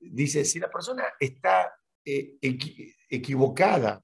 Dice, 0.00 0.44
si 0.44 0.58
la 0.58 0.68
persona 0.68 1.04
está 1.20 1.72
eh, 2.04 2.36
equivocada 3.08 4.02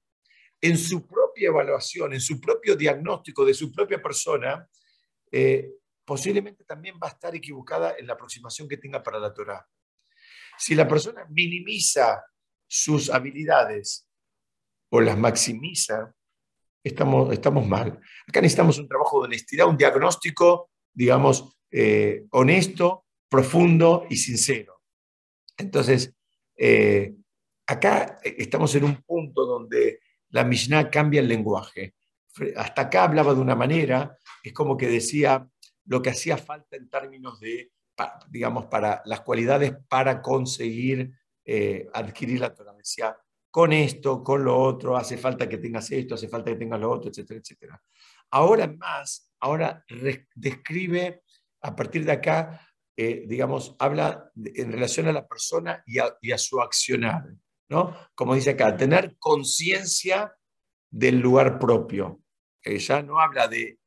en 0.61 0.77
su 0.77 1.05
propia 1.05 1.49
evaluación, 1.49 2.13
en 2.13 2.21
su 2.21 2.39
propio 2.39 2.77
diagnóstico 2.77 3.43
de 3.43 3.53
su 3.53 3.73
propia 3.73 4.01
persona, 4.01 4.65
eh, 5.29 5.69
posiblemente 6.05 6.63
también 6.63 6.95
va 6.95 7.07
a 7.07 7.11
estar 7.11 7.35
equivocada 7.35 7.95
en 7.97 8.07
la 8.07 8.13
aproximación 8.13 8.69
que 8.69 8.77
tenga 8.77 9.03
para 9.03 9.19
la 9.19 9.33
Torah. 9.33 9.67
Si 10.57 10.75
la 10.75 10.87
persona 10.87 11.25
minimiza 11.29 12.23
sus 12.69 13.09
habilidades 13.09 14.07
o 14.89 15.01
las 15.01 15.17
maximiza, 15.17 16.13
estamos, 16.83 17.33
estamos 17.33 17.67
mal. 17.67 17.99
Acá 18.27 18.41
necesitamos 18.41 18.77
un 18.77 18.87
trabajo 18.87 19.19
de 19.19 19.25
honestidad, 19.25 19.67
un 19.67 19.77
diagnóstico, 19.77 20.69
digamos, 20.93 21.57
eh, 21.71 22.25
honesto, 22.31 23.05
profundo 23.27 24.05
y 24.09 24.17
sincero. 24.17 24.81
Entonces, 25.57 26.13
eh, 26.55 27.15
acá 27.67 28.19
estamos 28.23 28.73
en 28.75 28.83
un 28.83 29.01
punto 29.03 29.45
donde 29.45 29.99
la 30.29 30.43
Mishnah 30.43 30.89
cambia 30.89 31.21
el 31.21 31.27
lenguaje. 31.27 31.95
Hasta 32.55 32.83
acá 32.83 33.03
hablaba 33.03 33.33
de 33.33 33.41
una 33.41 33.55
manera, 33.55 34.17
es 34.43 34.53
como 34.53 34.77
que 34.77 34.87
decía, 34.87 35.47
lo 35.85 36.01
que 36.01 36.11
hacía 36.11 36.37
falta 36.37 36.77
en 36.77 36.87
términos 36.87 37.39
de, 37.39 37.71
digamos, 38.29 38.65
para 38.67 39.01
las 39.05 39.21
cualidades 39.21 39.73
para 39.89 40.21
conseguir 40.21 41.11
eh, 41.51 41.89
adquirir 41.93 42.41
la. 42.41 42.53
Decía, 42.77 43.17
con 43.49 43.73
esto, 43.73 44.23
con 44.23 44.43
lo 44.43 44.55
otro, 44.55 44.95
hace 44.95 45.17
falta 45.17 45.49
que 45.49 45.57
tengas 45.57 45.89
esto, 45.89 46.13
hace 46.13 46.27
falta 46.27 46.51
que 46.51 46.57
tengas 46.57 46.79
lo 46.79 46.91
otro, 46.91 47.09
etcétera, 47.09 47.39
etcétera. 47.39 47.81
Ahora 48.29 48.67
más, 48.67 49.31
ahora 49.39 49.83
describe 50.35 51.23
a 51.61 51.75
partir 51.75 52.05
de 52.05 52.11
acá, 52.11 52.61
eh, 52.95 53.23
digamos, 53.27 53.75
habla 53.79 54.31
en 54.35 54.71
relación 54.71 55.07
a 55.07 55.11
la 55.11 55.27
persona 55.27 55.83
y 55.87 55.97
a, 55.97 56.37
su 56.37 56.61
accionar, 56.61 57.23
¿no? 57.67 57.97
Como 58.13 58.35
dice 58.35 58.51
acá, 58.51 58.77
tener 58.77 59.17
conciencia 59.17 60.35
del 60.87 61.19
lugar 61.19 61.57
propio. 61.57 62.21
ya 62.63 63.01
no 63.01 63.19
habla 63.19 63.47
de 63.47 63.79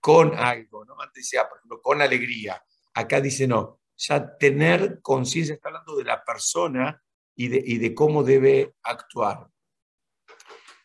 con 0.00 0.34
algo, 0.34 0.84
¿no? 0.84 1.00
Antes 1.00 1.26
decía, 1.26 1.48
por 1.48 1.58
ejemplo, 1.58 1.80
con 1.80 2.02
alegría. 2.02 2.60
Acá 2.94 3.20
dice 3.20 3.46
no, 3.46 3.79
ya 4.00 4.36
tener 4.38 5.00
conciencia, 5.02 5.54
está 5.54 5.68
hablando 5.68 5.96
de 5.96 6.04
la 6.04 6.24
persona 6.24 7.02
y 7.36 7.48
de, 7.48 7.62
y 7.64 7.78
de 7.78 7.94
cómo 7.94 8.24
debe 8.24 8.74
actuar. 8.82 9.46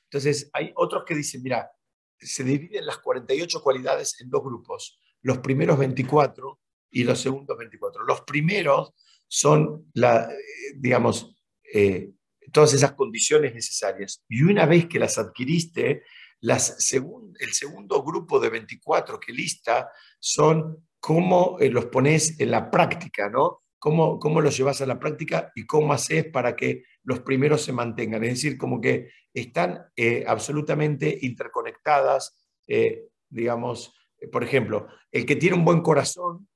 Entonces, 0.03 0.49
hay 0.53 0.71
otros 0.75 1.03
que 1.05 1.15
dicen, 1.15 1.41
mira, 1.41 1.71
se 2.19 2.43
dividen 2.43 2.85
las 2.85 2.97
48 2.97 3.61
cualidades 3.61 4.19
en 4.19 4.29
dos 4.29 4.43
grupos, 4.43 4.99
los 5.21 5.37
primeros 5.39 5.77
24 5.77 6.59
y 6.91 7.03
los 7.03 7.19
segundos 7.19 7.57
24. 7.57 8.03
Los 8.03 8.21
primeros 8.21 8.93
son, 9.27 9.89
la, 9.93 10.29
digamos, 10.75 11.35
eh, 11.73 12.11
todas 12.51 12.73
esas 12.73 12.93
condiciones 12.93 13.53
necesarias. 13.53 14.23
Y 14.27 14.43
una 14.43 14.65
vez 14.65 14.87
que 14.87 14.99
las 14.99 15.17
adquiriste, 15.17 16.03
el 16.41 17.53
segundo 17.53 18.03
grupo 18.03 18.39
de 18.39 18.49
24 18.49 19.19
que 19.19 19.31
lista 19.31 19.89
son 20.19 20.84
cómo 21.05 21.57
eh, 21.59 21.69
los 21.69 21.85
pones 21.85 22.39
en 22.39 22.49
la 22.49 22.71
práctica, 22.71 23.29
¿no? 23.29 23.61
Cómo, 23.77 24.17
cómo 24.17 24.41
los 24.41 24.57
llevas 24.57 24.81
a 24.81 24.87
la 24.87 24.97
práctica 24.97 25.51
y 25.53 25.67
cómo 25.67 25.93
haces 25.93 26.25
para 26.25 26.55
que 26.55 26.81
los 27.03 27.19
primeros 27.19 27.61
se 27.61 27.71
mantengan. 27.71 28.23
Es 28.23 28.31
decir, 28.31 28.57
como 28.57 28.81
que 28.81 29.11
están 29.31 29.85
eh, 29.95 30.25
absolutamente 30.25 31.15
interconectadas, 31.21 32.49
eh, 32.65 33.09
digamos, 33.29 33.93
por 34.31 34.43
ejemplo, 34.43 34.87
el 35.11 35.27
que 35.27 35.35
tiene 35.35 35.55
un 35.55 35.63
buen 35.63 35.81
corazón 35.81 36.49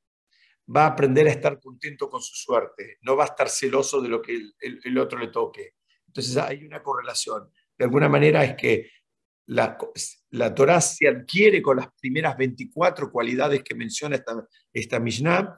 va 0.76 0.86
a 0.86 0.93
aprender 0.93 1.28
a 1.28 1.32
estar 1.32 1.60
contento 1.60 2.10
con 2.10 2.24
su 2.24 2.36
suerte, 2.36 2.97
no 3.02 3.16
va 3.16 3.26
a 3.26 3.28
estar 3.28 3.50
celoso 3.50 4.02
de 4.02 4.10
lo 4.10 4.20
que 4.20 4.34
el, 4.34 4.82
el 4.84 4.97
otro 4.97 5.20
le 5.20 5.28
toque. 5.28 5.76
Entonces 6.08 6.36
hay 6.38 6.66
una 6.66 6.82
correlación. 6.82 7.52
De 7.78 7.86
alguna 7.86 8.10
manera 8.10 8.43
es 8.43 8.56
que 8.56 8.89
la, 9.45 9.78
la 10.32 10.54
Torah 10.54 10.82
se 10.82 11.08
adquiere 11.08 11.62
con 11.62 11.78
las 11.78 11.88
primeras 12.00 12.38
24 12.38 13.12
cualidades 13.12 13.64
que 13.64 13.76
menciona 13.76 14.16
esta, 14.16 14.48
esta 14.72 15.00
Mishnah 15.00 15.56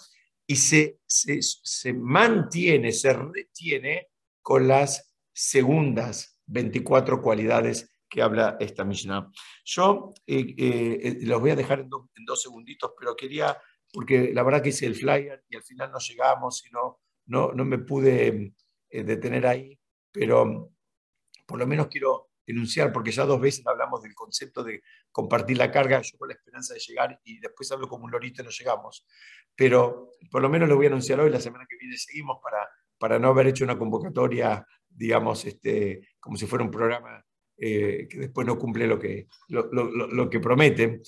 y 0.48 0.56
se, 0.56 1.00
se, 1.06 1.94
mantiene, 1.94 2.92
se 2.92 3.14
retiene 3.14 4.10
con 4.42 4.68
las 4.68 5.14
segundas 5.34 6.40
24 6.48 7.22
cualidades 7.22 7.90
que 8.10 8.22
habla 8.22 8.58
esta 8.60 8.84
Mishnah. 8.84 9.32
Yo 9.64 10.14
eh, 10.28 10.56
eh, 10.58 11.18
los 11.22 11.40
voy 11.40 11.52
a 11.52 11.56
dejar 11.56 11.80
en, 11.82 11.90
dos 11.90 12.42
segunditos, 12.42 12.92
pero 12.98 13.16
quería, 13.16 13.58
porque 13.94 14.32
la 14.34 14.44
verdad 14.44 14.62
que 14.62 14.70
hice 14.70 14.86
el 14.86 14.96
flyer 14.96 15.44
y 15.48 15.56
al 15.56 15.64
final 15.64 15.92
no 15.92 16.00
llegamos 16.00 16.66
y 16.66 16.72
no, 16.72 17.00
no, 17.28 17.54
no 17.54 17.64
me 17.64 17.78
pude 17.78 18.54
eh, 18.90 19.04
detener 19.04 19.48
ahí, 19.48 19.80
pero 20.12 20.74
por 21.46 21.60
lo 21.60 21.68
menos 21.68 21.88
quiero 21.88 22.31
enunciar, 22.46 22.92
porque 22.92 23.12
ya 23.12 23.26
dos 23.26 23.40
veces 23.40 23.66
hablamos 23.66 24.02
del 24.02 24.14
concepto 24.14 24.64
de 24.64 24.82
compartir 25.12 25.58
la 25.58 25.72
carga, 25.72 26.02
yo 26.02 26.18
con 26.18 26.30
la 26.30 26.36
esperanza 26.36 26.74
de 26.74 26.80
llegar 26.80 27.20
y 27.24 27.40
después 27.40 27.72
hablo 27.72 27.88
como 27.88 28.06
un 28.06 28.12
lorito 28.12 28.42
y 28.42 28.46
no 28.46 28.52
llegamos. 28.52 29.06
Pero 29.56 30.12
por 30.30 30.42
lo 30.42 30.50
menos 30.50 30.68
lo 30.68 30.76
voy 30.76 30.86
a 30.86 30.90
anunciar 30.90 31.20
hoy, 31.20 31.30
la 31.30 31.40
semana 31.40 31.66
que 31.70 31.78
viene 31.78 31.98
seguimos 31.98 32.40
para, 32.42 32.68
para 32.98 33.20
no 33.20 33.30
haber 33.30 33.48
hecho 33.48 33.64
una 33.64 33.78
convocatoria, 33.78 34.66
digamos, 34.90 35.46
este, 35.46 36.10
como 36.20 36.38
si 36.38 36.46
fuera 36.46 36.66
un 36.66 36.72
programa 36.72 37.24
eh, 37.58 38.08
que 38.10 38.18
después 38.18 38.48
no 38.48 38.58
cumple 38.58 38.88
lo 38.88 38.98
que, 38.98 39.28
lo, 39.50 39.70
lo, 39.72 40.30
que 40.30 40.40
promete. 40.40 41.02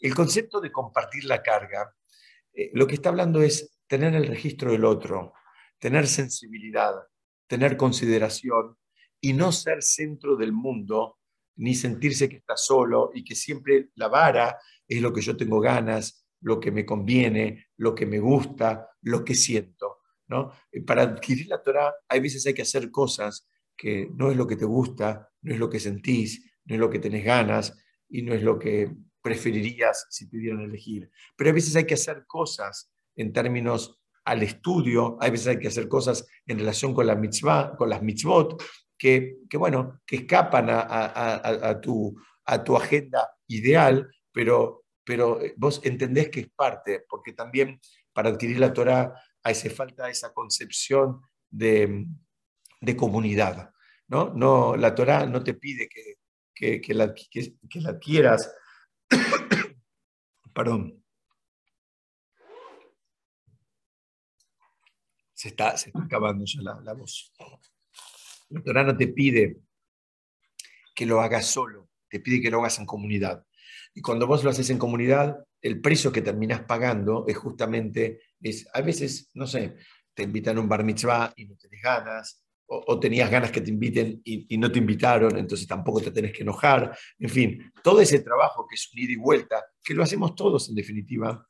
El 0.00 0.14
concepto 0.14 0.60
de 0.60 0.70
compartir 0.70 1.24
la 1.24 1.42
carga, 1.42 1.92
eh, 2.52 2.70
lo 2.74 2.86
que 2.86 2.94
está 2.94 3.08
hablando 3.08 3.42
es 3.42 3.80
tener 3.88 4.14
el 4.14 4.26
registro 4.26 4.70
del 4.70 4.84
otro, 4.84 5.32
tener 5.78 6.06
sensibilidad, 6.06 6.94
tener 7.48 7.76
consideración, 7.76 8.76
y 9.26 9.32
no 9.32 9.50
ser 9.50 9.82
centro 9.82 10.36
del 10.36 10.52
mundo, 10.52 11.18
ni 11.56 11.74
sentirse 11.74 12.28
que 12.28 12.36
está 12.36 12.56
solo 12.56 13.10
y 13.12 13.24
que 13.24 13.34
siempre 13.34 13.88
la 13.96 14.06
vara 14.06 14.56
es 14.86 15.02
lo 15.02 15.12
que 15.12 15.20
yo 15.20 15.36
tengo 15.36 15.58
ganas, 15.58 16.28
lo 16.42 16.60
que 16.60 16.70
me 16.70 16.86
conviene, 16.86 17.66
lo 17.76 17.92
que 17.92 18.06
me 18.06 18.20
gusta, 18.20 18.88
lo 19.02 19.24
que 19.24 19.34
siento. 19.34 20.02
¿no? 20.28 20.52
Para 20.86 21.02
adquirir 21.02 21.48
la 21.48 21.60
Torah 21.60 21.92
hay 22.08 22.20
veces 22.20 22.46
hay 22.46 22.54
que 22.54 22.62
hacer 22.62 22.92
cosas 22.92 23.48
que 23.76 24.08
no 24.14 24.30
es 24.30 24.36
lo 24.36 24.46
que 24.46 24.54
te 24.54 24.64
gusta, 24.64 25.28
no 25.42 25.52
es 25.52 25.58
lo 25.58 25.68
que 25.68 25.80
sentís, 25.80 26.48
no 26.64 26.76
es 26.76 26.80
lo 26.80 26.88
que 26.88 27.00
tenés 27.00 27.24
ganas, 27.24 27.76
y 28.08 28.22
no 28.22 28.32
es 28.32 28.44
lo 28.44 28.60
que 28.60 28.94
preferirías 29.20 30.06
si 30.08 30.26
pudieran 30.26 30.60
elegir. 30.60 31.10
Pero 31.36 31.50
a 31.50 31.52
veces 31.52 31.74
hay 31.74 31.84
que 31.84 31.94
hacer 31.94 32.26
cosas 32.28 32.92
en 33.16 33.32
términos 33.32 33.98
al 34.24 34.42
estudio, 34.42 35.16
a 35.20 35.30
veces 35.30 35.48
hay 35.48 35.58
que 35.58 35.68
hacer 35.68 35.88
cosas 35.88 36.26
en 36.46 36.58
relación 36.58 36.94
con, 36.94 37.06
la 37.06 37.14
mitzvah, 37.14 37.76
con 37.76 37.88
las 37.88 38.02
mitzvot, 38.02 38.60
que, 38.98 39.38
bueno, 39.52 40.00
que 40.06 40.16
escapan 40.16 40.66
a, 40.70 41.80
tu, 41.80 42.16
agenda 42.76 43.30
ideal, 43.48 44.10
pero, 44.32 44.84
pero 45.04 45.40
vos 45.56 45.80
entendés 45.84 46.30
que 46.30 46.40
es 46.40 46.48
parte, 46.48 47.04
porque 47.08 47.32
también 47.32 47.80
para 48.12 48.30
adquirir 48.30 48.58
la 48.58 48.72
Torah 48.72 49.14
hace 49.42 49.70
falta 49.70 50.10
esa 50.10 50.32
concepción 50.32 51.20
de, 51.50 52.06
comunidad. 52.96 53.70
¿no? 54.08 54.32
No, 54.34 54.76
la 54.76 54.94
Torah 54.94 55.26
no 55.26 55.42
te 55.42 55.54
pide 55.54 55.88
que, 55.88 56.94
la, 56.94 57.14
que, 57.14 57.80
la 57.80 57.90
adquieras. 57.90 58.52
Perdón. 60.54 61.02
Se 65.34 65.48
está, 65.48 65.74
acabando 66.02 66.44
ya 66.46 66.62
la, 66.62 66.94
voz. 66.94 67.30
La 68.50 68.62
Torah 68.62 68.84
no 68.84 68.96
te 68.96 69.08
pide 69.08 69.58
que 70.94 71.06
lo 71.06 71.20
hagas 71.20 71.46
solo, 71.46 71.90
te 72.08 72.20
pide 72.20 72.40
que 72.40 72.50
lo 72.50 72.60
hagas 72.60 72.78
en 72.78 72.86
comunidad. 72.86 73.44
Y 73.94 74.00
cuando 74.00 74.26
vos 74.26 74.44
lo 74.44 74.50
haces 74.50 74.70
en 74.70 74.78
comunidad, 74.78 75.44
el 75.60 75.80
precio 75.80 76.12
que 76.12 76.22
terminás 76.22 76.62
pagando 76.62 77.24
es 77.26 77.36
justamente, 77.36 78.20
es, 78.40 78.68
a 78.72 78.80
veces, 78.80 79.30
no 79.34 79.46
sé, 79.46 79.76
te 80.14 80.22
invitan 80.22 80.56
a 80.56 80.60
un 80.60 80.68
bar 80.68 80.84
mitzvah 80.84 81.32
y 81.36 81.46
no 81.46 81.56
tenés 81.56 81.82
ganas, 81.82 82.42
o, 82.68 82.98
tenías 82.98 83.30
ganas 83.30 83.52
que 83.52 83.60
te 83.60 83.70
inviten 83.70 84.20
y, 84.24 84.58
no 84.58 84.72
te 84.72 84.78
invitaron, 84.78 85.36
entonces 85.38 85.68
tampoco 85.68 86.00
te 86.00 86.10
tenés 86.10 86.32
que 86.32 86.42
enojar. 86.42 86.96
En 87.18 87.30
fin, 87.30 87.72
todo 87.82 88.00
ese 88.00 88.20
trabajo 88.20 88.66
que 88.66 88.74
es 88.74 88.90
un 88.92 89.00
ida 89.00 89.12
y 89.12 89.16
vuelta, 89.16 89.64
que 89.82 89.94
lo 89.94 90.02
hacemos 90.02 90.34
todos 90.34 90.68
en 90.68 90.74
definitiva, 90.74 91.46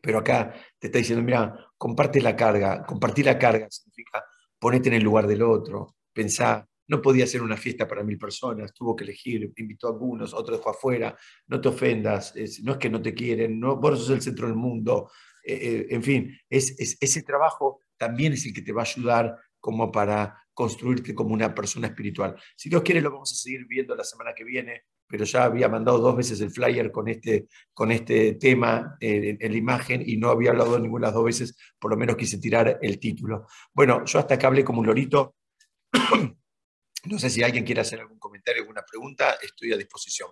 pero 0.00 0.18
acá 0.18 0.54
te 0.78 0.86
está 0.86 0.98
diciendo, 0.98 1.24
mira, 1.24 1.66
comparte 1.76 2.20
la 2.20 2.36
carga, 2.36 2.84
compartir 2.84 3.26
la 3.26 3.38
carga 3.38 3.68
significa 3.70 4.24
ponete 4.62 4.88
en 4.88 4.94
el 4.94 5.02
lugar 5.02 5.26
del 5.26 5.42
otro, 5.42 5.96
pensá, 6.12 6.68
no 6.88 7.00
podía 7.00 7.26
ser 7.26 7.42
una 7.42 7.56
fiesta 7.56 7.88
para 7.88 8.02
mil 8.02 8.18
personas, 8.18 8.74
tuvo 8.74 8.94
que 8.94 9.04
elegir, 9.04 9.52
invitó 9.56 9.88
a 9.88 9.90
algunos, 9.90 10.34
otros 10.34 10.58
dejó 10.58 10.70
afuera, 10.70 11.16
no 11.46 11.60
te 11.60 11.68
ofendas, 11.68 12.34
no 12.62 12.72
es 12.72 12.78
que 12.78 12.90
no 12.90 13.00
te 13.00 13.14
quieren, 13.14 13.58
no, 13.58 13.76
vos 13.76 13.98
sos 13.98 14.10
el 14.10 14.22
centro 14.22 14.46
del 14.46 14.56
mundo, 14.56 15.10
eh, 15.44 15.54
eh, 15.54 15.86
en 15.90 16.02
fin, 16.02 16.38
es, 16.48 16.76
ese 17.00 17.22
trabajo 17.22 17.80
también 17.96 18.32
es 18.32 18.46
el 18.46 18.52
que 18.52 18.62
te 18.62 18.72
va 18.72 18.82
a 18.82 18.84
ayudar 18.84 19.36
como 19.58 19.90
para 19.90 20.38
construirte 20.54 21.14
como 21.14 21.32
una 21.34 21.54
persona 21.54 21.88
espiritual. 21.88 22.36
Si 22.56 22.68
Dios 22.68 22.82
quiere, 22.82 23.00
lo 23.00 23.10
vamos 23.10 23.32
a 23.32 23.36
seguir 23.36 23.66
viendo 23.66 23.94
la 23.94 24.04
semana 24.04 24.34
que 24.34 24.44
viene, 24.44 24.82
pero 25.06 25.24
ya 25.24 25.44
había 25.44 25.68
mandado 25.68 25.98
dos 25.98 26.16
veces 26.16 26.40
el 26.40 26.50
flyer 26.50 26.90
con 26.90 27.08
este, 27.08 27.46
con 27.72 27.90
este 27.90 28.34
tema 28.34 28.96
eh, 29.00 29.36
en, 29.40 29.52
la 29.52 29.58
imagen 29.58 30.02
y 30.04 30.16
no 30.16 30.30
había 30.30 30.50
hablado 30.50 30.78
ninguna 30.78 31.06
de 31.06 31.08
las 31.08 31.14
dos 31.14 31.24
veces, 31.24 31.56
por 31.78 31.90
lo 31.90 31.96
menos 31.96 32.16
quise 32.16 32.38
tirar 32.38 32.78
el 32.82 32.98
título. 32.98 33.46
Bueno, 33.72 34.04
yo 34.04 34.18
hasta 34.18 34.38
que 34.38 34.46
hablé 34.46 34.64
como 34.64 34.80
un 34.80 34.86
lorito. 34.86 35.36
No 37.04 37.18
sé 37.18 37.30
si 37.30 37.42
alguien 37.42 37.64
quiere 37.64 37.80
hacer 37.80 38.00
algún 38.00 38.18
comentario, 38.18 38.62
alguna 38.62 38.82
pregunta, 38.82 39.36
estoy 39.42 39.72
a 39.72 39.76
disposición. 39.76 40.30